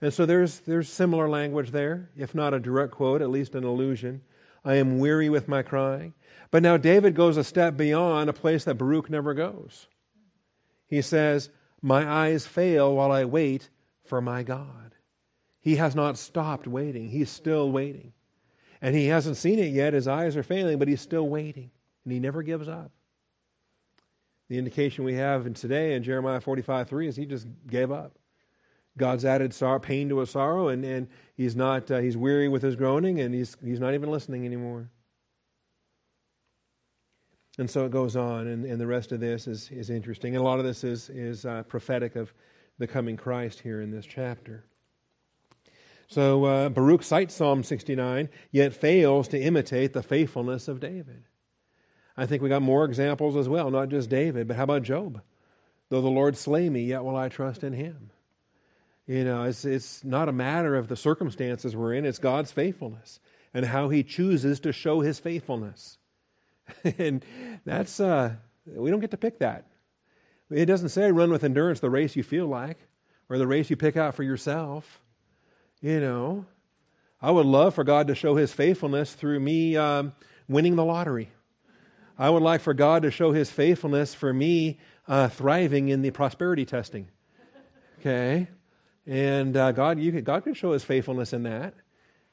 And 0.00 0.14
so 0.14 0.24
there's, 0.24 0.60
there's 0.60 0.88
similar 0.88 1.28
language 1.28 1.70
there, 1.70 2.08
if 2.16 2.34
not 2.34 2.54
a 2.54 2.60
direct 2.60 2.92
quote, 2.92 3.20
at 3.20 3.28
least 3.28 3.54
an 3.54 3.64
allusion. 3.64 4.22
I 4.64 4.76
am 4.76 4.98
weary 4.98 5.28
with 5.28 5.48
my 5.48 5.60
crying. 5.60 6.14
But 6.50 6.62
now 6.62 6.78
David 6.78 7.14
goes 7.14 7.36
a 7.36 7.44
step 7.44 7.76
beyond 7.76 8.30
a 8.30 8.32
place 8.32 8.64
that 8.64 8.78
Baruch 8.78 9.10
never 9.10 9.34
goes. 9.34 9.86
He 10.86 11.02
says, 11.02 11.50
My 11.84 12.08
eyes 12.08 12.46
fail 12.46 12.94
while 12.94 13.12
I 13.12 13.26
wait 13.26 13.68
for 14.04 14.22
my 14.22 14.42
God. 14.42 14.94
He 15.60 15.76
has 15.76 15.94
not 15.94 16.16
stopped 16.16 16.66
waiting, 16.66 17.10
he's 17.10 17.28
still 17.28 17.70
waiting. 17.70 18.14
And 18.80 18.96
he 18.96 19.08
hasn't 19.08 19.36
seen 19.36 19.58
it 19.58 19.70
yet. 19.70 19.92
His 19.92 20.08
eyes 20.08 20.34
are 20.34 20.42
failing, 20.42 20.78
but 20.78 20.88
he's 20.88 21.02
still 21.02 21.28
waiting, 21.28 21.70
and 22.04 22.12
he 22.12 22.18
never 22.18 22.42
gives 22.42 22.68
up. 22.68 22.90
The 24.48 24.56
indication 24.56 25.04
we 25.04 25.12
have 25.16 25.46
in 25.46 25.52
today 25.52 25.92
in 25.92 26.02
Jeremiah 26.02 26.40
45 26.40 26.88
3 26.88 27.06
is 27.06 27.16
he 27.16 27.26
just 27.26 27.46
gave 27.66 27.92
up. 27.92 28.18
God's 28.96 29.26
added 29.26 29.52
sorrow, 29.52 29.78
pain 29.78 30.08
to 30.08 30.20
his 30.20 30.30
sorrow, 30.30 30.68
and, 30.68 30.86
and 30.86 31.06
he's 31.34 31.54
not 31.54 31.90
uh, 31.90 31.98
he's 31.98 32.16
weary 32.16 32.48
with 32.48 32.62
his 32.62 32.76
groaning, 32.76 33.20
and 33.20 33.34
he's 33.34 33.58
he's 33.62 33.80
not 33.80 33.92
even 33.92 34.10
listening 34.10 34.46
anymore. 34.46 34.88
And 37.58 37.70
so 37.70 37.84
it 37.84 37.92
goes 37.92 38.16
on, 38.16 38.48
and, 38.48 38.64
and 38.64 38.80
the 38.80 38.86
rest 38.86 39.12
of 39.12 39.20
this 39.20 39.46
is, 39.46 39.70
is 39.70 39.88
interesting. 39.88 40.34
And 40.34 40.44
a 40.44 40.46
lot 40.46 40.58
of 40.58 40.64
this 40.64 40.82
is, 40.82 41.08
is 41.10 41.46
uh, 41.46 41.62
prophetic 41.64 42.16
of 42.16 42.34
the 42.78 42.86
coming 42.86 43.16
Christ 43.16 43.60
here 43.60 43.80
in 43.80 43.90
this 43.90 44.06
chapter. 44.06 44.64
So 46.08 46.44
uh, 46.44 46.68
Baruch 46.68 47.02
cites 47.02 47.34
Psalm 47.34 47.62
69, 47.62 48.28
yet 48.50 48.74
fails 48.74 49.28
to 49.28 49.40
imitate 49.40 49.92
the 49.92 50.02
faithfulness 50.02 50.68
of 50.68 50.80
David. 50.80 51.24
I 52.16 52.26
think 52.26 52.42
we 52.42 52.48
got 52.48 52.62
more 52.62 52.84
examples 52.84 53.36
as 53.36 53.48
well, 53.48 53.70
not 53.70 53.88
just 53.88 54.10
David, 54.10 54.48
but 54.48 54.56
how 54.56 54.64
about 54.64 54.82
Job? 54.82 55.20
Though 55.88 56.00
the 56.00 56.08
Lord 56.08 56.36
slay 56.36 56.68
me, 56.68 56.84
yet 56.84 57.04
will 57.04 57.16
I 57.16 57.28
trust 57.28 57.64
in 57.64 57.72
him. 57.72 58.10
You 59.06 59.24
know, 59.24 59.44
it's, 59.44 59.64
it's 59.64 60.02
not 60.02 60.28
a 60.28 60.32
matter 60.32 60.76
of 60.76 60.88
the 60.88 60.96
circumstances 60.96 61.76
we're 61.76 61.94
in, 61.94 62.04
it's 62.04 62.18
God's 62.18 62.52
faithfulness 62.52 63.20
and 63.52 63.66
how 63.66 63.88
he 63.88 64.02
chooses 64.02 64.60
to 64.60 64.72
show 64.72 65.00
his 65.00 65.18
faithfulness. 65.18 65.98
and 66.98 67.24
that's, 67.64 68.00
uh, 68.00 68.34
we 68.66 68.90
don't 68.90 69.00
get 69.00 69.10
to 69.10 69.16
pick 69.16 69.38
that. 69.38 69.66
It 70.50 70.66
doesn't 70.66 70.90
say 70.90 71.10
run 71.10 71.30
with 71.30 71.44
endurance 71.44 71.80
the 71.80 71.90
race 71.90 72.16
you 72.16 72.22
feel 72.22 72.46
like 72.46 72.78
or 73.28 73.38
the 73.38 73.46
race 73.46 73.70
you 73.70 73.76
pick 73.76 73.96
out 73.96 74.14
for 74.14 74.22
yourself. 74.22 75.00
You 75.80 76.00
know, 76.00 76.46
I 77.20 77.30
would 77.30 77.46
love 77.46 77.74
for 77.74 77.84
God 77.84 78.08
to 78.08 78.14
show 78.14 78.36
his 78.36 78.52
faithfulness 78.52 79.14
through 79.14 79.40
me 79.40 79.76
um, 79.76 80.12
winning 80.48 80.76
the 80.76 80.84
lottery. 80.84 81.30
I 82.18 82.30
would 82.30 82.42
like 82.42 82.60
for 82.60 82.74
God 82.74 83.02
to 83.02 83.10
show 83.10 83.32
his 83.32 83.50
faithfulness 83.50 84.14
for 84.14 84.32
me 84.32 84.78
uh, 85.08 85.28
thriving 85.28 85.88
in 85.88 86.02
the 86.02 86.10
prosperity 86.10 86.64
testing. 86.64 87.08
Okay? 88.00 88.48
And 89.06 89.56
uh, 89.56 89.72
God, 89.72 89.98
you 89.98 90.12
could, 90.12 90.24
God 90.24 90.44
could 90.44 90.56
show 90.56 90.72
his 90.72 90.84
faithfulness 90.84 91.32
in 91.32 91.42
that. 91.44 91.74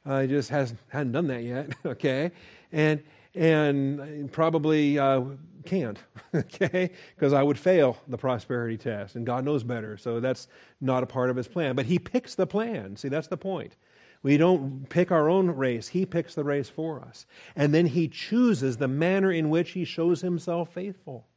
Uh, 0.05 0.21
he 0.21 0.27
just 0.27 0.49
has, 0.49 0.73
hadn't 0.89 1.11
done 1.11 1.27
that 1.27 1.43
yet. 1.43 1.71
okay? 1.85 2.31
And, 2.71 3.03
and 3.35 4.31
probably 4.31 4.99
uh, 4.99 5.21
can't, 5.65 5.99
okay? 6.35 6.91
Because 7.15 7.33
I 7.33 7.43
would 7.43 7.57
fail 7.57 7.97
the 8.07 8.17
prosperity 8.17 8.77
test, 8.77 9.15
and 9.15 9.25
God 9.25 9.45
knows 9.45 9.63
better. 9.63 9.97
So 9.97 10.19
that's 10.19 10.47
not 10.79 11.03
a 11.03 11.07
part 11.07 11.29
of 11.29 11.35
his 11.35 11.47
plan. 11.47 11.75
But 11.75 11.85
he 11.85 11.99
picks 11.99 12.35
the 12.35 12.47
plan. 12.47 12.95
See, 12.95 13.09
that's 13.09 13.27
the 13.27 13.37
point. 13.37 13.75
We 14.23 14.37
don't 14.37 14.87
pick 14.89 15.11
our 15.11 15.29
own 15.29 15.49
race, 15.49 15.87
he 15.87 16.05
picks 16.05 16.35
the 16.35 16.43
race 16.43 16.69
for 16.69 17.01
us. 17.01 17.25
And 17.55 17.73
then 17.73 17.87
he 17.87 18.07
chooses 18.07 18.77
the 18.77 18.87
manner 18.87 19.31
in 19.31 19.49
which 19.49 19.71
he 19.71 19.83
shows 19.83 20.21
himself 20.21 20.73
faithful. 20.73 21.27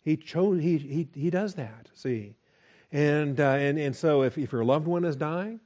He, 0.00 0.16
chose, 0.16 0.62
he, 0.62 0.78
he, 0.78 1.08
he 1.14 1.30
does 1.30 1.54
that, 1.54 1.88
see? 1.94 2.36
And, 2.92 3.40
uh, 3.40 3.50
and, 3.50 3.78
and 3.78 3.94
so 3.94 4.22
if, 4.22 4.38
if 4.38 4.52
your 4.52 4.64
loved 4.64 4.86
one 4.86 5.04
is 5.04 5.16
dying, 5.16 5.60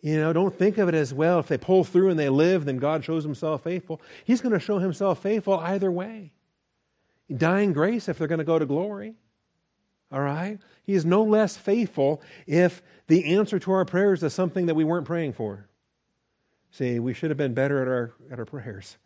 you 0.00 0.20
know, 0.20 0.32
don't 0.32 0.56
think 0.56 0.78
of 0.78 0.88
it 0.88 0.94
as, 0.94 1.12
well, 1.12 1.38
if 1.38 1.48
they 1.48 1.58
pull 1.58 1.82
through 1.82 2.10
and 2.10 2.18
they 2.18 2.28
live, 2.28 2.64
then 2.64 2.76
God 2.76 3.04
shows 3.04 3.24
himself 3.24 3.64
faithful. 3.64 4.00
He's 4.24 4.40
going 4.40 4.52
to 4.52 4.60
show 4.60 4.78
himself 4.78 5.22
faithful 5.22 5.58
either 5.58 5.90
way. 5.90 6.32
Dying 7.34 7.72
grace 7.72 8.08
if 8.08 8.18
they're 8.18 8.28
going 8.28 8.38
to 8.38 8.44
go 8.44 8.58
to 8.58 8.66
glory. 8.66 9.14
All 10.12 10.20
right? 10.20 10.58
He 10.84 10.92
is 10.92 11.04
no 11.04 11.24
less 11.24 11.56
faithful 11.56 12.22
if 12.46 12.82
the 13.08 13.34
answer 13.34 13.58
to 13.58 13.72
our 13.72 13.84
prayers 13.84 14.22
is 14.22 14.32
something 14.32 14.66
that 14.66 14.74
we 14.74 14.84
weren't 14.84 15.06
praying 15.06 15.32
for. 15.32 15.68
See, 16.70 16.98
we 16.98 17.14
should 17.14 17.30
have 17.30 17.38
been 17.38 17.54
better 17.54 17.82
at 17.82 17.88
our, 17.88 18.12
at 18.30 18.38
our 18.38 18.44
prayers. 18.44 18.98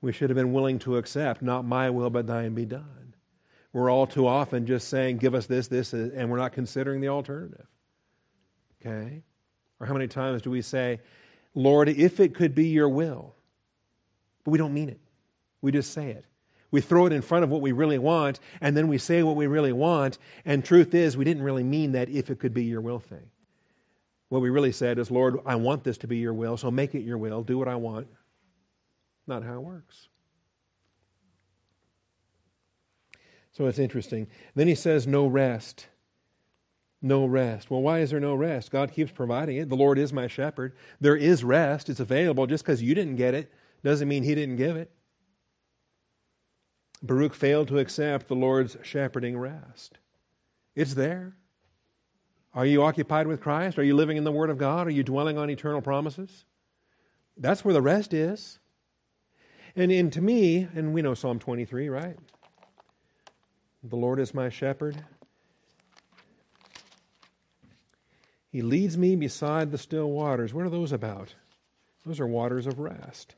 We 0.00 0.12
should 0.12 0.30
have 0.30 0.36
been 0.36 0.52
willing 0.52 0.78
to 0.80 0.96
accept, 0.96 1.42
not 1.42 1.64
my 1.64 1.90
will, 1.90 2.10
but 2.10 2.26
thine 2.26 2.54
be 2.54 2.64
done. 2.64 3.14
We're 3.72 3.90
all 3.90 4.06
too 4.06 4.26
often 4.26 4.66
just 4.66 4.88
saying, 4.88 5.18
give 5.18 5.34
us 5.34 5.46
this, 5.46 5.68
this, 5.68 5.92
and 5.92 6.28
we're 6.30 6.38
not 6.38 6.52
considering 6.52 7.00
the 7.00 7.08
alternative. 7.08 7.66
Okay? 8.80 9.22
Or 9.80 9.86
how 9.86 9.94
many 9.94 10.06
times 10.06 10.42
do 10.42 10.50
we 10.50 10.62
say, 10.62 11.00
Lord, 11.54 11.88
if 11.88 12.20
it 12.20 12.34
could 12.34 12.54
be 12.54 12.68
your 12.68 12.88
will? 12.88 13.34
But 14.44 14.52
we 14.52 14.58
don't 14.58 14.74
mean 14.74 14.90
it. 14.90 15.00
We 15.62 15.72
just 15.72 15.92
say 15.92 16.10
it. 16.10 16.24
We 16.70 16.80
throw 16.80 17.06
it 17.06 17.12
in 17.12 17.22
front 17.22 17.42
of 17.42 17.50
what 17.50 17.62
we 17.62 17.72
really 17.72 17.98
want, 17.98 18.38
and 18.60 18.76
then 18.76 18.86
we 18.86 18.98
say 18.98 19.22
what 19.24 19.34
we 19.34 19.48
really 19.48 19.72
want, 19.72 20.18
and 20.44 20.64
truth 20.64 20.94
is, 20.94 21.16
we 21.16 21.24
didn't 21.24 21.42
really 21.42 21.64
mean 21.64 21.92
that 21.92 22.08
if 22.08 22.30
it 22.30 22.38
could 22.38 22.54
be 22.54 22.62
your 22.62 22.80
will 22.80 23.00
thing. 23.00 23.28
What 24.28 24.40
we 24.40 24.50
really 24.50 24.70
said 24.70 24.98
is, 25.00 25.10
Lord, 25.10 25.38
I 25.44 25.56
want 25.56 25.82
this 25.82 25.98
to 25.98 26.06
be 26.06 26.18
your 26.18 26.32
will, 26.32 26.56
so 26.56 26.70
make 26.70 26.94
it 26.94 27.00
your 27.00 27.18
will, 27.18 27.42
do 27.42 27.58
what 27.58 27.66
I 27.66 27.74
want. 27.74 28.06
Not 29.26 29.42
how 29.42 29.54
it 29.54 29.62
works. 29.62 30.08
So 33.50 33.66
it's 33.66 33.80
interesting. 33.80 34.28
Then 34.54 34.68
he 34.68 34.76
says, 34.76 35.08
no 35.08 35.26
rest 35.26 35.88
no 37.02 37.24
rest. 37.24 37.70
Well, 37.70 37.80
why 37.80 38.00
is 38.00 38.10
there 38.10 38.20
no 38.20 38.34
rest? 38.34 38.70
God 38.70 38.92
keeps 38.92 39.10
providing 39.10 39.56
it. 39.56 39.68
The 39.68 39.76
Lord 39.76 39.98
is 39.98 40.12
my 40.12 40.26
shepherd. 40.26 40.76
There 41.00 41.16
is 41.16 41.42
rest. 41.42 41.88
It's 41.88 42.00
available. 42.00 42.46
Just 42.46 42.64
because 42.64 42.82
you 42.82 42.94
didn't 42.94 43.16
get 43.16 43.34
it 43.34 43.52
doesn't 43.82 44.08
mean 44.08 44.22
He 44.22 44.34
didn't 44.34 44.56
give 44.56 44.76
it. 44.76 44.90
Baruch 47.02 47.34
failed 47.34 47.68
to 47.68 47.78
accept 47.78 48.28
the 48.28 48.34
Lord's 48.34 48.76
shepherding 48.82 49.38
rest. 49.38 49.98
It's 50.74 50.94
there. 50.94 51.34
Are 52.52 52.66
you 52.66 52.82
occupied 52.82 53.26
with 53.26 53.40
Christ? 53.40 53.78
Are 53.78 53.82
you 53.82 53.94
living 53.94 54.16
in 54.16 54.24
the 54.24 54.32
Word 54.32 54.50
of 54.50 54.58
God? 54.58 54.86
Are 54.86 54.90
you 54.90 55.02
dwelling 55.02 55.38
on 55.38 55.48
eternal 55.48 55.80
promises? 55.80 56.44
That's 57.36 57.64
where 57.64 57.72
the 57.72 57.80
rest 57.80 58.12
is. 58.12 58.58
And, 59.76 59.90
and 59.90 60.12
to 60.12 60.20
me, 60.20 60.68
and 60.74 60.92
we 60.92 61.00
know 61.00 61.14
Psalm 61.14 61.38
23, 61.38 61.88
right? 61.88 62.16
The 63.84 63.96
Lord 63.96 64.18
is 64.18 64.34
my 64.34 64.50
shepherd. 64.50 65.02
He 68.50 68.62
leads 68.62 68.98
me 68.98 69.16
beside 69.16 69.70
the 69.70 69.78
still 69.78 70.10
waters. 70.10 70.52
What 70.52 70.66
are 70.66 70.70
those 70.70 70.92
about? 70.92 71.34
Those 72.04 72.20
are 72.20 72.26
waters 72.26 72.66
of 72.66 72.78
rest. 72.78 73.34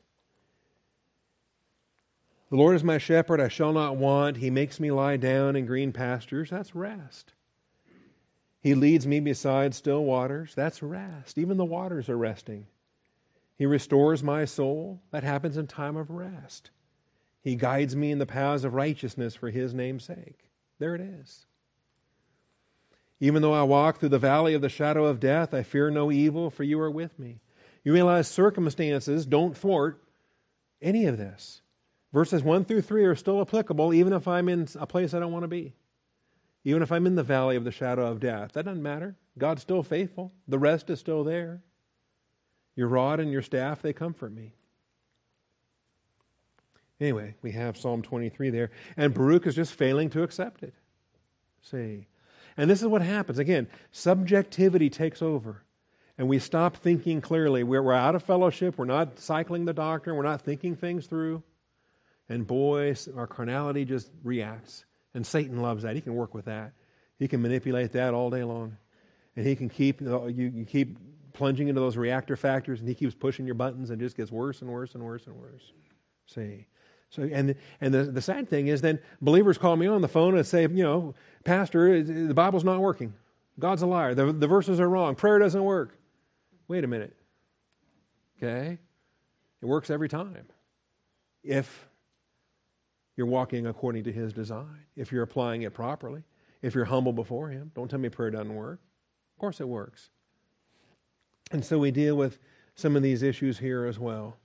The 2.49 2.57
Lord 2.57 2.75
is 2.75 2.83
my 2.83 2.97
shepherd, 2.97 3.39
I 3.39 3.47
shall 3.47 3.73
not 3.73 3.95
want. 3.95 4.37
He 4.37 4.49
makes 4.49 4.79
me 4.79 4.91
lie 4.91 5.17
down 5.17 5.55
in 5.55 5.65
green 5.65 5.91
pastures. 5.91 6.49
That's 6.49 6.75
rest. 6.75 7.33
He 8.61 8.75
leads 8.75 9.05
me 9.05 9.19
beside 9.19 9.73
still 9.73 10.03
waters. 10.03 10.53
That's 10.55 10.81
rest. 10.81 11.37
Even 11.37 11.57
the 11.57 11.65
waters 11.65 12.09
are 12.09 12.17
resting. 12.17 12.67
He 13.57 13.65
restores 13.65 14.23
my 14.23 14.45
soul. 14.45 15.01
That 15.11 15.23
happens 15.23 15.57
in 15.57 15.67
time 15.67 15.97
of 15.97 16.09
rest. 16.09 16.71
He 17.41 17.55
guides 17.55 17.95
me 17.95 18.11
in 18.11 18.19
the 18.19 18.25
paths 18.25 18.63
of 18.63 18.73
righteousness 18.73 19.35
for 19.35 19.49
his 19.49 19.73
name's 19.73 20.05
sake. 20.05 20.49
There 20.79 20.95
it 20.95 21.01
is. 21.01 21.45
Even 23.23 23.41
though 23.41 23.53
I 23.53 23.63
walk 23.63 23.99
through 23.99 24.09
the 24.09 24.19
valley 24.19 24.53
of 24.53 24.61
the 24.61 24.67
shadow 24.67 25.05
of 25.05 25.21
death, 25.21 25.53
I 25.53 25.63
fear 25.63 25.89
no 25.89 26.11
evil, 26.11 26.49
for 26.49 26.63
you 26.63 26.77
are 26.81 26.91
with 26.91 27.17
me. 27.17 27.39
You 27.85 27.93
realize 27.93 28.27
circumstances 28.27 29.25
don't 29.25 29.55
thwart 29.55 30.03
any 30.81 31.05
of 31.05 31.17
this. 31.17 31.61
Verses 32.11 32.43
1 32.43 32.65
through 32.65 32.81
3 32.81 33.05
are 33.05 33.15
still 33.15 33.39
applicable, 33.39 33.93
even 33.93 34.11
if 34.11 34.27
I'm 34.27 34.49
in 34.49 34.67
a 34.77 34.85
place 34.85 35.13
I 35.13 35.21
don't 35.21 35.31
want 35.31 35.43
to 35.43 35.47
be. 35.47 35.71
Even 36.65 36.81
if 36.81 36.91
I'm 36.91 37.07
in 37.07 37.15
the 37.15 37.23
valley 37.23 37.55
of 37.55 37.63
the 37.63 37.71
shadow 37.71 38.07
of 38.07 38.19
death. 38.19 38.51
That 38.51 38.65
doesn't 38.65 38.83
matter. 38.83 39.15
God's 39.37 39.61
still 39.61 39.83
faithful. 39.83 40.33
The 40.49 40.59
rest 40.59 40.89
is 40.89 40.99
still 40.99 41.23
there. 41.23 41.61
Your 42.75 42.89
rod 42.89 43.21
and 43.21 43.31
your 43.31 43.41
staff, 43.41 43.81
they 43.81 43.93
comfort 43.93 44.33
me. 44.33 44.51
Anyway, 46.99 47.35
we 47.41 47.53
have 47.53 47.77
Psalm 47.77 48.01
23 48.01 48.49
there. 48.49 48.71
And 48.97 49.13
Baruch 49.13 49.47
is 49.47 49.55
just 49.55 49.75
failing 49.75 50.09
to 50.09 50.23
accept 50.23 50.61
it. 50.61 50.73
See, 51.61 52.07
and 52.57 52.69
this 52.69 52.81
is 52.81 52.87
what 52.87 53.01
happens. 53.01 53.39
Again, 53.39 53.67
subjectivity 53.91 54.89
takes 54.89 55.21
over. 55.21 55.63
And 56.17 56.27
we 56.27 56.37
stop 56.37 56.77
thinking 56.77 57.21
clearly. 57.21 57.63
We're, 57.63 57.81
we're 57.81 57.93
out 57.93 58.13
of 58.13 58.23
fellowship. 58.23 58.77
We're 58.77 58.85
not 58.85 59.19
cycling 59.19 59.65
the 59.65 59.73
doctrine. 59.73 60.15
We're 60.15 60.23
not 60.23 60.41
thinking 60.41 60.75
things 60.75 61.07
through. 61.07 61.41
And 62.29 62.45
boy, 62.45 62.95
our 63.17 63.27
carnality 63.27 63.83
just 63.85 64.11
reacts. 64.23 64.85
And 65.15 65.25
Satan 65.25 65.61
loves 65.61 65.83
that. 65.83 65.95
He 65.95 66.01
can 66.01 66.13
work 66.13 66.33
with 66.33 66.45
that. 66.45 66.73
He 67.17 67.27
can 67.27 67.41
manipulate 67.41 67.93
that 67.93 68.13
all 68.13 68.29
day 68.29 68.43
long. 68.43 68.77
And 69.35 69.45
he 69.45 69.55
can 69.55 69.69
keep, 69.69 70.01
you, 70.01 70.29
you 70.29 70.65
keep 70.65 70.97
plunging 71.33 71.67
into 71.67 71.81
those 71.81 71.97
reactor 71.97 72.35
factors, 72.35 72.79
and 72.79 72.87
he 72.87 72.93
keeps 72.93 73.15
pushing 73.15 73.45
your 73.45 73.55
buttons 73.55 73.89
and 73.89 73.99
just 73.99 74.15
gets 74.15 74.31
worse 74.31 74.61
and 74.61 74.69
worse 74.69 74.93
and 74.93 75.03
worse 75.03 75.25
and 75.25 75.35
worse. 75.35 75.71
See? 76.27 76.67
So, 77.13 77.21
and 77.21 77.53
and 77.79 77.93
the, 77.93 78.05
the 78.05 78.21
sad 78.21 78.49
thing 78.49 78.67
is, 78.67 78.81
then 78.81 78.99
believers 79.21 79.59
call 79.59 79.75
me 79.75 79.85
on 79.85 80.01
the 80.01 80.07
phone 80.07 80.35
and 80.35 80.45
say, 80.45 80.63
you 80.63 80.83
know, 80.83 81.13
Pastor, 81.43 82.01
the 82.01 82.33
Bible's 82.33 82.63
not 82.63 82.79
working. 82.79 83.13
God's 83.59 83.83
a 83.83 83.85
liar. 83.85 84.15
The, 84.15 84.33
the 84.33 84.47
verses 84.47 84.79
are 84.79 84.89
wrong. 84.89 85.13
Prayer 85.13 85.37
doesn't 85.37 85.63
work. 85.63 85.95
Wait 86.67 86.83
a 86.83 86.87
minute. 86.87 87.15
Okay? 88.41 88.79
It 89.61 89.65
works 89.65 89.91
every 89.91 90.09
time. 90.09 90.47
If 91.43 91.87
you're 93.15 93.27
walking 93.27 93.67
according 93.67 94.05
to 94.05 94.11
His 94.11 94.33
design, 94.33 94.85
if 94.95 95.11
you're 95.11 95.21
applying 95.21 95.61
it 95.61 95.73
properly, 95.73 96.23
if 96.63 96.73
you're 96.73 96.85
humble 96.85 97.13
before 97.13 97.49
Him. 97.49 97.71
Don't 97.75 97.89
tell 97.89 97.99
me 97.99 98.09
prayer 98.09 98.31
doesn't 98.31 98.55
work. 98.55 98.79
Of 99.35 99.39
course 99.39 99.59
it 99.61 99.67
works. 99.67 100.09
And 101.51 101.63
so 101.63 101.77
we 101.77 101.91
deal 101.91 102.15
with 102.15 102.39
some 102.73 102.95
of 102.95 103.03
these 103.03 103.21
issues 103.21 103.59
here 103.59 103.85
as 103.85 103.99
well. 103.99 104.37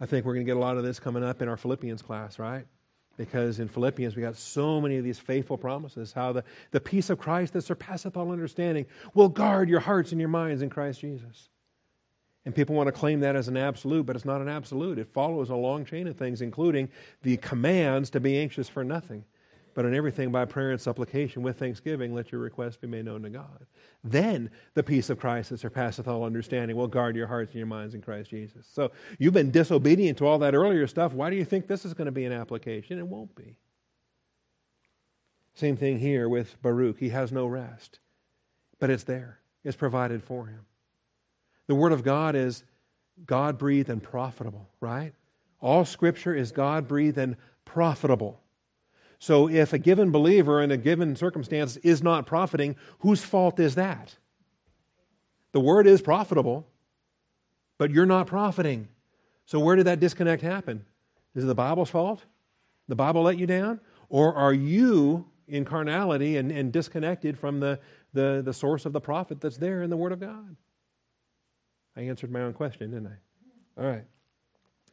I 0.00 0.06
think 0.06 0.24
we're 0.24 0.34
going 0.34 0.46
to 0.46 0.50
get 0.50 0.56
a 0.56 0.60
lot 0.60 0.76
of 0.76 0.84
this 0.84 1.00
coming 1.00 1.24
up 1.24 1.42
in 1.42 1.48
our 1.48 1.56
Philippians 1.56 2.02
class, 2.02 2.38
right? 2.38 2.66
Because 3.16 3.58
in 3.58 3.66
Philippians, 3.68 4.14
we 4.14 4.22
got 4.22 4.36
so 4.36 4.80
many 4.80 4.96
of 4.96 5.04
these 5.04 5.18
faithful 5.18 5.58
promises 5.58 6.12
how 6.12 6.32
the, 6.32 6.44
the 6.70 6.80
peace 6.80 7.10
of 7.10 7.18
Christ 7.18 7.52
that 7.54 7.62
surpasseth 7.62 8.16
all 8.16 8.30
understanding 8.30 8.86
will 9.12 9.28
guard 9.28 9.68
your 9.68 9.80
hearts 9.80 10.12
and 10.12 10.20
your 10.20 10.28
minds 10.28 10.62
in 10.62 10.70
Christ 10.70 11.00
Jesus. 11.00 11.48
And 12.44 12.54
people 12.54 12.76
want 12.76 12.86
to 12.86 12.92
claim 12.92 13.20
that 13.20 13.34
as 13.34 13.48
an 13.48 13.56
absolute, 13.56 14.06
but 14.06 14.14
it's 14.14 14.24
not 14.24 14.40
an 14.40 14.48
absolute. 14.48 14.98
It 14.98 15.08
follows 15.08 15.50
a 15.50 15.56
long 15.56 15.84
chain 15.84 16.06
of 16.06 16.16
things, 16.16 16.40
including 16.40 16.88
the 17.22 17.36
commands 17.38 18.10
to 18.10 18.20
be 18.20 18.38
anxious 18.38 18.68
for 18.68 18.84
nothing 18.84 19.24
but 19.78 19.86
in 19.86 19.94
everything 19.94 20.32
by 20.32 20.44
prayer 20.44 20.72
and 20.72 20.80
supplication 20.80 21.40
with 21.40 21.56
thanksgiving, 21.56 22.12
let 22.12 22.32
your 22.32 22.40
requests 22.40 22.76
be 22.76 22.88
made 22.88 23.04
known 23.04 23.22
to 23.22 23.30
God. 23.30 23.64
Then 24.02 24.50
the 24.74 24.82
peace 24.82 25.08
of 25.08 25.20
Christ 25.20 25.50
that 25.50 25.60
surpasseth 25.60 26.08
all 26.08 26.24
understanding 26.24 26.76
will 26.76 26.88
guard 26.88 27.14
your 27.14 27.28
hearts 27.28 27.52
and 27.52 27.58
your 27.58 27.68
minds 27.68 27.94
in 27.94 28.00
Christ 28.02 28.28
Jesus. 28.28 28.66
So 28.72 28.90
you've 29.20 29.34
been 29.34 29.52
disobedient 29.52 30.18
to 30.18 30.26
all 30.26 30.40
that 30.40 30.56
earlier 30.56 30.88
stuff. 30.88 31.12
Why 31.12 31.30
do 31.30 31.36
you 31.36 31.44
think 31.44 31.68
this 31.68 31.84
is 31.84 31.94
going 31.94 32.06
to 32.06 32.10
be 32.10 32.24
an 32.24 32.32
application? 32.32 32.98
It 32.98 33.06
won't 33.06 33.32
be. 33.36 33.54
Same 35.54 35.76
thing 35.76 36.00
here 36.00 36.28
with 36.28 36.60
Baruch. 36.60 36.98
He 36.98 37.10
has 37.10 37.30
no 37.30 37.46
rest, 37.46 38.00
but 38.80 38.90
it's 38.90 39.04
there, 39.04 39.38
it's 39.62 39.76
provided 39.76 40.24
for 40.24 40.46
him. 40.48 40.66
The 41.68 41.76
Word 41.76 41.92
of 41.92 42.02
God 42.02 42.34
is 42.34 42.64
God 43.26 43.58
breathed 43.58 43.90
and 43.90 44.02
profitable, 44.02 44.70
right? 44.80 45.12
All 45.60 45.84
Scripture 45.84 46.34
is 46.34 46.50
God 46.50 46.88
breathed 46.88 47.18
and 47.18 47.36
profitable. 47.64 48.40
So 49.18 49.48
if 49.48 49.72
a 49.72 49.78
given 49.78 50.10
believer 50.10 50.62
in 50.62 50.70
a 50.70 50.76
given 50.76 51.16
circumstance 51.16 51.76
is 51.78 52.02
not 52.02 52.26
profiting, 52.26 52.76
whose 53.00 53.22
fault 53.22 53.58
is 53.58 53.74
that? 53.74 54.16
The 55.52 55.60
word 55.60 55.86
is 55.86 56.00
profitable, 56.00 56.66
but 57.78 57.90
you're 57.90 58.06
not 58.06 58.26
profiting. 58.26 58.88
So 59.46 59.58
where 59.58 59.76
did 59.76 59.86
that 59.86 59.98
disconnect 59.98 60.42
happen? 60.42 60.84
Is 61.34 61.44
it 61.44 61.46
the 61.46 61.54
Bible's 61.54 61.90
fault? 61.90 62.24
The 62.86 62.96
Bible 62.96 63.22
let 63.22 63.38
you 63.38 63.46
down? 63.46 63.80
Or 64.08 64.34
are 64.34 64.52
you 64.52 65.26
in 65.48 65.64
carnality 65.64 66.36
and, 66.36 66.52
and 66.52 66.72
disconnected 66.72 67.38
from 67.38 67.60
the, 67.60 67.80
the, 68.12 68.42
the 68.44 68.52
source 68.52 68.86
of 68.86 68.92
the 68.92 69.00
profit 69.00 69.40
that's 69.40 69.56
there 69.56 69.82
in 69.82 69.90
the 69.90 69.96
Word 69.96 70.12
of 70.12 70.20
God? 70.20 70.56
I 71.96 72.02
answered 72.02 72.30
my 72.30 72.42
own 72.42 72.52
question, 72.52 72.92
didn't 72.92 73.08
I? 73.08 73.82
All 73.82 73.88
right. 73.88 74.04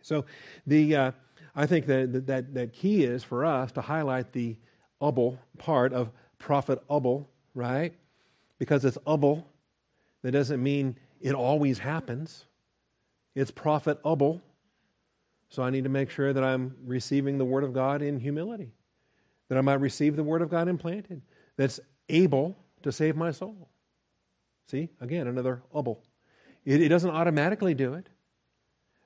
So 0.02 0.26
the, 0.66 0.96
uh, 0.96 1.12
I 1.56 1.66
think 1.66 1.86
that, 1.86 2.28
that, 2.28 2.54
that 2.54 2.74
key 2.74 3.04
is 3.04 3.24
for 3.24 3.46
us 3.46 3.72
to 3.74 3.82
highlight 3.82 4.34
the 4.34 4.58
ubble 5.02 5.38
part 5.58 5.94
of 5.94 6.12
prophet 6.38 6.80
ubble, 6.90 7.28
right? 7.54 7.94
Because 8.60 8.84
it's 8.84 8.98
ubble. 9.08 9.46
That 10.22 10.32
doesn't 10.32 10.62
mean 10.62 10.98
it 11.22 11.34
always 11.34 11.80
happens. 11.80 12.46
It's 13.36 13.52
prophet 13.52 14.02
ubble. 14.04 14.42
So 15.50 15.64
I 15.64 15.70
need 15.70 15.84
to 15.84 15.90
make 15.90 16.10
sure 16.10 16.34
that 16.34 16.44
I'm 16.44 16.76
receiving 16.84 17.38
the 17.38 17.46
Word 17.46 17.64
of 17.64 17.74
God 17.74 18.02
in 18.02 18.20
humility, 18.20 18.74
that 19.48 19.58
I 19.58 19.62
might 19.62 19.80
receive 19.80 20.16
the 20.16 20.24
Word 20.24 20.42
of 20.42 20.50
God 20.50 20.68
implanted, 20.68 21.22
that's 21.56 21.80
able 22.10 22.58
to 22.84 22.92
save 22.92 23.16
my 23.16 23.32
soul. 23.32 23.70
See, 24.68 24.90
again, 25.00 25.28
another 25.28 25.62
ubble. 25.74 26.00
It, 26.66 26.82
it 26.82 26.90
doesn't 26.90 27.10
automatically 27.10 27.74
do 27.74 27.94
it. 27.94 28.10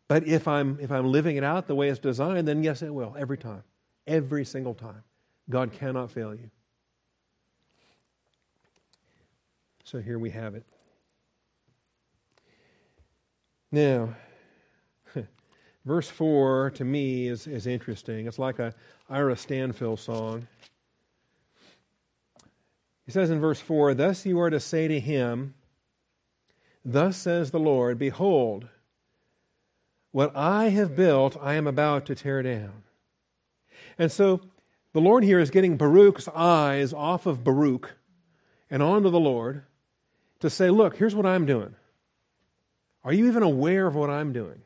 But 0.09 0.27
if 0.27 0.47
I'm, 0.47 0.79
if 0.81 0.91
I'm 0.91 1.11
living 1.11 1.37
it 1.37 1.43
out 1.43 1.67
the 1.67 1.75
way 1.75 1.87
it's 1.87 1.99
designed, 1.99 2.47
then 2.47 2.63
yes, 2.63 2.81
it 2.81 2.93
will, 2.93 3.15
every 3.17 3.37
time. 3.37 3.63
Every 4.07 4.43
single 4.43 4.73
time. 4.73 5.03
God 5.49 5.71
cannot 5.71 6.11
fail 6.11 6.33
you. 6.33 6.49
So 9.83 9.99
here 9.99 10.17
we 10.17 10.31
have 10.31 10.55
it. 10.55 10.65
Now, 13.71 14.15
verse 15.85 16.09
4 16.09 16.71
to 16.71 16.83
me 16.83 17.27
is, 17.27 17.45
is 17.45 17.67
interesting. 17.67 18.25
It's 18.25 18.39
like 18.39 18.57
a 18.57 18.73
Ira 19.09 19.35
Stanphill 19.35 19.99
song. 19.99 20.47
He 23.05 23.11
says 23.11 23.29
in 23.29 23.39
verse 23.39 23.59
4 23.59 23.93
Thus 23.93 24.25
you 24.25 24.39
are 24.39 24.49
to 24.49 24.59
say 24.59 24.87
to 24.87 24.99
him, 24.99 25.53
Thus 26.83 27.15
says 27.15 27.51
the 27.51 27.59
Lord, 27.59 27.99
Behold, 27.99 28.69
what 30.11 30.35
I 30.35 30.69
have 30.69 30.95
built, 30.95 31.37
I 31.41 31.55
am 31.55 31.67
about 31.67 32.05
to 32.07 32.15
tear 32.15 32.41
down. 32.41 32.83
And 33.97 34.11
so 34.11 34.41
the 34.93 35.01
Lord 35.01 35.23
here 35.23 35.39
is 35.39 35.51
getting 35.51 35.77
Baruch's 35.77 36.27
eyes 36.29 36.93
off 36.93 37.25
of 37.25 37.43
Baruch 37.43 37.95
and 38.69 38.81
onto 38.81 39.09
the 39.09 39.19
Lord 39.19 39.63
to 40.39 40.49
say, 40.49 40.69
Look, 40.69 40.97
here's 40.97 41.15
what 41.15 41.25
I'm 41.25 41.45
doing. 41.45 41.75
Are 43.03 43.13
you 43.13 43.27
even 43.27 43.43
aware 43.43 43.87
of 43.87 43.95
what 43.95 44.09
I'm 44.09 44.33
doing? 44.33 44.61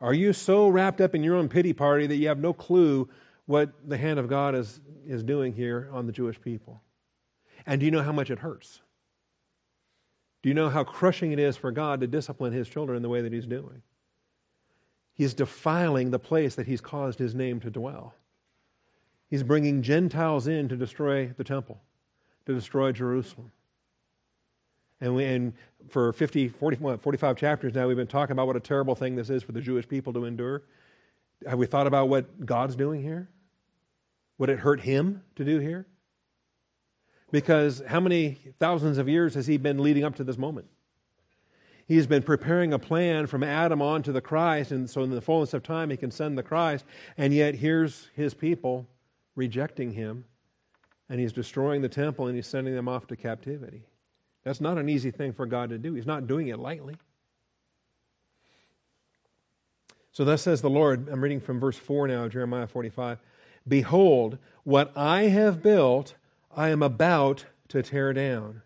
Are 0.00 0.14
you 0.14 0.32
so 0.32 0.68
wrapped 0.68 1.00
up 1.00 1.14
in 1.14 1.22
your 1.22 1.36
own 1.36 1.48
pity 1.48 1.72
party 1.72 2.06
that 2.06 2.16
you 2.16 2.28
have 2.28 2.38
no 2.38 2.52
clue 2.52 3.08
what 3.46 3.72
the 3.88 3.96
hand 3.96 4.18
of 4.18 4.28
God 4.28 4.54
is, 4.54 4.80
is 5.06 5.22
doing 5.22 5.52
here 5.52 5.88
on 5.92 6.06
the 6.06 6.12
Jewish 6.12 6.40
people? 6.40 6.82
And 7.66 7.80
do 7.80 7.86
you 7.86 7.92
know 7.92 8.02
how 8.02 8.12
much 8.12 8.30
it 8.30 8.38
hurts? 8.38 8.80
Do 10.42 10.48
you 10.48 10.54
know 10.54 10.68
how 10.68 10.84
crushing 10.84 11.32
it 11.32 11.38
is 11.38 11.56
for 11.56 11.72
God 11.72 12.00
to 12.00 12.06
discipline 12.06 12.52
his 12.52 12.68
children 12.68 12.96
in 12.96 13.02
the 13.02 13.08
way 13.08 13.22
that 13.22 13.32
he's 13.32 13.46
doing? 13.46 13.82
He's 15.18 15.34
defiling 15.34 16.12
the 16.12 16.20
place 16.20 16.54
that 16.54 16.68
he's 16.68 16.80
caused 16.80 17.18
his 17.18 17.34
name 17.34 17.58
to 17.60 17.70
dwell. 17.70 18.14
He's 19.28 19.42
bringing 19.42 19.82
Gentiles 19.82 20.46
in 20.46 20.68
to 20.68 20.76
destroy 20.76 21.32
the 21.36 21.42
temple, 21.42 21.80
to 22.46 22.54
destroy 22.54 22.92
Jerusalem. 22.92 23.50
And, 25.00 25.16
we, 25.16 25.24
and 25.24 25.52
for 25.88 26.12
50, 26.12 26.48
40, 26.48 26.76
what, 26.76 27.02
45 27.02 27.36
chapters 27.36 27.74
now, 27.74 27.88
we've 27.88 27.96
been 27.96 28.06
talking 28.06 28.32
about 28.32 28.46
what 28.46 28.54
a 28.54 28.60
terrible 28.60 28.94
thing 28.94 29.16
this 29.16 29.28
is 29.28 29.42
for 29.42 29.50
the 29.50 29.60
Jewish 29.60 29.88
people 29.88 30.12
to 30.12 30.24
endure. 30.24 30.62
Have 31.46 31.58
we 31.58 31.66
thought 31.66 31.88
about 31.88 32.08
what 32.08 32.46
God's 32.46 32.76
doing 32.76 33.02
here? 33.02 33.28
Would 34.38 34.50
it 34.50 34.60
hurt 34.60 34.80
him 34.80 35.22
to 35.34 35.44
do 35.44 35.58
here? 35.58 35.84
Because 37.32 37.82
how 37.88 37.98
many 37.98 38.38
thousands 38.60 38.98
of 38.98 39.08
years 39.08 39.34
has 39.34 39.48
he 39.48 39.56
been 39.56 39.82
leading 39.82 40.04
up 40.04 40.14
to 40.16 40.24
this 40.24 40.38
moment? 40.38 40.68
He's 41.88 42.06
been 42.06 42.22
preparing 42.22 42.74
a 42.74 42.78
plan 42.78 43.26
from 43.26 43.42
Adam 43.42 43.80
on 43.80 44.02
to 44.02 44.12
the 44.12 44.20
Christ, 44.20 44.72
and 44.72 44.88
so 44.88 45.02
in 45.02 45.10
the 45.10 45.22
fullness 45.22 45.54
of 45.54 45.62
time 45.62 45.88
he 45.88 45.96
can 45.96 46.10
send 46.10 46.36
the 46.36 46.42
Christ, 46.42 46.84
and 47.16 47.32
yet 47.32 47.54
here's 47.54 48.08
his 48.14 48.34
people 48.34 48.86
rejecting 49.34 49.92
him, 49.92 50.26
and 51.08 51.18
he's 51.18 51.32
destroying 51.32 51.80
the 51.80 51.88
temple 51.88 52.26
and 52.26 52.36
he's 52.36 52.46
sending 52.46 52.74
them 52.74 52.88
off 52.88 53.06
to 53.06 53.16
captivity. 53.16 53.84
That's 54.44 54.60
not 54.60 54.76
an 54.76 54.90
easy 54.90 55.10
thing 55.10 55.32
for 55.32 55.46
God 55.46 55.70
to 55.70 55.78
do. 55.78 55.94
He's 55.94 56.06
not 56.06 56.26
doing 56.26 56.48
it 56.48 56.58
lightly. 56.58 56.96
So 60.12 60.26
thus 60.26 60.42
says 60.42 60.60
the 60.60 60.68
Lord, 60.68 61.08
I'm 61.08 61.22
reading 61.22 61.40
from 61.40 61.58
verse 61.58 61.78
4 61.78 62.08
now, 62.08 62.28
Jeremiah 62.28 62.66
45. 62.66 63.18
Behold, 63.66 64.36
what 64.64 64.92
I 64.94 65.22
have 65.24 65.62
built, 65.62 66.16
I 66.54 66.68
am 66.68 66.82
about 66.82 67.46
to 67.68 67.82
tear 67.82 68.12
down 68.12 68.60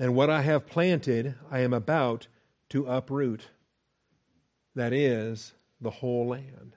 and 0.00 0.14
what 0.14 0.30
I 0.30 0.40
have 0.40 0.66
planted, 0.66 1.34
I 1.50 1.58
am 1.58 1.74
about 1.74 2.26
to 2.70 2.86
uproot. 2.86 3.48
That 4.74 4.94
is, 4.94 5.52
the 5.78 5.90
whole 5.90 6.26
land. 6.26 6.74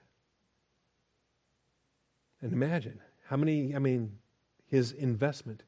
And 2.42 2.52
imagine 2.52 3.00
how 3.26 3.38
many, 3.38 3.74
I 3.74 3.78
mean, 3.78 4.18
his 4.66 4.92
investment 4.92 5.62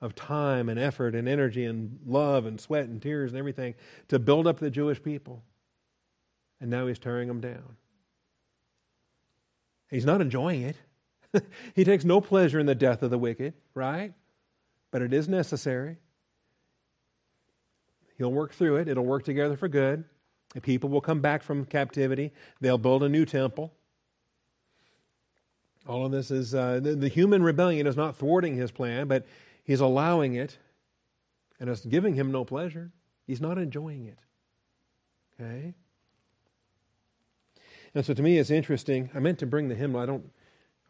of 0.00 0.16
time 0.16 0.68
and 0.68 0.80
effort 0.80 1.14
and 1.14 1.28
energy 1.28 1.64
and 1.64 2.00
love 2.04 2.44
and 2.44 2.60
sweat 2.60 2.86
and 2.86 3.00
tears 3.00 3.30
and 3.30 3.38
everything 3.38 3.76
to 4.08 4.18
build 4.18 4.48
up 4.48 4.58
the 4.58 4.68
Jewish 4.68 5.00
people. 5.00 5.44
And 6.60 6.70
now 6.70 6.88
he's 6.88 6.98
tearing 6.98 7.28
them 7.28 7.40
down. 7.40 7.76
He's 9.88 10.04
not 10.04 10.20
enjoying 10.20 10.62
it. 10.62 10.76
he 11.76 11.84
takes 11.84 12.04
no 12.04 12.20
pleasure 12.20 12.58
in 12.58 12.66
the 12.66 12.74
death 12.74 13.04
of 13.04 13.10
the 13.10 13.18
wicked, 13.18 13.54
right? 13.74 14.12
But 14.90 15.02
it 15.02 15.12
is 15.12 15.28
necessary. 15.28 15.98
He'll 18.18 18.32
work 18.32 18.52
through 18.52 18.76
it. 18.76 18.88
It'll 18.88 19.04
work 19.04 19.24
together 19.24 19.56
for 19.56 19.68
good. 19.68 20.04
The 20.54 20.60
people 20.60 20.88
will 20.88 21.00
come 21.00 21.20
back 21.20 21.42
from 21.42 21.64
captivity. 21.64 22.32
They'll 22.60 22.78
build 22.78 23.02
a 23.02 23.08
new 23.08 23.24
temple. 23.24 23.72
All 25.86 26.04
of 26.04 26.12
this 26.12 26.30
is 26.30 26.54
uh, 26.54 26.80
the, 26.80 26.96
the, 26.96 27.08
human 27.08 27.42
rebellion 27.42 27.86
is 27.86 27.96
not 27.96 28.16
thwarting 28.16 28.56
his 28.56 28.72
plan, 28.72 29.06
but 29.06 29.24
he's 29.62 29.80
allowing 29.80 30.34
it, 30.34 30.58
and 31.60 31.70
it's 31.70 31.84
giving 31.84 32.14
him 32.14 32.32
no 32.32 32.44
pleasure. 32.44 32.90
He's 33.26 33.40
not 33.40 33.56
enjoying 33.56 34.06
it. 34.06 34.18
Okay? 35.38 35.74
And 37.94 38.04
so 38.04 38.14
to 38.14 38.22
me, 38.22 38.38
it's 38.38 38.50
interesting. 38.50 39.10
I 39.14 39.20
meant 39.20 39.38
to 39.38 39.46
bring 39.46 39.68
the 39.68 39.74
hymnal. 39.74 40.00
I 40.00 40.06
don't. 40.06 40.30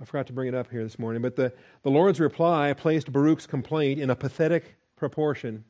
I 0.01 0.05
forgot 0.05 0.27
to 0.27 0.33
bring 0.33 0.49
it 0.49 0.55
up 0.55 0.71
here 0.71 0.83
this 0.83 0.99
morning. 0.99 1.23
But 1.23 1.37
the, 1.37 1.53
the 1.83 1.91
Lord's 1.91 2.21
reply 2.21 2.75
placed 2.75 3.13
Baruch's 3.13 3.47
complaint 3.47 3.99
in 3.99 4.11
a 4.11 4.17
pathetic 4.17 4.77
proportion. 4.97 5.65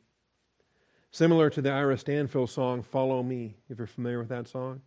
Similar 1.16 1.48
to 1.48 1.62
the 1.62 1.72
Ira 1.72 1.96
Stanphill 1.96 2.46
song, 2.46 2.82
Follow 2.82 3.22
Me, 3.22 3.54
if 3.70 3.78
you're 3.78 3.86
familiar 3.86 4.18
with 4.18 4.28
that 4.28 4.48
song. 4.48 4.82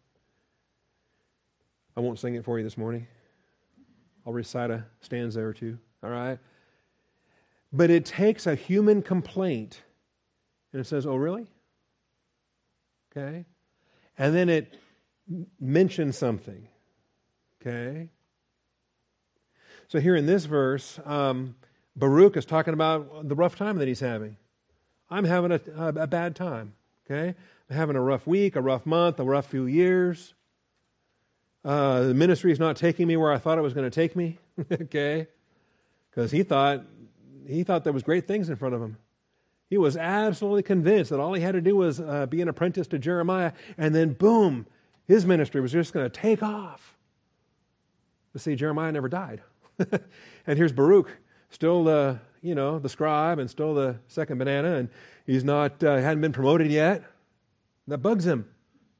I 1.97 2.01
won't 2.01 2.19
sing 2.19 2.35
it 2.35 2.45
for 2.45 2.59
you 2.59 2.63
this 2.63 2.77
morning. 2.77 3.07
I'll 4.27 4.33
recite 4.33 4.69
a 4.69 4.85
stanza 5.01 5.41
or 5.41 5.53
two, 5.53 5.79
all 6.03 6.11
right? 6.11 6.37
But 7.73 7.89
it 7.89 8.05
takes 8.05 8.45
a 8.45 8.53
human 8.53 9.01
complaint 9.01 9.81
and 10.71 10.79
it 10.79 10.85
says, 10.85 11.07
Oh, 11.07 11.15
really? 11.15 11.47
Okay. 13.11 13.45
And 14.15 14.35
then 14.35 14.49
it 14.49 14.77
mentions 15.59 16.15
something. 16.15 16.67
Okay. 17.59 18.11
So 19.87 19.99
here 19.99 20.15
in 20.15 20.27
this 20.27 20.45
verse, 20.45 20.99
um, 21.05 21.55
Baruch 21.95 22.37
is 22.37 22.45
talking 22.45 22.75
about 22.75 23.27
the 23.27 23.33
rough 23.33 23.55
time 23.55 23.79
that 23.79 23.87
he's 23.87 24.01
having. 24.01 24.37
I'm 25.09 25.25
having 25.25 25.51
a, 25.51 25.61
a, 25.75 26.07
bad 26.07 26.35
time. 26.35 26.73
Okay. 27.05 27.35
I'm 27.69 27.75
having 27.75 27.95
a 27.95 28.01
rough 28.01 28.27
week, 28.27 28.55
a 28.55 28.61
rough 28.61 28.85
month, 28.85 29.19
a 29.19 29.23
rough 29.23 29.47
few 29.47 29.65
years. 29.65 30.33
Uh, 31.65 32.03
the 32.03 32.13
ministry 32.13 32.51
is 32.51 32.59
not 32.59 32.75
taking 32.75 33.07
me 33.07 33.17
where 33.17 33.31
I 33.31 33.37
thought 33.37 33.57
it 33.57 33.61
was 33.61 33.73
going 33.73 33.89
to 33.89 33.93
take 33.93 34.15
me. 34.15 34.37
okay. 34.71 35.27
Because 36.09 36.31
he 36.31 36.43
thought 36.43 36.83
he 37.47 37.63
thought 37.63 37.83
there 37.83 37.93
was 37.93 38.03
great 38.03 38.27
things 38.27 38.49
in 38.49 38.55
front 38.55 38.75
of 38.75 38.81
him. 38.81 38.97
He 39.69 39.77
was 39.77 39.97
absolutely 39.97 40.63
convinced 40.63 41.09
that 41.09 41.19
all 41.19 41.33
he 41.33 41.41
had 41.41 41.53
to 41.53 41.61
do 41.61 41.75
was 41.75 41.99
uh, 41.99 42.25
be 42.27 42.41
an 42.41 42.47
apprentice 42.47 42.87
to 42.87 42.99
Jeremiah, 42.99 43.53
and 43.77 43.93
then 43.93 44.13
boom, 44.13 44.65
his 45.07 45.25
ministry 45.25 45.61
was 45.61 45.71
just 45.71 45.93
going 45.93 46.05
to 46.05 46.09
take 46.09 46.43
off. 46.43 46.95
But 48.33 48.41
see, 48.41 48.55
Jeremiah 48.55 48.91
never 48.91 49.09
died. 49.09 49.41
and 50.47 50.57
here's 50.57 50.71
Baruch, 50.71 51.09
still 51.49 51.83
the, 51.83 52.19
you 52.41 52.55
know, 52.55 52.79
the 52.79 52.89
scribe 52.89 53.39
and 53.39 53.49
stole 53.49 53.73
the 53.73 53.97
second 54.07 54.37
banana, 54.37 54.75
and 54.75 54.89
he's 55.25 55.43
not, 55.43 55.83
uh, 55.83 55.97
hadn't 55.97 56.21
been 56.21 56.31
promoted 56.31 56.71
yet. 56.71 57.03
That 57.87 57.99
bugs 57.99 58.25
him 58.25 58.47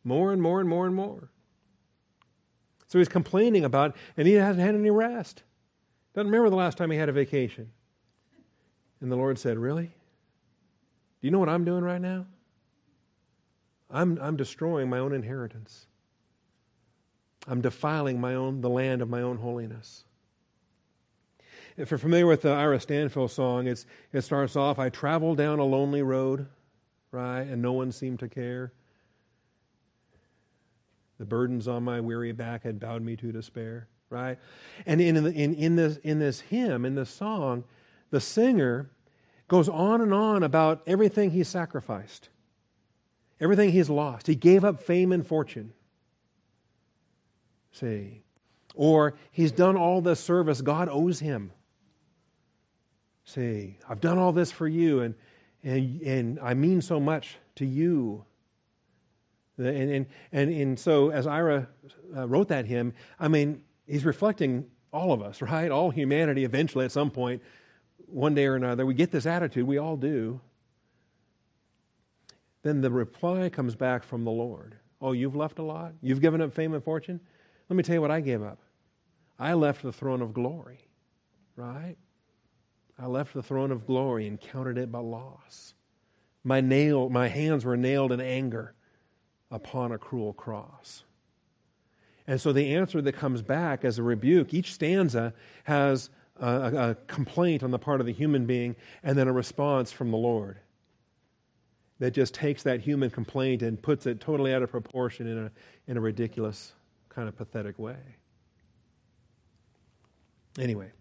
more 0.03 0.31
and 0.31 0.41
more 0.41 0.59
and 0.59 0.67
more 0.67 0.85
and 0.85 0.95
more. 0.95 1.29
So 2.87 2.97
he's 2.97 3.07
complaining 3.07 3.65
about, 3.65 3.95
and 4.17 4.27
he 4.27 4.33
hasn't 4.33 4.65
had 4.65 4.75
any 4.75 4.89
rest. 4.89 5.43
Doesn't 6.13 6.27
remember 6.27 6.49
the 6.49 6.55
last 6.55 6.77
time 6.77 6.89
he 6.89 6.97
had 6.97 7.09
a 7.09 7.13
vacation. 7.13 7.71
And 8.99 9.11
the 9.11 9.15
Lord 9.15 9.37
said, 9.37 9.57
Really? 9.57 9.85
Do 9.85 11.27
you 11.27 11.31
know 11.31 11.39
what 11.39 11.49
I'm 11.49 11.65
doing 11.65 11.83
right 11.83 12.01
now? 12.01 12.25
I'm, 13.91 14.17
I'm 14.21 14.37
destroying 14.37 14.89
my 14.89 14.99
own 14.99 15.13
inheritance. 15.13 15.85
I'm 17.47 17.61
defiling 17.61 18.19
my 18.19 18.35
own, 18.35 18.61
the 18.61 18.69
land 18.69 19.01
of 19.01 19.09
my 19.09 19.21
own 19.21 19.37
holiness. 19.37 20.03
If 21.80 21.91
you're 21.91 21.97
familiar 21.97 22.27
with 22.27 22.41
the 22.41 22.51
Ira 22.51 22.77
Stanphill 22.77 23.30
song, 23.30 23.65
it's, 23.67 23.86
it 24.11 24.21
starts 24.21 24.57
off, 24.57 24.80
I 24.80 24.89
traveled 24.89 25.38
down 25.38 25.59
a 25.59 25.63
lonely 25.63 26.01
road, 26.01 26.45
right, 27.09 27.43
and 27.43 27.61
no 27.61 27.71
one 27.71 27.93
seemed 27.93 28.19
to 28.19 28.27
care. 28.27 28.73
The 31.19 31.25
burdens 31.25 31.69
on 31.69 31.84
my 31.84 32.01
weary 32.01 32.34
back 32.34 32.63
had 32.63 32.82
bowed 32.82 33.01
me 33.01 33.15
to 33.15 33.32
despair, 33.32 33.88
right? 34.09 34.38
And 34.86 34.99
in, 34.99 35.15
in, 35.15 35.55
in, 35.55 35.77
this, 35.77 35.95
in 36.03 36.19
this 36.19 36.41
hymn, 36.41 36.84
in 36.84 36.95
this 36.95 37.09
song, 37.09 37.63
the 38.11 38.19
singer 38.19 38.89
goes 39.47 39.69
on 39.69 40.01
and 40.01 40.13
on 40.13 40.43
about 40.43 40.82
everything 40.86 41.32
he 41.32 41.45
sacrificed, 41.45 42.27
everything 43.39 43.71
he's 43.71 43.89
lost. 43.89 44.27
He 44.27 44.36
gave 44.36 44.65
up 44.65 44.84
fame 44.84 45.13
and 45.13 45.25
fortune. 45.25 45.71
See, 47.71 48.23
or 48.75 49.13
he's 49.32 49.53
done 49.53 49.77
all 49.77 50.01
this 50.01 50.19
service 50.19 50.59
God 50.59 50.89
owes 50.91 51.21
him. 51.21 51.53
See, 53.30 53.77
I've 53.88 54.01
done 54.01 54.17
all 54.17 54.32
this 54.32 54.51
for 54.51 54.67
you, 54.67 55.01
and, 55.01 55.13
and, 55.63 56.01
and 56.01 56.39
I 56.39 56.55
mean 56.55 56.82
so 56.82 56.99
much 56.99 57.38
to 57.57 57.65
you. 57.65 58.25
And, 59.55 59.67
and, 59.67 60.05
and, 60.32 60.49
and 60.51 60.80
so, 60.80 61.11
as 61.11 61.27
Ira 61.27 61.67
uh, 62.17 62.27
wrote 62.27 62.47
that 62.47 62.65
hymn, 62.65 62.91
I 63.19 63.27
mean, 63.27 63.61
he's 63.86 64.03
reflecting 64.03 64.65
all 64.91 65.11
of 65.11 65.21
us, 65.21 65.41
right? 65.43 65.69
All 65.69 65.91
humanity 65.91 66.43
eventually 66.43 66.86
at 66.86 66.91
some 66.91 67.11
point 67.11 67.43
one 68.07 68.34
day 68.34 68.47
or 68.47 68.55
another, 68.55 68.84
we 68.84 68.95
get 68.95 69.11
this 69.11 69.27
attitude, 69.27 69.67
we 69.67 69.77
all 69.77 69.95
do. 69.95 70.41
Then 72.63 72.82
the 72.82 72.89
reply 72.89 73.49
comes 73.49 73.75
back 73.75 74.01
from 74.01 74.23
the 74.23 74.32
Lord. 74.32 74.75
Oh, 74.99 75.11
you've 75.11 75.36
left 75.36 75.59
a 75.59 75.63
lot? 75.63 75.93
You've 76.01 76.19
given 76.19 76.41
up 76.41 76.51
fame 76.51 76.73
and 76.73 76.84
fortune? 76.84 77.19
Let 77.69 77.77
me 77.77 77.84
tell 77.84 77.93
you 77.93 78.01
what 78.01 78.09
I 78.09 78.21
gave 78.21 78.41
up. 78.41 78.57
I 79.38 79.53
left 79.53 79.84
the 79.84 79.93
throne 79.93 80.23
of 80.23 80.34
glory, 80.34 80.80
right? 81.55 81.95
I 83.01 83.05
left 83.05 83.33
the 83.33 83.41
throne 83.41 83.71
of 83.71 83.87
glory 83.87 84.27
and 84.27 84.39
counted 84.39 84.77
it 84.77 84.91
by 84.91 84.99
loss. 84.99 85.73
My 86.43 86.59
nail, 86.59 87.09
my 87.09 87.27
hands 87.27 87.63
were 87.63 87.77
nailed 87.77 88.11
in 88.11 88.19
anger 88.19 88.73
upon 89.49 89.91
a 89.91 89.97
cruel 89.97 90.33
cross. 90.33 91.03
And 92.27 92.39
so 92.39 92.51
the 92.51 92.75
answer 92.75 93.01
that 93.01 93.13
comes 93.13 93.41
back 93.41 93.85
as 93.85 93.97
a 93.97 94.03
rebuke, 94.03 94.53
each 94.53 94.73
stanza 94.73 95.33
has 95.63 96.09
a, 96.39 96.89
a 96.89 96.95
complaint 97.07 97.63
on 97.63 97.71
the 97.71 97.79
part 97.79 98.01
of 98.01 98.05
the 98.05 98.13
human 98.13 98.45
being, 98.45 98.75
and 99.01 99.17
then 99.17 99.27
a 99.27 99.33
response 99.33 99.91
from 99.91 100.11
the 100.11 100.17
Lord 100.17 100.59
that 101.99 102.11
just 102.11 102.33
takes 102.33 102.63
that 102.63 102.81
human 102.81 103.09
complaint 103.09 103.61
and 103.61 103.81
puts 103.81 104.05
it 104.05 104.19
totally 104.19 104.53
out 104.53 104.61
of 104.61 104.69
proportion 104.69 105.27
in 105.27 105.37
a, 105.37 105.51
in 105.87 105.97
a 105.97 106.01
ridiculous, 106.01 106.73
kind 107.09 107.27
of 107.27 107.35
pathetic 107.35 107.79
way. 107.79 107.97
Anyway. 110.57 110.91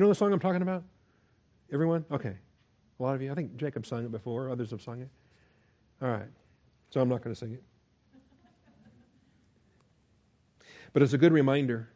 You 0.00 0.06
know 0.06 0.08
the 0.08 0.14
song 0.14 0.32
I'm 0.32 0.40
talking 0.40 0.62
about? 0.62 0.82
Everyone? 1.70 2.06
Okay. 2.10 2.34
A 2.98 3.02
lot 3.02 3.14
of 3.16 3.20
you. 3.20 3.30
I 3.30 3.34
think 3.34 3.54
Jacob 3.58 3.84
sung 3.84 4.02
it 4.06 4.10
before, 4.10 4.48
others 4.48 4.70
have 4.70 4.80
sung 4.80 5.02
it. 5.02 5.10
All 6.00 6.08
right. 6.08 6.30
So 6.88 7.02
I'm 7.02 7.08
not 7.10 7.22
going 7.22 7.34
to 7.34 7.38
sing 7.38 7.52
it. 7.52 7.62
But 10.94 11.02
it's 11.02 11.12
a 11.12 11.18
good 11.18 11.34
reminder 11.34 11.90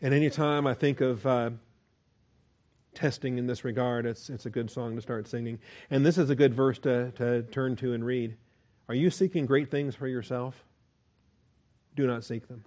and 0.00 0.14
anytime 0.14 0.66
I 0.66 0.72
think 0.72 1.02
of 1.02 1.26
uh, 1.26 1.50
testing 2.94 3.36
in 3.36 3.46
this 3.46 3.62
regard, 3.62 4.06
it's, 4.06 4.30
it's 4.30 4.46
a 4.46 4.50
good 4.50 4.70
song 4.70 4.96
to 4.96 5.02
start 5.02 5.28
singing. 5.28 5.58
And 5.90 6.06
this 6.06 6.16
is 6.16 6.30
a 6.30 6.34
good 6.34 6.54
verse 6.54 6.78
to, 6.78 7.10
to 7.16 7.42
turn 7.42 7.76
to 7.76 7.92
and 7.92 8.02
read. 8.02 8.34
Are 8.88 8.94
you 8.94 9.10
seeking 9.10 9.44
great 9.44 9.70
things 9.70 9.94
for 9.94 10.08
yourself? 10.08 10.64
Do 11.94 12.06
not 12.06 12.24
seek 12.24 12.44
them. 12.48 12.64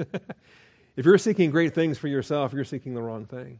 if 0.96 1.04
you're 1.04 1.18
seeking 1.18 1.50
great 1.50 1.74
things 1.74 1.98
for 1.98 2.08
yourself, 2.08 2.52
you're 2.52 2.64
seeking 2.64 2.94
the 2.94 3.02
wrong 3.02 3.26
thing. 3.26 3.58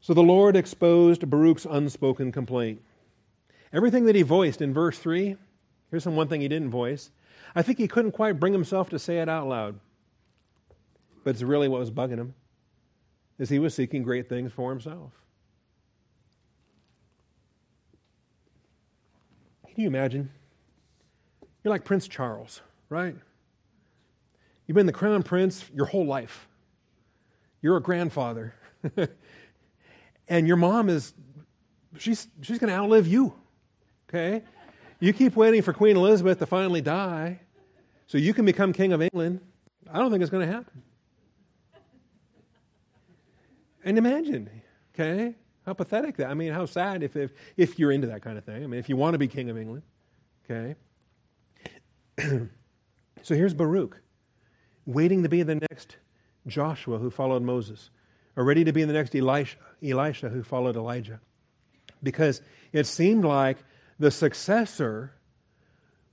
So 0.00 0.14
the 0.14 0.22
Lord 0.22 0.56
exposed 0.56 1.28
Baruch's 1.28 1.66
unspoken 1.66 2.30
complaint. 2.32 2.80
Everything 3.72 4.06
that 4.06 4.14
he 4.14 4.22
voiced 4.22 4.62
in 4.62 4.72
verse 4.72 4.98
3, 4.98 5.36
here's 5.90 6.04
some 6.04 6.16
one 6.16 6.28
thing 6.28 6.40
he 6.40 6.48
didn't 6.48 6.70
voice. 6.70 7.10
I 7.54 7.62
think 7.62 7.78
he 7.78 7.88
couldn't 7.88 8.12
quite 8.12 8.38
bring 8.38 8.52
himself 8.52 8.88
to 8.90 8.98
say 8.98 9.18
it 9.18 9.28
out 9.28 9.48
loud 9.48 9.80
but 11.26 11.30
it's 11.30 11.42
really 11.42 11.66
what 11.66 11.80
was 11.80 11.90
bugging 11.90 12.18
him 12.18 12.34
is 13.40 13.48
he 13.48 13.58
was 13.58 13.74
seeking 13.74 14.04
great 14.04 14.28
things 14.28 14.52
for 14.52 14.70
himself 14.70 15.10
can 19.66 19.82
you 19.82 19.88
imagine 19.88 20.30
you're 21.64 21.72
like 21.72 21.84
prince 21.84 22.06
charles 22.06 22.62
right 22.90 23.16
you've 24.66 24.74
been 24.74 24.86
the 24.86 24.92
crown 24.92 25.22
prince 25.22 25.64
your 25.74 25.86
whole 25.86 26.06
life 26.06 26.48
you're 27.62 27.76
a 27.76 27.82
grandfather 27.82 28.54
and 30.28 30.46
your 30.46 30.56
mom 30.56 30.88
is 30.88 31.14
she's 31.98 32.28
she's 32.42 32.58
going 32.58 32.70
to 32.70 32.76
outlive 32.76 33.06
you 33.06 33.34
okay 34.08 34.42
you 35.00 35.12
keep 35.12 35.36
waiting 35.36 35.62
for 35.62 35.72
queen 35.72 35.96
elizabeth 35.96 36.38
to 36.38 36.46
finally 36.46 36.80
die 36.80 37.40
so 38.06 38.18
you 38.18 38.34
can 38.34 38.44
become 38.44 38.72
king 38.72 38.92
of 38.92 39.02
england 39.02 39.40
i 39.92 39.98
don't 39.98 40.10
think 40.10 40.22
it's 40.22 40.30
going 40.30 40.46
to 40.46 40.52
happen 40.52 40.82
and 43.86 43.96
imagine, 43.98 44.50
okay, 44.92 45.36
how 45.64 45.72
pathetic 45.72 46.16
that. 46.16 46.28
I 46.28 46.34
mean, 46.34 46.52
how 46.52 46.66
sad 46.66 47.04
if, 47.04 47.14
if, 47.14 47.30
if 47.56 47.78
you're 47.78 47.92
into 47.92 48.08
that 48.08 48.20
kind 48.20 48.36
of 48.36 48.44
thing. 48.44 48.64
I 48.64 48.66
mean, 48.66 48.80
if 48.80 48.88
you 48.88 48.96
want 48.96 49.14
to 49.14 49.18
be 49.18 49.28
king 49.28 49.48
of 49.48 49.56
England, 49.56 49.84
okay. 50.44 50.74
so 53.22 53.34
here's 53.36 53.54
Baruch, 53.54 54.02
waiting 54.86 55.22
to 55.24 55.28
be 55.28 55.42
the 55.42 55.56
next 55.56 55.96
Joshua 56.46 56.98
who 56.98 57.10
followed 57.10 57.42
Moses, 57.42 57.90
or 58.36 58.44
ready 58.44 58.64
to 58.64 58.72
be 58.72 58.84
the 58.84 58.92
next 58.92 59.14
Elisha, 59.14 59.56
Elisha 59.84 60.28
who 60.28 60.42
followed 60.42 60.76
Elijah. 60.76 61.20
Because 62.02 62.40
it 62.72 62.86
seemed 62.86 63.24
like 63.24 63.58
the 63.98 64.10
successor 64.10 65.12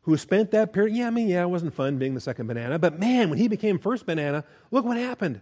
who 0.02 0.18
spent 0.18 0.52
that 0.52 0.74
period, 0.74 0.96
yeah, 0.96 1.08
I 1.08 1.12
mean, 1.12 1.28
yeah, 1.28 1.44
it 1.44 1.50
wasn't 1.50 1.74
fun 1.74 1.98
being 1.98 2.14
the 2.14 2.22
second 2.22 2.48
banana, 2.48 2.80
but 2.80 3.00
man, 3.00 3.30
when 3.30 3.40
he 3.40 3.48
became 3.48 3.80
first 3.80 4.06
banana, 4.06 4.44
look 4.72 4.86
what 4.86 4.98
happened. 4.98 5.40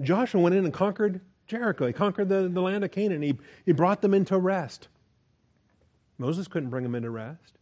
Joshua 0.00 0.40
went 0.40 0.54
in 0.54 0.64
and 0.64 0.72
conquered 0.72 1.20
Jericho. 1.46 1.86
He 1.86 1.92
conquered 1.92 2.28
the, 2.28 2.48
the 2.48 2.60
land 2.60 2.84
of 2.84 2.90
Canaan. 2.90 3.22
He, 3.22 3.38
he 3.64 3.72
brought 3.72 4.02
them 4.02 4.14
into 4.14 4.38
rest. 4.38 4.88
Moses 6.18 6.48
couldn't 6.48 6.70
bring 6.70 6.82
them 6.82 6.94
into 6.94 7.10
rest. 7.10 7.58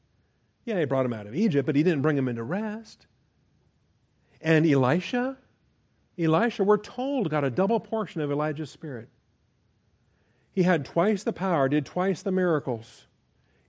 Yeah, 0.65 0.79
he 0.79 0.85
brought 0.85 1.03
them 1.03 1.13
out 1.13 1.27
of 1.27 1.35
Egypt, 1.35 1.67
but 1.67 1.77
he 1.77 1.83
didn't 1.83 2.03
bring 2.03 2.17
them 2.17 2.29
into 2.29 2.43
rest. 2.43 3.07
And 4.45 4.65
Elisha, 4.65 5.37
Elisha, 6.17 6.63
we're 6.63 6.77
told, 6.77 7.31
got 7.31 7.43
a 7.43 7.51
double 7.51 7.81
portion 7.81 8.21
of 8.21 8.31
Elijah's 8.31 8.71
spirit. 8.71 9.09
He 10.53 10.63
had 10.63 10.85
twice 10.85 11.25
the 11.25 11.33
power, 11.33 11.69
did 11.69 11.85
twice 11.85 12.23
the 12.23 12.31
miracles. 12.31 13.07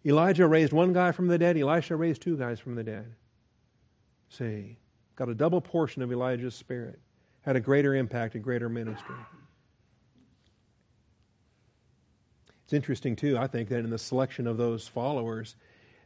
Elijah 0.05 0.45
raised 0.45 0.71
one 0.71 0.93
guy 0.93 1.11
from 1.11 1.27
the 1.27 1.39
dead, 1.39 1.57
Elisha 1.57 1.95
raised 1.95 2.21
two 2.21 2.37
guys 2.37 2.59
from 2.59 2.75
the 2.75 2.83
dead. 2.83 3.15
See, 4.29 4.77
got 5.15 5.29
a 5.29 5.33
double 5.33 5.61
portion 5.61 6.03
of 6.03 6.11
Elijah's 6.11 6.53
spirit 6.53 6.99
had 7.45 7.55
a 7.55 7.59
greater 7.59 7.93
impact, 7.93 8.33
a 8.33 8.39
greater 8.39 8.67
ministry. 8.67 9.15
It's 12.63 12.73
interesting, 12.73 13.15
too, 13.15 13.37
I 13.37 13.45
think, 13.45 13.69
that 13.69 13.79
in 13.79 13.91
the 13.91 13.99
selection 13.99 14.47
of 14.47 14.57
those 14.57 14.87
followers, 14.87 15.55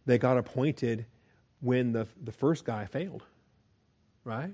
they 0.05 0.17
got 0.17 0.37
appointed 0.37 1.05
when 1.61 1.93
the, 1.93 2.07
the 2.21 2.33
first 2.33 2.65
guy 2.65 2.85
failed, 2.85 3.23
right? 4.29 4.53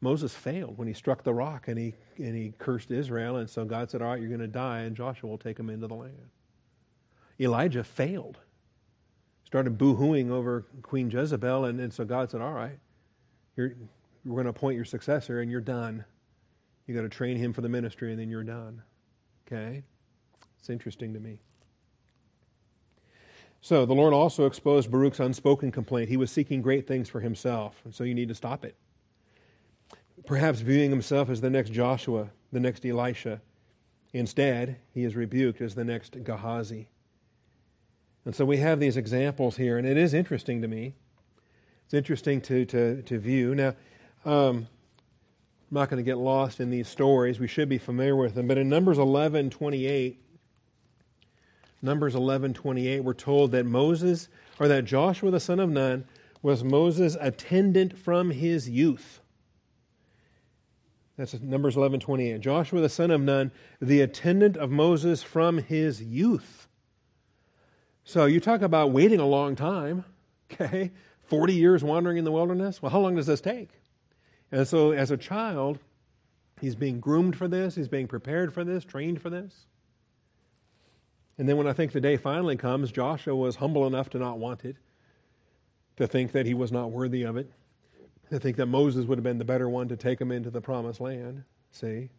Moses 0.00 0.34
failed 0.34 0.78
when 0.78 0.88
he 0.88 0.94
struck 0.94 1.22
the 1.22 1.34
rock 1.34 1.68
and 1.68 1.78
he, 1.78 1.94
and 2.16 2.34
he 2.34 2.54
cursed 2.58 2.90
Israel, 2.90 3.36
and 3.36 3.50
so 3.50 3.64
God 3.64 3.90
said, 3.90 4.00
All 4.00 4.08
right, 4.08 4.20
you're 4.20 4.28
going 4.28 4.40
to 4.40 4.46
die, 4.46 4.80
and 4.80 4.96
Joshua 4.96 5.28
will 5.28 5.38
take 5.38 5.58
him 5.58 5.70
into 5.70 5.86
the 5.86 5.94
land. 5.94 6.30
Elijah 7.40 7.84
failed, 7.84 8.38
started 9.44 9.76
boo 9.76 9.94
hooing 9.96 10.30
over 10.30 10.66
Queen 10.82 11.10
Jezebel, 11.10 11.66
and, 11.66 11.80
and 11.80 11.92
so 11.92 12.04
God 12.04 12.30
said, 12.30 12.40
All 12.40 12.52
right, 12.52 12.78
you're, 13.56 13.74
we're 14.24 14.34
going 14.34 14.44
to 14.44 14.50
appoint 14.50 14.76
your 14.76 14.84
successor, 14.84 15.40
and 15.40 15.50
you're 15.50 15.60
done. 15.60 16.04
you 16.86 16.94
got 16.94 17.02
to 17.02 17.08
train 17.08 17.36
him 17.36 17.52
for 17.52 17.60
the 17.60 17.68
ministry, 17.68 18.10
and 18.10 18.20
then 18.20 18.30
you're 18.30 18.44
done. 18.44 18.82
Okay? 19.46 19.82
It's 20.58 20.70
interesting 20.70 21.12
to 21.14 21.20
me. 21.20 21.40
So 23.68 23.84
the 23.84 23.94
Lord 23.94 24.14
also 24.14 24.46
exposed 24.46 24.90
Baruch's 24.90 25.20
unspoken 25.20 25.70
complaint. 25.70 26.08
He 26.08 26.16
was 26.16 26.30
seeking 26.30 26.62
great 26.62 26.86
things 26.86 27.10
for 27.10 27.20
himself, 27.20 27.82
and 27.84 27.94
so 27.94 28.02
you 28.02 28.14
need 28.14 28.28
to 28.28 28.34
stop 28.34 28.64
it. 28.64 28.74
Perhaps 30.24 30.60
viewing 30.60 30.88
himself 30.88 31.28
as 31.28 31.42
the 31.42 31.50
next 31.50 31.74
Joshua, 31.74 32.30
the 32.50 32.60
next 32.60 32.86
Elisha. 32.86 33.42
Instead, 34.14 34.78
he 34.94 35.04
is 35.04 35.14
rebuked 35.14 35.60
as 35.60 35.74
the 35.74 35.84
next 35.84 36.16
Gehazi. 36.24 36.88
And 38.24 38.34
so 38.34 38.46
we 38.46 38.56
have 38.56 38.80
these 38.80 38.96
examples 38.96 39.58
here, 39.58 39.76
and 39.76 39.86
it 39.86 39.98
is 39.98 40.14
interesting 40.14 40.62
to 40.62 40.68
me. 40.68 40.94
It's 41.84 41.92
interesting 41.92 42.40
to, 42.40 42.64
to, 42.64 43.02
to 43.02 43.18
view. 43.18 43.54
Now, 43.54 43.74
um, 44.24 44.66
I'm 45.70 45.72
not 45.72 45.90
going 45.90 46.02
to 46.02 46.10
get 46.10 46.16
lost 46.16 46.58
in 46.58 46.70
these 46.70 46.88
stories. 46.88 47.38
We 47.38 47.48
should 47.48 47.68
be 47.68 47.76
familiar 47.76 48.16
with 48.16 48.34
them. 48.34 48.48
But 48.48 48.56
in 48.56 48.70
Numbers 48.70 48.96
11 48.96 49.50
28, 49.50 50.22
Numbers 51.80 52.14
11:28 52.14 53.04
we're 53.04 53.14
told 53.14 53.52
that 53.52 53.64
Moses 53.64 54.28
or 54.58 54.68
that 54.68 54.84
Joshua 54.84 55.30
the 55.30 55.40
son 55.40 55.60
of 55.60 55.70
Nun 55.70 56.04
was 56.42 56.64
Moses' 56.64 57.16
attendant 57.20 57.96
from 57.96 58.30
his 58.30 58.68
youth. 58.68 59.20
That's 61.16 61.40
Numbers 61.40 61.76
11:28. 61.76 62.40
Joshua 62.40 62.80
the 62.80 62.88
son 62.88 63.10
of 63.10 63.20
Nun, 63.20 63.50
the 63.80 64.00
attendant 64.00 64.56
of 64.56 64.70
Moses 64.70 65.22
from 65.22 65.58
his 65.58 66.02
youth. 66.02 66.68
So 68.04 68.24
you 68.24 68.40
talk 68.40 68.62
about 68.62 68.92
waiting 68.92 69.20
a 69.20 69.26
long 69.26 69.54
time, 69.54 70.04
okay? 70.52 70.92
40 71.24 71.54
years 71.54 71.84
wandering 71.84 72.16
in 72.16 72.24
the 72.24 72.32
wilderness. 72.32 72.80
Well, 72.80 72.90
how 72.90 73.00
long 73.00 73.16
does 73.16 73.26
this 73.26 73.40
take? 73.40 73.70
And 74.50 74.66
so 74.66 74.92
as 74.92 75.10
a 75.10 75.16
child, 75.16 75.78
he's 76.60 76.74
being 76.74 77.00
groomed 77.00 77.36
for 77.36 77.48
this, 77.48 77.74
he's 77.74 77.88
being 77.88 78.08
prepared 78.08 78.54
for 78.54 78.64
this, 78.64 78.84
trained 78.84 79.20
for 79.20 79.28
this. 79.28 79.66
And 81.38 81.48
then 81.48 81.56
when 81.56 81.68
I 81.68 81.72
think 81.72 81.92
the 81.92 82.00
day 82.00 82.16
finally 82.16 82.56
comes, 82.56 82.90
Joshua 82.90 83.34
was 83.34 83.56
humble 83.56 83.86
enough 83.86 84.10
to 84.10 84.18
not 84.18 84.38
want 84.38 84.64
it, 84.64 84.76
to 85.96 86.06
think 86.06 86.32
that 86.32 86.46
he 86.46 86.54
was 86.54 86.72
not 86.72 86.90
worthy 86.90 87.22
of 87.22 87.36
it, 87.36 87.50
to 88.30 88.40
think 88.40 88.56
that 88.56 88.66
Moses 88.66 89.06
would 89.06 89.18
have 89.18 89.24
been 89.24 89.38
the 89.38 89.44
better 89.44 89.68
one 89.68 89.88
to 89.88 89.96
take 89.96 90.20
him 90.20 90.32
into 90.32 90.50
the 90.50 90.60
promised 90.60 91.00
land. 91.00 91.44
See? 91.70 92.10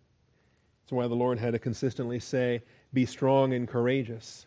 That's 0.82 0.92
why 0.92 1.08
the 1.08 1.16
Lord 1.16 1.38
had 1.38 1.54
to 1.54 1.60
consistently 1.60 2.20
say, 2.20 2.64
Be 2.94 3.06
strong 3.06 3.54
and 3.54 3.68
courageous. 3.68 4.46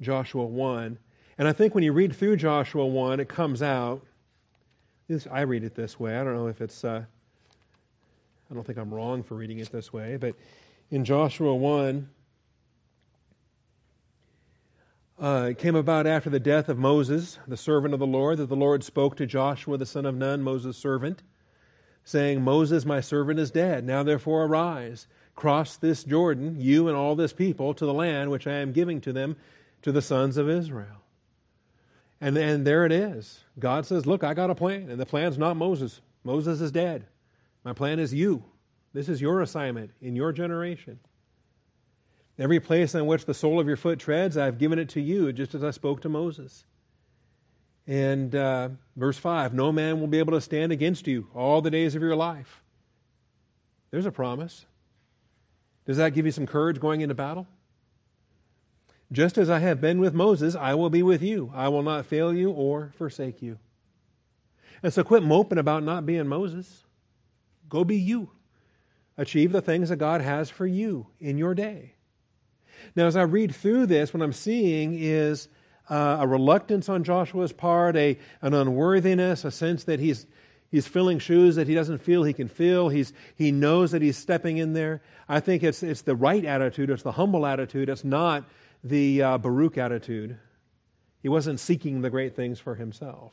Joshua 0.00 0.44
1. 0.44 0.98
And 1.38 1.48
I 1.48 1.52
think 1.52 1.74
when 1.74 1.84
you 1.84 1.92
read 1.92 2.14
through 2.14 2.36
Joshua 2.36 2.86
1, 2.86 3.20
it 3.20 3.28
comes 3.28 3.62
out. 3.62 4.02
I 5.30 5.42
read 5.42 5.62
it 5.62 5.74
this 5.74 6.00
way. 6.00 6.16
I 6.16 6.24
don't 6.24 6.34
know 6.34 6.46
if 6.46 6.60
it's, 6.60 6.84
uh, 6.84 7.04
I 8.50 8.54
don't 8.54 8.66
think 8.66 8.78
I'm 8.78 8.92
wrong 8.92 9.22
for 9.22 9.34
reading 9.34 9.58
it 9.58 9.70
this 9.70 9.92
way, 9.92 10.16
but 10.16 10.34
in 10.90 11.04
Joshua 11.04 11.54
1, 11.54 12.08
uh, 15.20 15.48
it 15.50 15.58
came 15.58 15.76
about 15.76 16.06
after 16.06 16.30
the 16.30 16.40
death 16.40 16.68
of 16.68 16.78
Moses, 16.78 17.38
the 17.46 17.56
servant 17.56 17.94
of 17.94 18.00
the 18.00 18.06
Lord, 18.06 18.38
that 18.38 18.48
the 18.48 18.56
Lord 18.56 18.82
spoke 18.82 19.16
to 19.16 19.26
Joshua 19.26 19.76
the 19.76 19.86
son 19.86 20.06
of 20.06 20.14
Nun, 20.14 20.42
Moses' 20.42 20.76
servant, 20.76 21.22
saying, 22.04 22.42
Moses, 22.42 22.84
my 22.84 23.00
servant, 23.00 23.38
is 23.38 23.50
dead. 23.50 23.84
Now 23.84 24.02
therefore 24.02 24.44
arise, 24.44 25.06
cross 25.36 25.76
this 25.76 26.02
Jordan, 26.04 26.60
you 26.60 26.88
and 26.88 26.96
all 26.96 27.14
this 27.14 27.32
people, 27.32 27.74
to 27.74 27.86
the 27.86 27.94
land 27.94 28.30
which 28.30 28.46
I 28.46 28.54
am 28.54 28.72
giving 28.72 29.00
to 29.02 29.12
them, 29.12 29.36
to 29.82 29.92
the 29.92 30.02
sons 30.02 30.36
of 30.36 30.48
Israel. 30.48 31.02
And, 32.20 32.36
and 32.36 32.66
there 32.66 32.86
it 32.86 32.92
is. 32.92 33.40
God 33.58 33.84
says, 33.84 34.06
Look, 34.06 34.24
I 34.24 34.34
got 34.34 34.50
a 34.50 34.54
plan, 34.54 34.88
and 34.88 35.00
the 35.00 35.06
plan's 35.06 35.38
not 35.38 35.56
Moses. 35.56 36.00
Moses 36.24 36.60
is 36.60 36.70
dead. 36.70 37.06
My 37.64 37.72
plan 37.72 37.98
is 37.98 38.14
you. 38.14 38.44
This 38.92 39.08
is 39.08 39.20
your 39.20 39.40
assignment 39.40 39.90
in 40.00 40.16
your 40.16 40.32
generation. 40.32 40.98
Every 42.38 42.60
place 42.60 42.94
on 42.94 43.06
which 43.06 43.26
the 43.26 43.34
sole 43.34 43.60
of 43.60 43.66
your 43.66 43.76
foot 43.76 43.98
treads, 43.98 44.36
I've 44.36 44.58
given 44.58 44.78
it 44.78 44.88
to 44.90 45.00
you, 45.00 45.32
just 45.32 45.54
as 45.54 45.62
I 45.62 45.70
spoke 45.70 46.00
to 46.02 46.08
Moses. 46.08 46.64
And 47.86 48.34
uh, 48.34 48.70
verse 48.96 49.18
5 49.18 49.54
No 49.54 49.72
man 49.72 50.00
will 50.00 50.06
be 50.06 50.18
able 50.18 50.32
to 50.32 50.40
stand 50.40 50.72
against 50.72 51.06
you 51.06 51.28
all 51.34 51.60
the 51.60 51.70
days 51.70 51.94
of 51.94 52.02
your 52.02 52.16
life. 52.16 52.62
There's 53.90 54.06
a 54.06 54.12
promise. 54.12 54.64
Does 55.84 55.96
that 55.96 56.14
give 56.14 56.26
you 56.26 56.32
some 56.32 56.46
courage 56.46 56.80
going 56.80 57.00
into 57.00 57.14
battle? 57.14 57.46
Just 59.10 59.36
as 59.36 59.50
I 59.50 59.58
have 59.58 59.80
been 59.80 60.00
with 60.00 60.14
Moses, 60.14 60.54
I 60.54 60.74
will 60.74 60.88
be 60.88 61.02
with 61.02 61.22
you. 61.22 61.52
I 61.54 61.68
will 61.68 61.82
not 61.82 62.06
fail 62.06 62.32
you 62.32 62.50
or 62.50 62.92
forsake 62.96 63.42
you. 63.42 63.58
And 64.82 64.92
so 64.92 65.04
quit 65.04 65.22
moping 65.22 65.58
about 65.58 65.82
not 65.82 66.06
being 66.06 66.26
Moses. 66.26 66.84
Go 67.68 67.84
be 67.84 67.96
you. 67.96 68.30
Achieve 69.18 69.52
the 69.52 69.60
things 69.60 69.90
that 69.90 69.96
God 69.96 70.22
has 70.22 70.48
for 70.48 70.66
you 70.66 71.08
in 71.20 71.36
your 71.36 71.54
day. 71.54 71.94
Now, 72.96 73.06
as 73.06 73.16
I 73.16 73.22
read 73.22 73.54
through 73.54 73.86
this, 73.86 74.12
what 74.12 74.22
I'm 74.22 74.32
seeing 74.32 74.94
is 74.98 75.48
uh, 75.88 76.18
a 76.20 76.26
reluctance 76.26 76.88
on 76.88 77.04
Joshua's 77.04 77.52
part, 77.52 77.96
a, 77.96 78.18
an 78.40 78.54
unworthiness, 78.54 79.44
a 79.44 79.50
sense 79.50 79.84
that 79.84 80.00
he's, 80.00 80.26
he's 80.70 80.86
filling 80.86 81.18
shoes 81.18 81.56
that 81.56 81.68
he 81.68 81.74
doesn't 81.74 81.98
feel 81.98 82.24
he 82.24 82.32
can 82.32 82.48
fill. 82.48 82.88
He's, 82.88 83.12
he 83.36 83.52
knows 83.52 83.90
that 83.90 84.02
he's 84.02 84.16
stepping 84.16 84.58
in 84.58 84.72
there. 84.72 85.02
I 85.28 85.40
think 85.40 85.62
it's, 85.62 85.82
it's 85.82 86.02
the 86.02 86.16
right 86.16 86.44
attitude, 86.44 86.90
it's 86.90 87.02
the 87.02 87.12
humble 87.12 87.46
attitude, 87.46 87.88
it's 87.88 88.04
not 88.04 88.44
the 88.84 89.22
uh, 89.22 89.38
Baruch 89.38 89.78
attitude. 89.78 90.38
He 91.20 91.28
wasn't 91.28 91.60
seeking 91.60 92.02
the 92.02 92.10
great 92.10 92.34
things 92.34 92.58
for 92.58 92.74
himself. 92.74 93.32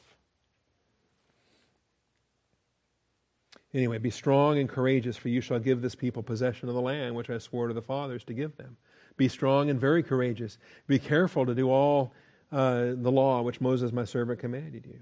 Anyway, 3.74 4.00
be 4.00 4.10
strong 4.10 4.58
and 4.58 4.68
courageous, 4.68 5.16
for 5.16 5.30
you 5.30 5.42
shall 5.42 5.60
give 5.60 5.82
this 5.82 5.96
people 5.96 6.24
possession 6.24 6.70
of 6.70 6.76
the 6.76 6.82
land 6.82 7.16
which 7.16 7.30
I 7.30 7.38
swore 7.38 7.68
to 7.68 7.74
the 7.74 7.82
fathers 7.82 8.24
to 8.26 8.34
give 8.34 8.58
them. 8.58 8.78
Be 9.16 9.28
strong 9.28 9.70
and 9.70 9.80
very 9.80 10.02
courageous. 10.02 10.58
Be 10.88 10.98
careful 10.98 11.46
to 11.46 11.54
do 11.54 11.70
all 11.70 12.14
uh, 12.52 12.94
the 12.96 13.12
law 13.12 13.42
which 13.42 13.62
Moses, 13.62 13.92
my 13.92 14.06
servant, 14.06 14.40
commanded 14.40 14.86
you. 14.86 15.02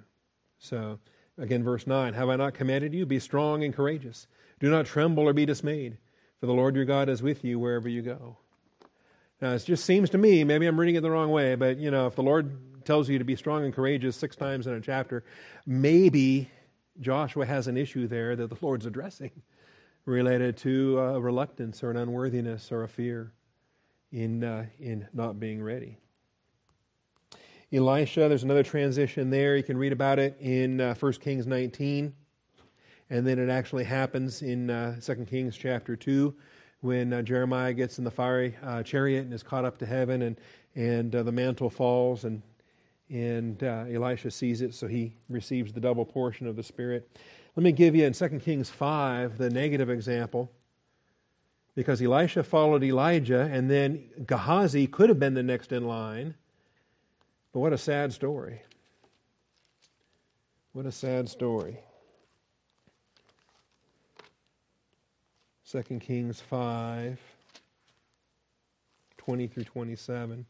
So, 0.59 0.99
again, 1.37 1.63
verse 1.63 1.87
9 1.87 2.13
Have 2.13 2.27
I 2.27 2.35
not 2.35 2.55
commanded 2.55 2.93
you? 2.93 3.05
Be 3.05 3.19
strong 3.19 3.63
and 3.63 3.73
courageous. 3.73 4.27
Do 4.59 4.69
not 4.69 4.85
tremble 4.85 5.23
or 5.23 5.33
be 5.33 5.45
dismayed, 5.45 5.97
for 6.39 6.47
the 6.47 6.53
Lord 6.53 6.75
your 6.75 6.85
God 6.85 7.09
is 7.09 7.21
with 7.21 7.45
you 7.45 7.59
wherever 7.59 7.87
you 7.87 8.01
go. 8.01 8.37
Now, 9.41 9.53
it 9.53 9.63
just 9.63 9.85
seems 9.85 10.09
to 10.09 10.17
me, 10.17 10.43
maybe 10.43 10.65
I'm 10.65 10.79
reading 10.79 10.95
it 10.95 11.01
the 11.01 11.11
wrong 11.11 11.29
way, 11.29 11.55
but 11.55 11.77
you 11.77 11.91
know, 11.91 12.07
if 12.07 12.15
the 12.15 12.23
Lord 12.23 12.83
tells 12.85 13.07
you 13.07 13.19
to 13.19 13.23
be 13.23 13.35
strong 13.35 13.63
and 13.63 13.73
courageous 13.73 14.15
six 14.15 14.35
times 14.35 14.65
in 14.65 14.73
a 14.73 14.81
chapter, 14.81 15.23
maybe 15.65 16.49
Joshua 16.99 17.45
has 17.45 17.67
an 17.67 17.77
issue 17.77 18.07
there 18.07 18.35
that 18.35 18.49
the 18.49 18.57
Lord's 18.61 18.85
addressing 18.85 19.31
related 20.05 20.57
to 20.57 20.99
a 20.99 21.19
reluctance 21.19 21.83
or 21.83 21.91
an 21.91 21.97
unworthiness 21.97 22.71
or 22.71 22.83
a 22.83 22.87
fear 22.87 23.33
in, 24.11 24.43
uh, 24.43 24.65
in 24.79 25.07
not 25.13 25.39
being 25.39 25.61
ready. 25.61 25.97
Elisha, 27.73 28.29
there's 28.29 28.43
another 28.43 28.63
transition 28.63 29.29
there. 29.29 29.57
You 29.57 29.63
can 29.63 29.77
read 29.77 29.91
about 29.91 30.19
it 30.19 30.37
in 30.39 30.79
uh, 30.79 30.95
1 30.95 31.13
Kings 31.13 31.45
19. 31.45 32.13
And 33.09 33.27
then 33.27 33.39
it 33.39 33.49
actually 33.49 33.83
happens 33.83 34.41
in 34.41 34.69
uh, 34.69 34.99
2 35.01 35.25
Kings 35.25 35.57
chapter 35.57 35.95
2 35.95 36.33
when 36.81 37.11
uh, 37.11 37.21
Jeremiah 37.21 37.73
gets 37.73 37.97
in 37.97 38.03
the 38.03 38.11
fiery 38.11 38.55
uh, 38.63 38.83
chariot 38.83 39.21
and 39.21 39.33
is 39.33 39.43
caught 39.43 39.65
up 39.65 39.77
to 39.79 39.85
heaven, 39.85 40.21
and, 40.21 40.39
and 40.75 41.15
uh, 41.15 41.23
the 41.23 41.31
mantle 41.31 41.69
falls, 41.69 42.23
and, 42.23 42.41
and 43.09 43.63
uh, 43.63 43.85
Elisha 43.91 44.31
sees 44.31 44.61
it, 44.61 44.73
so 44.73 44.87
he 44.87 45.13
receives 45.29 45.73
the 45.73 45.79
double 45.79 46.05
portion 46.05 46.47
of 46.47 46.55
the 46.55 46.63
Spirit. 46.63 47.09
Let 47.55 47.63
me 47.63 47.71
give 47.71 47.95
you 47.95 48.05
in 48.05 48.13
2 48.13 48.29
Kings 48.39 48.69
5 48.69 49.37
the 49.37 49.49
negative 49.49 49.89
example 49.89 50.51
because 51.75 52.01
Elisha 52.01 52.43
followed 52.43 52.83
Elijah, 52.83 53.49
and 53.51 53.69
then 53.69 54.03
Gehazi 54.25 54.87
could 54.87 55.09
have 55.09 55.19
been 55.19 55.35
the 55.35 55.43
next 55.43 55.71
in 55.71 55.87
line. 55.87 56.33
But 57.53 57.59
what 57.59 57.71
a 57.71 57.77
sad 57.77 58.11
story. 58.11 58.61
What 60.73 60.85
a 60.85 60.91
sad 60.91 61.29
story. 61.29 61.79
2 65.69 65.83
Kings 65.99 66.41
5, 66.41 67.19
20 69.17 69.47
through 69.47 69.63
27. 69.63 70.45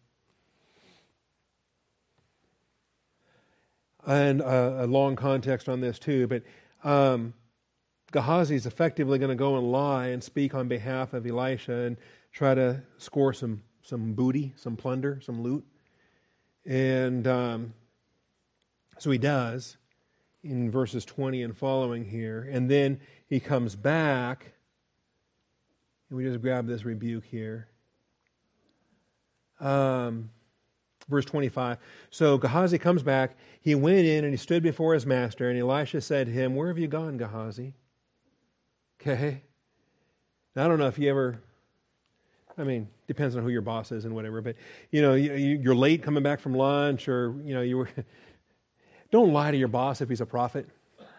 And 4.07 4.41
uh, 4.41 4.77
a 4.79 4.87
long 4.87 5.15
context 5.15 5.67
on 5.67 5.81
this, 5.81 5.99
too, 5.99 6.27
but 6.27 6.43
um, 6.83 7.33
Gehazi 8.11 8.55
is 8.55 8.65
effectively 8.65 9.19
going 9.19 9.29
to 9.29 9.35
go 9.35 9.57
and 9.57 9.69
lie 9.69 10.07
and 10.07 10.23
speak 10.23 10.55
on 10.55 10.69
behalf 10.69 11.13
of 11.13 11.27
Elisha 11.27 11.73
and 11.73 11.97
try 12.31 12.55
to 12.55 12.81
score 12.97 13.33
some, 13.33 13.63
some 13.81 14.13
booty, 14.13 14.53
some 14.55 14.77
plunder, 14.77 15.19
some 15.21 15.41
loot. 15.41 15.65
And 16.65 17.27
um, 17.27 17.73
so 18.97 19.11
he 19.11 19.17
does 19.17 19.77
in 20.43 20.71
verses 20.71 21.03
20 21.03 21.43
and 21.43 21.57
following 21.57 22.05
here. 22.05 22.47
And 22.49 22.71
then 22.71 23.01
he 23.27 23.39
comes 23.39 23.75
back. 23.75 24.53
And 26.09 26.17
we 26.17 26.23
just 26.23 26.41
grab 26.41 26.65
this 26.65 26.85
rebuke 26.85 27.25
here. 27.25 27.67
Um, 29.59 30.29
verse 31.09 31.25
25. 31.25 31.77
So 32.09 32.37
Gehazi 32.37 32.77
comes 32.77 33.03
back. 33.03 33.37
He 33.61 33.75
went 33.75 34.05
in 34.05 34.23
and 34.23 34.33
he 34.33 34.37
stood 34.37 34.63
before 34.63 34.93
his 34.93 35.05
master. 35.05 35.49
And 35.49 35.59
Elisha 35.59 36.01
said 36.01 36.27
to 36.27 36.33
him, 36.33 36.55
Where 36.55 36.67
have 36.67 36.77
you 36.77 36.87
gone, 36.87 37.17
Gehazi? 37.17 37.73
Okay. 39.01 39.41
Now, 40.55 40.65
I 40.65 40.67
don't 40.67 40.79
know 40.79 40.87
if 40.87 40.97
you 40.97 41.09
ever, 41.09 41.39
I 42.57 42.63
mean, 42.63 42.87
depends 43.07 43.35
on 43.35 43.43
who 43.43 43.49
your 43.49 43.61
boss 43.61 43.91
is 43.91 44.05
and 44.05 44.15
whatever, 44.15 44.41
but, 44.41 44.55
you 44.91 45.01
know, 45.01 45.13
you, 45.13 45.69
are 45.69 45.75
late 45.75 46.01
coming 46.01 46.23
back 46.23 46.39
from 46.39 46.55
lunch 46.55 47.07
or, 47.07 47.35
you 47.43 47.53
know, 47.53 47.61
you 47.61 47.77
were, 47.77 47.89
don't 49.11 49.31
lie 49.31 49.51
to 49.51 49.57
your 49.57 49.67
boss 49.67 50.01
if 50.01 50.09
he's 50.09 50.21
a 50.21 50.25
prophet, 50.25 50.67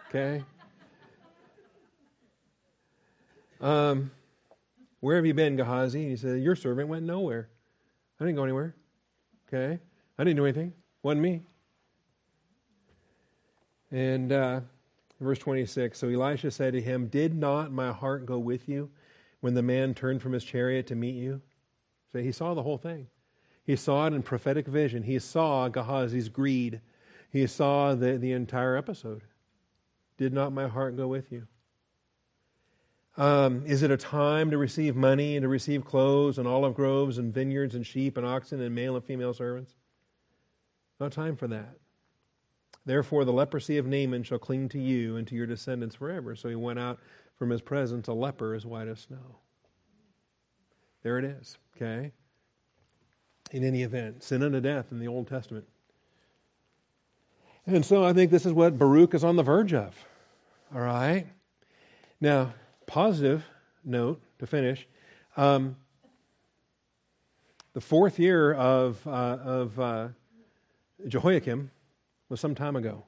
okay? 0.08 0.42
Um, 3.60 4.10
where 5.00 5.16
have 5.16 5.26
you 5.26 5.34
been, 5.34 5.56
Gehazi? 5.56 6.02
And 6.02 6.10
he 6.10 6.16
said, 6.16 6.40
Your 6.40 6.56
servant 6.56 6.88
went 6.88 7.04
nowhere. 7.04 7.48
I 8.20 8.24
didn't 8.24 8.36
go 8.36 8.44
anywhere. 8.44 8.74
Okay? 9.48 9.78
I 10.18 10.24
didn't 10.24 10.36
do 10.36 10.44
anything. 10.44 10.72
Wasn't 11.02 11.22
me. 11.22 11.42
And 13.90 14.32
uh, 14.32 14.60
verse 15.20 15.38
26 15.38 15.98
So 15.98 16.08
Elisha 16.08 16.50
said 16.50 16.72
to 16.74 16.80
him, 16.80 17.06
Did 17.06 17.34
not 17.34 17.72
my 17.72 17.92
heart 17.92 18.26
go 18.26 18.38
with 18.38 18.68
you 18.68 18.90
when 19.40 19.54
the 19.54 19.62
man 19.62 19.94
turned 19.94 20.20
from 20.22 20.32
his 20.32 20.44
chariot 20.44 20.86
to 20.88 20.94
meet 20.94 21.14
you? 21.14 21.40
So 22.12 22.20
he 22.20 22.32
saw 22.32 22.54
the 22.54 22.62
whole 22.62 22.78
thing. 22.78 23.06
He 23.64 23.76
saw 23.76 24.06
it 24.06 24.14
in 24.14 24.22
prophetic 24.22 24.66
vision. 24.66 25.02
He 25.02 25.18
saw 25.18 25.68
Gehazi's 25.68 26.28
greed. 26.28 26.80
He 27.30 27.46
saw 27.46 27.94
the, 27.94 28.16
the 28.16 28.32
entire 28.32 28.76
episode. 28.76 29.22
Did 30.16 30.32
not 30.32 30.52
my 30.52 30.68
heart 30.68 30.96
go 30.96 31.06
with 31.06 31.30
you? 31.30 31.46
Um, 33.18 33.64
is 33.66 33.82
it 33.82 33.90
a 33.90 33.96
time 33.96 34.52
to 34.52 34.58
receive 34.58 34.94
money 34.94 35.34
and 35.36 35.42
to 35.42 35.48
receive 35.48 35.84
clothes 35.84 36.38
and 36.38 36.46
olive 36.46 36.74
groves 36.74 37.18
and 37.18 37.34
vineyards 37.34 37.74
and 37.74 37.84
sheep 37.84 38.16
and 38.16 38.24
oxen 38.24 38.60
and 38.62 38.72
male 38.72 38.94
and 38.94 39.04
female 39.04 39.34
servants? 39.34 39.74
Not 41.00 41.10
time 41.10 41.34
for 41.34 41.48
that. 41.48 41.74
Therefore, 42.86 43.24
the 43.24 43.32
leprosy 43.32 43.76
of 43.76 43.86
Naaman 43.86 44.22
shall 44.22 44.38
cling 44.38 44.68
to 44.70 44.78
you 44.78 45.16
and 45.16 45.26
to 45.26 45.34
your 45.34 45.46
descendants 45.46 45.96
forever. 45.96 46.36
So 46.36 46.48
he 46.48 46.54
went 46.54 46.78
out 46.78 47.00
from 47.36 47.50
his 47.50 47.60
presence 47.60 48.06
a 48.06 48.12
leper 48.12 48.54
as 48.54 48.64
white 48.64 48.88
as 48.88 49.00
snow. 49.00 49.40
There 51.02 51.18
it 51.18 51.24
is, 51.24 51.58
okay? 51.76 52.12
In 53.50 53.64
any 53.64 53.82
event, 53.82 54.22
sin 54.22 54.44
unto 54.44 54.60
death 54.60 54.86
in 54.92 55.00
the 55.00 55.08
Old 55.08 55.26
Testament. 55.26 55.66
And 57.66 57.84
so 57.84 58.04
I 58.04 58.12
think 58.12 58.30
this 58.30 58.46
is 58.46 58.52
what 58.52 58.78
Baruch 58.78 59.12
is 59.14 59.24
on 59.24 59.36
the 59.36 59.42
verge 59.42 59.74
of. 59.74 59.94
All 60.74 60.80
right? 60.80 61.26
Now, 62.20 62.52
positive 62.88 63.44
note 63.84 64.20
to 64.40 64.46
finish. 64.46 64.88
Um, 65.36 65.76
the 67.74 67.80
fourth 67.80 68.18
year 68.18 68.54
of, 68.54 69.06
uh, 69.06 69.10
of 69.10 69.78
uh, 69.78 70.08
Jehoiakim 71.06 71.70
was 72.28 72.40
some 72.40 72.56
time 72.56 72.74
ago, 72.74 73.04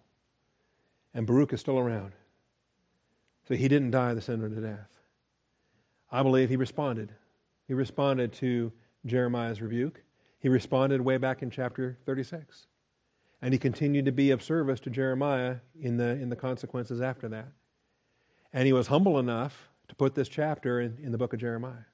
and 1.13 1.27
Baruch 1.27 1.53
is 1.53 1.61
still 1.61 1.79
around. 1.79 2.13
So 3.49 3.57
he 3.57 3.67
didn't 3.67 3.91
die 3.91 4.15
the 4.15 4.21
sin 4.21 4.45
unto 4.45 4.61
death. 4.61 5.01
I 6.13 6.23
believe 6.23 6.51
he 6.51 6.57
responded. 6.57 7.13
He 7.67 7.75
responded 7.75 8.33
to 8.35 8.71
Jeremiah's 9.07 9.61
rebuke. 9.61 10.03
He 10.39 10.49
responded 10.49 11.01
way 11.01 11.17
back 11.17 11.43
in 11.43 11.51
chapter 11.51 11.99
36. 12.05 12.67
And 13.43 13.55
he 13.55 13.59
continued 13.59 14.05
to 14.05 14.13
be 14.13 14.31
of 14.31 14.43
service 14.43 14.79
to 14.81 14.91
Jeremiah 14.91 15.57
in 15.81 15.97
the, 15.97 16.11
in 16.11 16.29
the 16.29 16.37
consequences 16.37 17.01
after 17.01 17.29
that. 17.31 17.49
And 18.53 18.67
he 18.67 18.73
was 18.73 18.89
humble 18.89 19.19
enough 19.19 19.70
to 19.91 19.97
put 19.97 20.15
this 20.15 20.29
chapter 20.29 20.81
in, 20.81 20.97
in 21.03 21.13
the 21.13 21.19
book 21.19 21.33
of 21.33 21.41
Jeremiah. 21.41 21.85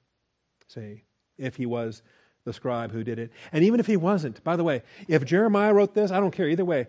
See, 0.67 1.03
if 1.37 1.55
he 1.55 1.65
was 1.65 2.03
the 2.45 2.53
scribe 2.53 2.91
who 2.91 3.03
did 3.03 3.19
it. 3.19 3.31
And 3.51 3.63
even 3.63 3.79
if 3.79 3.87
he 3.87 3.97
wasn't, 3.97 4.43
by 4.43 4.55
the 4.55 4.63
way, 4.63 4.83
if 5.07 5.25
Jeremiah 5.25 5.73
wrote 5.73 5.93
this, 5.93 6.11
I 6.11 6.19
don't 6.19 6.31
care 6.31 6.47
either 6.47 6.63
way. 6.63 6.87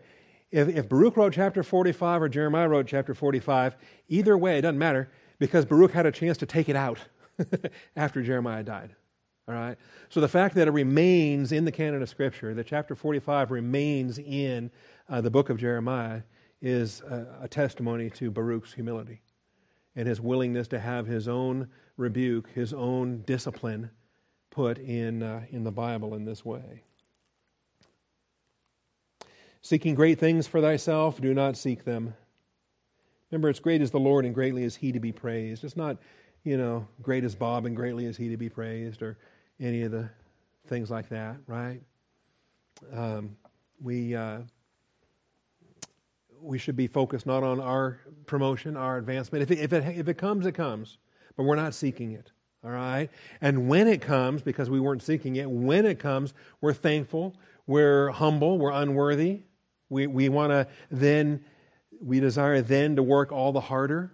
If, 0.51 0.69
if 0.69 0.89
Baruch 0.89 1.17
wrote 1.17 1.33
chapter 1.33 1.63
45 1.63 2.23
or 2.23 2.29
Jeremiah 2.29 2.69
wrote 2.69 2.87
chapter 2.87 3.15
45, 3.15 3.77
either 4.09 4.37
way, 4.37 4.59
it 4.59 4.63
doesn't 4.63 4.79
matter 4.79 5.11
because 5.39 5.65
Baruch 5.65 5.93
had 5.93 6.07
a 6.07 6.13
chance 6.13 6.37
to 6.39 6.47
take 6.47 6.69
it 6.69 6.77
out 6.77 6.99
after 7.97 8.23
Jeremiah 8.23 8.63
died. 8.63 8.95
All 9.49 9.55
right? 9.55 9.79
So 10.11 10.21
the 10.21 10.29
fact 10.29 10.55
that 10.57 10.69
it 10.69 10.73
remains 10.73 11.53
in 11.53 11.65
the 11.65 11.73
canon 11.73 12.03
of 12.03 12.09
Scripture, 12.11 12.55
that 12.55 12.67
chapter 12.67 12.95
45 12.95 13.51
remains 13.51 14.19
in 14.19 14.71
uh, 15.09 15.23
the 15.23 15.31
book 15.31 15.49
of 15.49 15.59
Jeremiah, 15.59 16.23
is 16.61 17.01
a, 17.01 17.45
a 17.45 17.49
testimony 17.49 18.11
to 18.11 18.31
Baruch's 18.31 18.75
humility 18.75 19.23
and 19.97 20.07
his 20.07 20.21
willingness 20.21 20.69
to 20.69 20.79
have 20.79 21.07
his 21.07 21.29
own 21.29 21.69
rebuke, 21.97 22.49
his 22.51 22.73
own 22.73 23.23
discipline 23.23 23.91
put 24.51 24.79
in, 24.79 25.23
uh, 25.23 25.43
in 25.51 25.65
the 25.65 25.71
Bible 25.71 26.15
in 26.15 26.25
this 26.25 26.45
way. 26.45 26.83
Seeking 29.61 29.95
great 29.95 30.19
things 30.19 30.47
for 30.47 30.61
thyself, 30.61 31.21
do 31.21 31.35
not 31.35 31.57
seek 31.57 31.85
them. 31.85 32.15
Remember, 33.31 33.51
it's 33.51 33.61
great 33.61 33.83
is 33.83 33.91
the 33.91 33.99
Lord 33.99 34.25
and 34.25 34.35
greatly 34.35 34.63
is 34.63 34.77
he 34.77 34.93
to 34.93 35.01
be 35.01 35.13
praised. 35.13 35.65
It's 35.65 35.77
not, 35.77 35.99
you 36.45 36.57
know, 36.57 36.87
great 37.03 37.25
is 37.25 37.35
Bob 37.35 37.67
and 37.67 37.77
greatly 37.77 38.07
is 38.07 38.17
he 38.17 38.29
to 38.31 38.37
be 38.37 38.49
praised 38.49 39.03
or 39.03 39.19
any 39.61 39.83
of 39.83 39.91
the 39.91 40.09
things 40.69 40.91
like 40.91 41.09
that, 41.09 41.37
right? 41.47 41.81
Um, 42.93 43.37
we. 43.81 44.15
Uh, 44.15 44.41
we 46.41 46.59
should 46.59 46.77
be 46.77 46.87
focused 46.87 47.27
not 47.27 47.43
on 47.43 47.61
our 47.61 48.01
promotion, 48.27 48.77
our 48.77 48.99
advancement. 48.99 49.43
If 49.43 49.51
it, 49.51 49.59
if, 49.59 49.73
it, 49.73 49.99
if 49.99 50.09
it 50.09 50.19
comes, 50.19 50.47
it 50.47 50.53
comes, 50.53 50.99
but 51.37 51.45
we're 51.45 51.57
not 51.57 51.75
seeking 51.75 52.13
it. 52.13 52.31
All 52.65 52.71
right? 52.71 53.09
And 53.41 53.69
when 53.69 53.87
it 53.87 54.01
comes, 54.01 54.43
because 54.43 54.69
we 54.69 54.81
weren't 54.81 55.03
seeking 55.03 55.37
it, 55.37 55.49
when 55.49 55.87
it 55.87 55.99
comes, 55.99 56.35
we're 56.61 56.73
thankful, 56.73 57.37
we're 57.67 58.11
humble, 58.11 58.59
we're 58.59 58.73
unworthy. 58.73 59.43
We, 59.89 60.07
we 60.07 60.29
want 60.29 60.51
to 60.53 60.67
then, 60.91 61.45
we 62.01 62.21
desire 62.21 62.61
then 62.61 62.97
to 62.97 63.03
work 63.03 63.33
all 63.33 63.53
the 63.53 63.61
harder. 63.61 64.13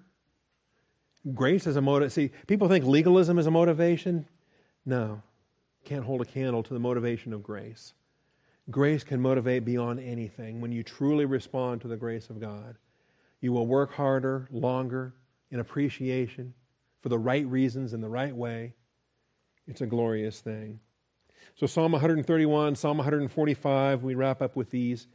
Grace 1.33 1.67
is 1.67 1.77
a 1.77 1.81
motive. 1.81 2.13
See, 2.13 2.31
people 2.47 2.69
think 2.69 2.85
legalism 2.85 3.39
is 3.39 3.47
a 3.47 3.51
motivation. 3.51 4.27
No, 4.85 5.23
can't 5.85 6.05
hold 6.05 6.21
a 6.21 6.27
candle 6.27 6.63
to 6.63 6.75
the 6.75 6.81
motivation 6.81 7.33
of 7.33 7.43
grace. 7.43 7.95
Grace 8.71 9.05
can 9.05 9.21
motivate 9.21 9.65
beyond 9.65 10.01
anything. 10.01 10.61
When 10.61 10.73
you 10.73 10.83
truly 10.83 11.27
respond 11.27 11.83
to 11.83 11.89
the 11.89 11.97
grace 11.97 12.31
of 12.31 12.41
God, 12.41 12.77
you 13.41 13.53
will 13.53 13.67
work 13.67 13.93
harder, 13.93 14.49
longer, 14.51 15.15
in 15.51 15.61
appreciation, 15.61 16.55
for 17.03 17.11
the 17.11 17.19
right 17.19 17.47
reasons, 17.47 17.93
in 17.93 18.01
the 18.01 18.09
right 18.09 18.35
way. 18.35 18.73
It's 19.67 19.83
a 19.83 19.87
glorious 19.87 20.41
thing. 20.41 20.81
So, 21.57 21.67
Psalm 21.67 21.93
131, 21.93 22.75
Psalm 22.75 22.97
145, 22.97 24.03
we 24.03 24.15
wrap 24.15 24.43
up 24.43 24.57
with 24.57 24.71
these. 24.71 25.07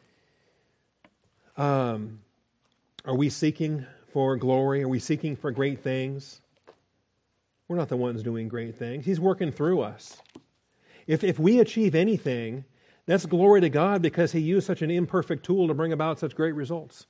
Um, 1.58 2.20
are 3.04 3.16
we 3.16 3.30
seeking 3.30 3.86
for 4.14 4.38
glory? 4.38 4.84
Are 4.84 4.88
we 4.88 5.00
seeking 5.00 5.36
for 5.36 5.52
great 5.52 5.80
things? 5.80 6.42
We're 7.68 7.78
not 7.78 7.90
the 7.90 7.98
ones 7.98 8.24
doing 8.24 8.48
great 8.48 8.76
things. 8.76 9.06
He's 9.06 9.20
working 9.20 9.52
through 9.52 9.82
us. 9.82 10.22
If, 11.08 11.24
if 11.24 11.40
we 11.40 11.60
achieve 11.60 11.96
anything, 11.96 12.64
that's 13.10 13.26
glory 13.26 13.60
to 13.62 13.70
God 13.70 14.04
because 14.04 14.32
He 14.32 14.40
used 14.40 14.68
such 14.68 14.84
an 14.84 14.92
imperfect 14.92 15.44
tool 15.44 15.68
to 15.68 15.74
bring 15.74 15.92
about 15.92 16.20
such 16.20 16.36
great 16.36 16.54
results. 16.54 17.08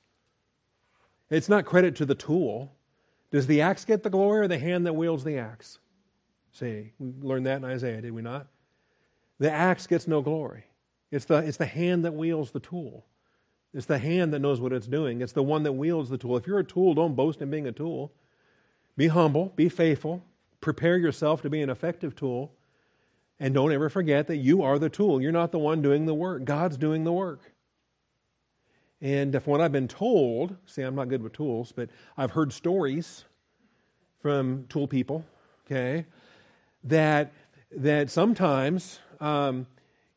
It's 1.28 1.48
not 1.48 1.66
credit 1.66 1.94
to 1.96 2.06
the 2.06 2.14
tool. 2.14 2.72
Does 3.30 3.46
the 3.46 3.60
axe 3.60 3.84
get 3.84 4.02
the 4.02 4.08
glory 4.08 4.40
or 4.40 4.48
the 4.48 4.58
hand 4.58 4.86
that 4.86 4.94
wields 4.94 5.24
the 5.24 5.36
axe? 5.36 5.78
See, 6.52 6.92
we 6.98 7.12
learned 7.20 7.44
that 7.44 7.58
in 7.58 7.64
Isaiah, 7.64 8.00
did 8.00 8.12
we 8.12 8.22
not? 8.22 8.46
The 9.40 9.52
axe 9.52 9.86
gets 9.86 10.08
no 10.08 10.22
glory. 10.22 10.64
It's 11.10 11.26
the, 11.26 11.36
it's 11.36 11.58
the 11.58 11.66
hand 11.66 12.06
that 12.06 12.14
wields 12.14 12.50
the 12.50 12.60
tool. 12.60 13.04
It's 13.74 13.86
the 13.86 13.98
hand 13.98 14.32
that 14.32 14.40
knows 14.40 14.58
what 14.58 14.72
it's 14.72 14.86
doing. 14.86 15.20
It's 15.20 15.32
the 15.32 15.42
one 15.42 15.64
that 15.64 15.72
wields 15.72 16.08
the 16.08 16.16
tool. 16.16 16.38
If 16.38 16.46
you're 16.46 16.60
a 16.60 16.64
tool, 16.64 16.94
don't 16.94 17.14
boast 17.14 17.42
in 17.42 17.50
being 17.50 17.66
a 17.66 17.72
tool. 17.72 18.10
Be 18.96 19.08
humble, 19.08 19.52
be 19.54 19.68
faithful, 19.68 20.24
prepare 20.62 20.96
yourself 20.96 21.42
to 21.42 21.50
be 21.50 21.60
an 21.60 21.68
effective 21.68 22.16
tool, 22.16 22.52
and 23.40 23.54
don't 23.54 23.72
ever 23.72 23.88
forget 23.88 24.26
that 24.26 24.36
you 24.36 24.62
are 24.62 24.78
the 24.78 24.90
tool. 24.90 25.20
You're 25.20 25.32
not 25.32 25.50
the 25.50 25.58
one 25.58 25.80
doing 25.80 26.04
the 26.04 26.14
work, 26.14 26.44
God's 26.44 26.76
doing 26.76 27.04
the 27.04 27.12
work. 27.12 27.40
And 29.00 29.32
from 29.32 29.50
what 29.50 29.62
I've 29.62 29.72
been 29.72 29.88
told, 29.88 30.56
see, 30.66 30.82
I'm 30.82 30.94
not 30.94 31.08
good 31.08 31.22
with 31.22 31.32
tools, 31.32 31.72
but 31.74 31.88
I've 32.18 32.32
heard 32.32 32.52
stories 32.52 33.24
from 34.20 34.66
tool 34.68 34.86
people, 34.86 35.24
okay, 35.66 36.04
that, 36.84 37.32
that 37.74 38.10
sometimes 38.10 39.00
um, 39.20 39.66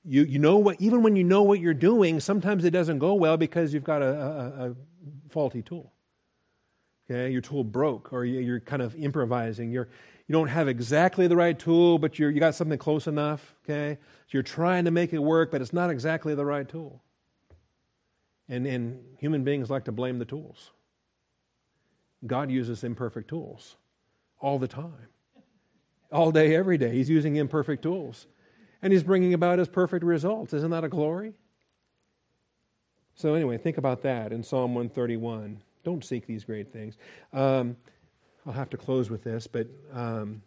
you, 0.04 0.24
you 0.24 0.38
know 0.38 0.58
what, 0.58 0.82
even 0.82 1.02
when 1.02 1.16
you 1.16 1.24
know 1.24 1.44
what 1.44 1.62
you're 1.62 1.74
doing, 1.74 2.20
sometimes 2.20 2.66
it 2.66 2.72
doesn't 2.72 3.00
go 3.00 3.14
well 3.14 3.38
because 3.38 3.74
you've 3.74 3.86
got 3.86 4.02
a, 4.02 4.06
a, 4.06 4.70
a 4.70 4.76
faulty 5.30 5.62
tool. 5.62 5.94
Okay, 7.10 7.32
your 7.32 7.42
tool 7.42 7.64
broke, 7.64 8.14
or 8.14 8.24
you're 8.24 8.62
kind 8.62 8.82
of 8.82 8.96
improvising. 8.96 9.72
You're 9.72 9.90
you 10.28 10.34
don't 10.34 10.48
have 10.48 10.68
exactly 10.68 11.28
the 11.28 11.36
right 11.36 11.58
tool, 11.58 12.00
but 12.00 12.18
you're, 12.18 12.30
you 12.30 12.40
got 12.40 12.56
something 12.56 12.78
close 12.78 13.08
enough. 13.08 13.56
Okay, 13.64 13.98
so 14.02 14.30
you're 14.32 14.44
trying 14.44 14.86
to 14.86 14.92
make 14.92 15.14
it 15.14 15.20
work, 15.20 15.52
but 15.52 15.62
it's 15.62 15.74
not 15.74 15.90
exactly 15.90 16.34
the 16.34 16.46
right 16.46 16.68
tool. 16.68 17.02
And 18.48 18.66
and 18.66 19.04
human 19.20 19.44
beings 19.44 19.70
like 19.70 19.86
to 19.86 19.92
blame 19.92 20.20
the 20.20 20.26
tools. 20.26 20.72
God 22.26 22.50
uses 22.50 22.84
imperfect 22.84 23.28
tools 23.28 23.76
all 24.40 24.60
the 24.60 24.68
time, 24.68 25.10
all 26.12 26.32
day, 26.32 26.56
every 26.56 26.78
day. 26.78 26.94
He's 26.94 27.10
using 27.10 27.36
imperfect 27.36 27.84
tools, 27.84 28.28
and 28.82 28.94
he's 28.94 29.04
bringing 29.04 29.34
about 29.34 29.60
his 29.60 29.68
perfect 29.68 30.06
results. 30.06 30.54
Isn't 30.54 30.72
that 30.72 30.84
a 30.84 30.90
glory? 30.90 31.34
So 33.16 33.34
anyway, 33.34 33.58
think 33.58 33.78
about 33.78 34.02
that 34.04 34.32
in 34.32 34.44
Psalm 34.44 34.74
131. 34.74 35.62
Don't 35.84 36.04
seek 36.04 36.26
these 36.26 36.46
great 36.46 36.72
things. 36.72 36.98
Um, 37.34 37.76
I'll 38.46 38.54
have 38.54 38.70
to 38.72 38.78
close 38.78 39.10
with 39.10 39.24
this, 39.24 39.48
but 39.48 39.68
um, 39.94 40.42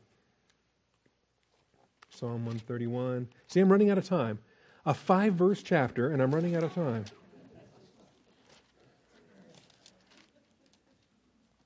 Psalm 2.11 2.45
131. 2.45 3.29
See, 3.47 3.61
I'm 3.61 3.71
running 3.71 3.91
out 3.91 3.99
of 3.99 4.07
time. 4.07 4.39
A 4.85 4.95
five 4.95 5.35
verse 5.35 5.63
chapter, 5.63 6.11
and 6.11 6.23
I'm 6.23 6.35
running 6.35 6.55
out 6.55 6.63
of 6.63 6.75
time. 6.75 7.05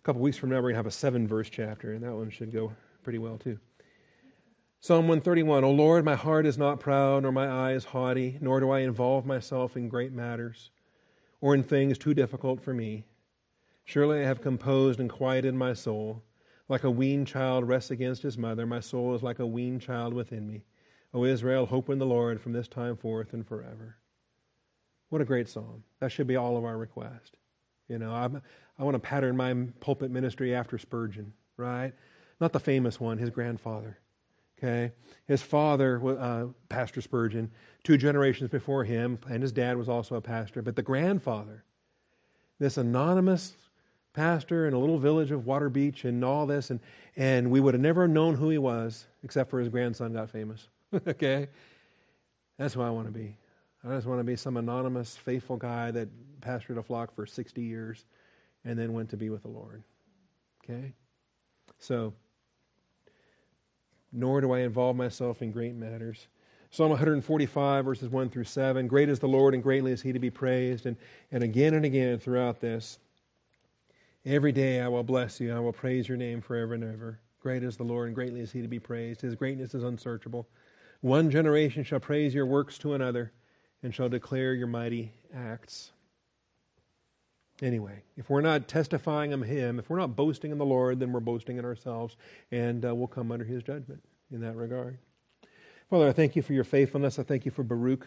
A 0.01 0.03
couple 0.03 0.22
weeks 0.22 0.37
from 0.37 0.51
now, 0.51 0.57
we're 0.57 0.62
going 0.62 0.74
to 0.74 0.78
have 0.78 0.87
a 0.87 0.91
seven 0.91 1.28
verse 1.28 1.51
chapter, 1.51 1.93
and 1.93 2.03
that 2.03 2.14
one 2.14 2.31
should 2.31 2.53
go 2.53 2.72
pretty 3.03 3.18
well 3.18 3.37
too. 3.37 3.59
Psalm 4.81 5.09
131 5.09 5.62
O 5.62 5.70
Lord, 5.70 6.07
my 6.07 6.14
heart 6.14 6.47
is 6.47 6.57
not 6.57 6.81
proud, 6.81 7.24
nor 7.24 7.33
my 7.33 7.47
eye 7.47 7.74
is 7.74 7.85
haughty, 7.85 8.39
nor 8.41 8.61
do 8.61 8.70
I 8.70 8.81
involve 8.81 9.26
myself 9.26 9.76
in 9.76 9.89
great 9.89 10.12
matters 10.12 10.70
or 11.43 11.55
in 11.55 11.62
things 11.62 11.99
too 11.99 12.14
difficult 12.14 12.62
for 12.62 12.72
me. 12.72 13.05
Surely 13.91 14.20
I 14.20 14.24
have 14.24 14.41
composed 14.41 15.01
and 15.01 15.11
quieted 15.11 15.53
my 15.53 15.72
soul. 15.72 16.22
Like 16.68 16.84
a 16.84 16.91
weaned 16.93 17.26
child 17.26 17.66
rests 17.66 17.91
against 17.91 18.22
his 18.22 18.38
mother, 18.38 18.64
my 18.64 18.78
soul 18.78 19.16
is 19.16 19.22
like 19.24 19.41
a 19.41 19.47
weaned 19.47 19.82
child 19.82 20.14
within 20.14 20.47
me. 20.47 20.62
O 21.12 21.24
Israel, 21.24 21.66
hope 21.66 21.91
in 21.91 21.99
the 21.99 22.07
Lord 22.07 22.41
from 22.41 22.53
this 22.53 22.68
time 22.68 22.97
forth 22.97 23.32
and 23.32 23.45
forever. 23.45 23.97
What 25.09 25.20
a 25.20 25.24
great 25.24 25.49
psalm. 25.49 25.82
That 25.99 26.12
should 26.12 26.28
be 26.28 26.36
all 26.36 26.57
of 26.57 26.64
our 26.64 26.78
request. 26.78 27.36
You 27.88 27.99
know, 27.99 28.12
I'm, 28.12 28.41
i 28.78 28.84
want 28.84 28.95
to 28.95 29.01
pattern 29.01 29.36
my 29.36 29.53
pulpit 29.80 30.12
ministry 30.12 30.55
after 30.55 30.78
Spurgeon, 30.78 31.32
right? 31.57 31.93
Not 32.41 32.53
the 32.53 32.61
famous 32.61 33.01
one, 33.01 33.18
his 33.18 33.30
grandfather. 33.30 33.99
Okay? 34.57 34.93
His 35.26 35.43
father, 35.43 36.01
uh, 36.16 36.47
Pastor 36.68 37.01
Spurgeon, 37.01 37.51
two 37.82 37.97
generations 37.97 38.51
before 38.51 38.84
him, 38.84 39.18
and 39.28 39.43
his 39.43 39.51
dad 39.51 39.76
was 39.76 39.88
also 39.88 40.14
a 40.14 40.20
pastor. 40.20 40.62
But 40.62 40.76
the 40.76 40.82
grandfather, 40.82 41.64
this 42.61 42.76
anonymous 42.76 43.55
pastor 44.12 44.66
in 44.66 44.74
a 44.74 44.78
little 44.78 44.98
village 44.98 45.30
of 45.30 45.42
Waterbeach 45.42 46.04
and 46.04 46.24
all 46.24 46.46
this, 46.46 46.70
and, 46.70 46.80
and 47.16 47.50
we 47.50 47.61
would 47.61 47.74
have 47.74 47.80
never 47.80 48.08
known 48.08 48.34
who 48.34 48.48
he 48.50 48.58
was 48.58 49.06
except 49.22 49.50
for 49.50 49.58
his 49.61 49.68
grandson 49.68 50.12
got 50.12 50.30
famous. 50.30 50.68
okay? 51.06 51.48
That's 52.58 52.74
who 52.74 52.82
I 52.82 52.90
want 52.90 53.06
to 53.06 53.12
be. 53.12 53.36
I 53.84 53.94
just 53.94 54.06
want 54.06 54.20
to 54.20 54.24
be 54.24 54.36
some 54.36 54.56
anonymous, 54.56 55.16
faithful 55.16 55.56
guy 55.56 55.90
that 55.92 56.08
pastored 56.40 56.76
a 56.76 56.82
flock 56.82 57.14
for 57.14 57.24
60 57.24 57.62
years 57.62 58.04
and 58.64 58.78
then 58.78 58.92
went 58.92 59.11
to 59.11 59.16
be 59.16 59.30
with 59.30 59.42
the 59.42 59.48
Lord. 59.48 59.82
Okay? 60.64 60.92
So, 61.78 62.12
nor 64.12 64.40
do 64.40 64.52
I 64.52 64.61
involve 64.61 64.96
myself 64.96 65.40
in 65.40 65.50
great 65.50 65.74
matters. 65.74 66.28
Psalm 66.70 66.90
145, 66.90 67.84
verses 67.84 68.08
1 68.08 68.28
through 68.30 68.44
7. 68.44 68.86
Great 68.86 69.08
is 69.08 69.18
the 69.18 69.26
Lord, 69.26 69.54
and 69.54 69.62
greatly 69.62 69.92
is 69.92 70.02
he 70.02 70.12
to 70.12 70.18
be 70.18 70.30
praised. 70.30 70.86
And, 70.86 70.96
and 71.32 71.42
again 71.42 71.74
and 71.74 71.84
again 71.84 72.18
throughout 72.18 72.61
this, 72.61 72.98
every 74.25 74.53
day 74.53 74.81
I 74.81 74.89
will 74.89 75.03
bless 75.03 75.41
you. 75.41 75.55
I 75.55 75.61
will 75.61 75.73
praise 75.73 76.09
your 76.09 76.18
name 76.18 76.41
forever 76.41 76.75
and 76.75 76.85
ever. 76.85 77.21
Great 77.41 77.62
is 77.62 77.77
the 77.77 77.85
Lord, 77.85 78.09
and 78.09 78.14
greatly 78.14 78.41
is 78.41 78.53
he 78.53 78.62
to 78.62 78.68
be 78.68 78.79
praised. 78.79 79.21
His 79.21 79.35
greatness 79.35 79.75
is 79.75 79.83
unsearchable. 79.83 80.49
One 81.01 81.31
generation 81.31 81.85
shall 81.85 82.01
praise 82.01 82.35
your 82.35 82.47
works 82.47 82.77
to 82.79 82.95
another, 82.95 83.33
and 83.83 83.95
shall 83.95 84.11
declare 84.11 84.53
your 84.53 84.66
mighty 84.66 85.12
acts. 85.35 85.93
Anyway, 87.62 88.03
if 88.16 88.29
we're 88.31 88.41
not 88.41 88.68
testifying 88.68 89.33
of 89.33 89.43
Him, 89.43 89.79
if 89.79 89.89
we're 89.89 89.99
not 89.99 90.16
boasting 90.16 90.51
in 90.51 90.59
the 90.59 90.66
Lord, 90.66 91.01
then 91.01 91.12
we're 91.12 91.21
boasting 91.21 91.59
in 91.59 91.64
ourselves, 91.64 92.16
and 92.51 92.85
uh, 92.85 92.95
we'll 92.95 93.07
come 93.07 93.33
under 93.33 93.45
His 93.45 93.62
judgment 93.62 94.03
in 94.31 94.41
that 94.41 94.57
regard. 94.57 94.99
Father, 95.89 96.09
I 96.09 96.12
thank 96.12 96.37
you 96.37 96.43
for 96.43 96.53
your 96.53 96.64
faithfulness. 96.64 97.18
I 97.18 97.23
thank 97.23 97.45
you 97.45 97.51
for 97.51 97.62
Baruch. 97.62 98.07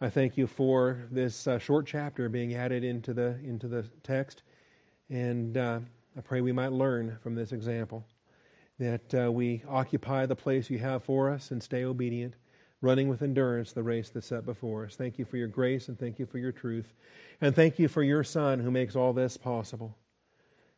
I 0.00 0.10
thank 0.10 0.36
you 0.36 0.46
for 0.46 1.06
this 1.10 1.46
uh, 1.46 1.58
short 1.58 1.86
chapter 1.86 2.28
being 2.28 2.54
added 2.54 2.84
into 2.84 3.14
the 3.14 3.38
into 3.42 3.66
the 3.66 3.84
text, 4.02 4.42
and 5.08 5.56
uh, 5.56 5.80
I 6.16 6.20
pray 6.20 6.40
we 6.40 6.52
might 6.52 6.72
learn 6.72 7.18
from 7.22 7.34
this 7.34 7.52
example 7.52 8.04
that 8.78 9.14
uh, 9.14 9.32
we 9.32 9.62
occupy 9.68 10.26
the 10.26 10.36
place 10.36 10.68
you 10.68 10.78
have 10.78 11.04
for 11.04 11.30
us 11.30 11.50
and 11.50 11.62
stay 11.62 11.84
obedient 11.84 12.34
running 12.82 13.08
with 13.08 13.22
endurance 13.22 13.72
the 13.72 13.82
race 13.82 14.10
that's 14.10 14.26
set 14.26 14.44
before 14.44 14.84
us. 14.84 14.96
Thank 14.96 15.18
you 15.18 15.24
for 15.24 15.36
your 15.36 15.48
grace 15.48 15.88
and 15.88 15.98
thank 15.98 16.18
you 16.18 16.26
for 16.26 16.38
your 16.38 16.52
truth. 16.52 16.92
And 17.40 17.54
thank 17.54 17.78
you 17.78 17.88
for 17.88 18.02
your 18.02 18.22
Son 18.22 18.60
who 18.60 18.70
makes 18.70 18.94
all 18.94 19.12
this 19.12 19.36
possible. 19.36 19.96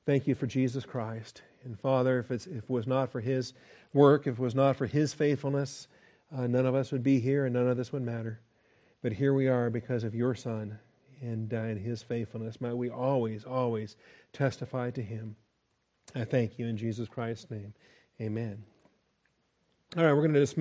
Thank 0.07 0.27
you 0.27 0.35
for 0.35 0.47
Jesus 0.47 0.85
Christ. 0.85 1.43
And 1.65 1.79
Father, 1.79 2.21
if, 2.21 2.31
if 2.31 2.47
it 2.47 2.71
was 2.71 2.87
not 2.87 3.11
for 3.11 3.21
his 3.21 3.53
work, 3.93 4.27
if 4.27 4.35
it 4.35 4.43
was 4.43 4.55
not 4.55 4.77
for 4.77 4.87
his 4.87 5.13
faithfulness, 5.13 5.89
uh, 6.35 6.47
none 6.47 6.67
of 6.67 6.75
us 6.75 6.93
would 6.93 7.03
be 7.03 7.21
here 7.21 7.45
and 7.45 7.55
none 7.55 7.69
of 7.69 7.77
this 7.77 7.93
would 7.93 8.03
matter. 8.03 8.41
But 9.03 9.13
here 9.13 9.35
we 9.35 9.49
are 9.49 9.71
because 9.71 10.05
of 10.05 10.15
your 10.15 10.35
Son 10.35 10.79
and, 11.21 11.53
uh, 11.53 11.59
and 11.59 11.79
his 11.79 12.03
faithfulness. 12.03 12.61
Might 12.61 12.75
we 12.75 12.91
always, 12.91 13.45
always 13.45 13.97
testify 14.33 14.91
to 14.91 15.03
him. 15.03 15.37
I 16.15 16.25
thank 16.25 16.59
you 16.59 16.67
in 16.67 16.77
Jesus 16.77 17.09
Christ's 17.09 17.51
name. 17.51 17.75
Amen. 18.21 18.63
All 19.97 20.05
right, 20.05 20.13
we're 20.13 20.23
going 20.23 20.35
to 20.35 20.41
dismiss. 20.41 20.57